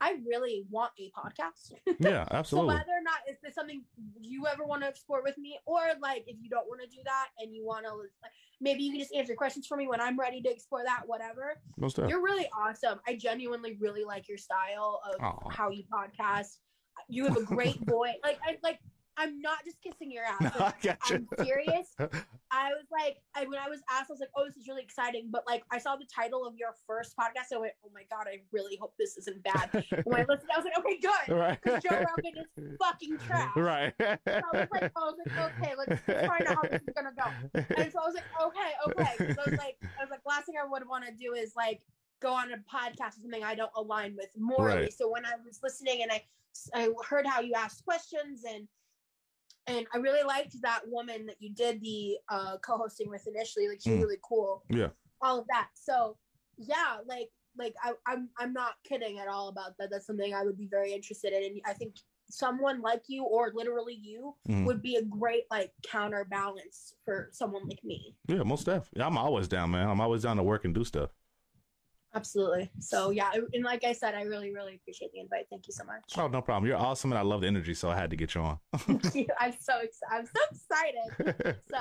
I 0.00 0.16
really 0.26 0.64
want 0.70 0.92
a 0.98 1.10
podcast. 1.18 1.72
Yeah, 1.98 2.26
absolutely. 2.30 2.74
so 2.74 2.76
whether 2.76 2.92
or 2.92 3.02
not 3.02 3.18
is 3.30 3.38
this 3.42 3.54
something 3.54 3.82
you 4.20 4.46
ever 4.46 4.64
want 4.64 4.82
to 4.82 4.88
explore 4.88 5.22
with 5.22 5.38
me, 5.38 5.58
or 5.64 5.80
like 6.00 6.24
if 6.26 6.36
you 6.40 6.50
don't 6.50 6.68
want 6.68 6.82
to 6.82 6.86
do 6.88 7.02
that 7.04 7.28
and 7.38 7.54
you 7.54 7.64
want 7.64 7.86
to, 7.86 7.92
like, 7.94 8.32
maybe 8.60 8.82
you 8.82 8.92
can 8.92 9.00
just 9.00 9.14
answer 9.14 9.34
questions 9.34 9.66
for 9.66 9.76
me 9.76 9.88
when 9.88 10.00
I'm 10.00 10.18
ready 10.18 10.42
to 10.42 10.50
explore 10.50 10.82
that. 10.84 11.02
Whatever. 11.06 11.54
Most 11.78 11.98
You're 11.98 12.22
really 12.22 12.48
awesome. 12.56 13.00
I 13.06 13.16
genuinely 13.16 13.76
really 13.80 14.04
like 14.04 14.28
your 14.28 14.38
style 14.38 15.00
of 15.12 15.20
Aww. 15.20 15.52
how 15.52 15.70
you 15.70 15.84
podcast. 15.92 16.58
You 17.08 17.24
have 17.24 17.36
a 17.36 17.42
great 17.42 17.78
voice. 17.86 18.14
Like 18.22 18.38
I 18.46 18.58
like 18.62 18.78
I'm 19.16 19.40
not 19.40 19.64
just 19.64 19.80
kissing 19.82 20.10
your 20.10 20.24
ass. 20.24 20.54
Like, 20.58 20.86
I. 20.86 21.14
I'm 21.14 21.28
serious. 21.44 21.94
I 22.50 22.70
was 22.70 22.86
like, 22.92 23.18
I, 23.34 23.44
when 23.46 23.58
I 23.58 23.68
was 23.68 23.80
asked, 23.90 24.10
I 24.10 24.12
was 24.12 24.20
like, 24.20 24.30
oh, 24.36 24.44
this 24.46 24.56
is 24.56 24.68
really 24.68 24.82
exciting. 24.82 25.28
But 25.30 25.44
like, 25.46 25.64
I 25.72 25.78
saw 25.78 25.96
the 25.96 26.06
title 26.14 26.46
of 26.46 26.54
your 26.56 26.70
first 26.86 27.14
podcast. 27.16 27.54
I 27.54 27.58
went, 27.58 27.72
oh 27.84 27.90
my 27.94 28.02
God, 28.10 28.26
I 28.28 28.40
really 28.52 28.76
hope 28.80 28.94
this 28.98 29.16
isn't 29.16 29.42
bad. 29.42 29.84
when 30.04 30.20
I 30.20 30.24
listened, 30.28 30.50
I 30.54 30.58
was 30.58 30.64
like, 30.64 30.78
okay, 30.78 30.98
good. 31.00 31.36
Right. 31.36 31.58
Joe 31.82 32.04
Rogan 32.16 32.44
is 32.56 32.76
fucking 32.78 33.18
trash. 33.26 33.56
Right. 33.56 33.94
So 33.98 34.16
I 34.26 34.40
was 34.52 34.68
like, 34.72 34.82
I 34.84 35.00
was 35.00 35.14
like, 35.26 35.52
okay, 35.52 35.74
let's, 35.76 36.02
let's 36.06 36.26
find 36.26 36.46
out 36.46 36.56
how 36.56 36.62
this 36.62 36.82
is 36.82 36.94
going 36.94 37.06
to 37.06 37.12
go. 37.16 37.74
And 37.76 37.92
so 37.92 38.00
I 38.00 38.06
was 38.06 38.14
like, 38.14 38.24
okay, 38.42 38.72
okay. 38.88 39.34
So 39.34 39.42
I 39.46 39.50
was 39.50 39.58
like, 39.58 39.76
I 39.82 40.02
was 40.02 40.10
like, 40.10 40.20
last 40.26 40.46
thing 40.46 40.56
I 40.62 40.66
would 40.66 40.88
want 40.88 41.04
to 41.06 41.12
do 41.12 41.32
is 41.34 41.54
like, 41.56 41.80
go 42.20 42.32
on 42.32 42.52
a 42.52 42.56
podcast 42.56 43.18
or 43.18 43.20
something 43.22 43.44
I 43.44 43.54
don't 43.54 43.70
align 43.76 44.16
with 44.16 44.28
morally. 44.38 44.82
Right. 44.82 44.92
So 44.92 45.10
when 45.10 45.24
I 45.26 45.32
was 45.44 45.60
listening 45.62 46.02
and 46.02 46.10
I, 46.10 46.24
I 46.74 46.88
heard 47.06 47.26
how 47.26 47.40
you 47.40 47.52
asked 47.54 47.84
questions 47.84 48.44
and 48.48 48.66
and 49.66 49.86
I 49.92 49.98
really 49.98 50.22
liked 50.22 50.60
that 50.62 50.80
woman 50.86 51.26
that 51.26 51.36
you 51.40 51.50
did 51.52 51.80
the 51.80 52.18
uh, 52.28 52.56
co-hosting 52.58 53.08
with 53.08 53.26
initially. 53.26 53.68
Like 53.68 53.80
she's 53.80 53.94
mm. 53.94 54.02
really 54.02 54.18
cool. 54.22 54.64
Yeah. 54.68 54.88
All 55.20 55.40
of 55.40 55.46
that. 55.48 55.68
So 55.74 56.16
yeah, 56.58 56.98
like 57.06 57.28
like 57.58 57.74
I, 57.82 57.92
I'm 58.06 58.28
I'm 58.38 58.52
not 58.52 58.74
kidding 58.84 59.18
at 59.18 59.28
all 59.28 59.48
about 59.48 59.76
that. 59.78 59.90
That's 59.90 60.06
something 60.06 60.34
I 60.34 60.44
would 60.44 60.58
be 60.58 60.68
very 60.70 60.92
interested 60.92 61.32
in. 61.32 61.42
And 61.44 61.60
I 61.66 61.72
think 61.72 61.96
someone 62.28 62.80
like 62.80 63.02
you 63.06 63.24
or 63.24 63.52
literally 63.54 63.98
you 64.00 64.34
mm. 64.48 64.64
would 64.64 64.82
be 64.82 64.96
a 64.96 65.02
great 65.02 65.44
like 65.50 65.72
counterbalance 65.86 66.94
for 67.04 67.30
someone 67.32 67.66
like 67.68 67.82
me. 67.84 68.14
Yeah, 68.28 68.42
most 68.42 68.66
definitely. 68.66 69.02
I'm 69.02 69.18
always 69.18 69.48
down, 69.48 69.70
man. 69.70 69.88
I'm 69.88 70.00
always 70.00 70.22
down 70.22 70.36
to 70.36 70.42
work 70.42 70.64
and 70.64 70.74
do 70.74 70.84
stuff. 70.84 71.10
Absolutely. 72.16 72.70
So 72.80 73.10
yeah, 73.10 73.30
and 73.52 73.62
like 73.62 73.84
I 73.84 73.92
said, 73.92 74.14
I 74.14 74.22
really, 74.22 74.50
really 74.50 74.74
appreciate 74.76 75.12
the 75.12 75.20
invite. 75.20 75.46
Thank 75.50 75.66
you 75.66 75.74
so 75.74 75.84
much. 75.84 76.02
Oh, 76.16 76.28
no 76.28 76.40
problem. 76.40 76.66
You're 76.66 76.78
awesome, 76.78 77.12
and 77.12 77.18
I 77.18 77.22
love 77.22 77.42
the 77.42 77.46
energy, 77.46 77.74
so 77.74 77.90
I 77.90 77.96
had 77.96 78.08
to 78.08 78.16
get 78.16 78.34
you 78.34 78.40
on. 78.40 78.58
Thank 78.78 79.14
you. 79.14 79.26
I'm 79.38 79.54
so 79.60 79.74
excited. 79.80 80.10
I'm 80.10 80.26
so 80.34 80.42
excited. 80.50 81.56
so 81.68 81.76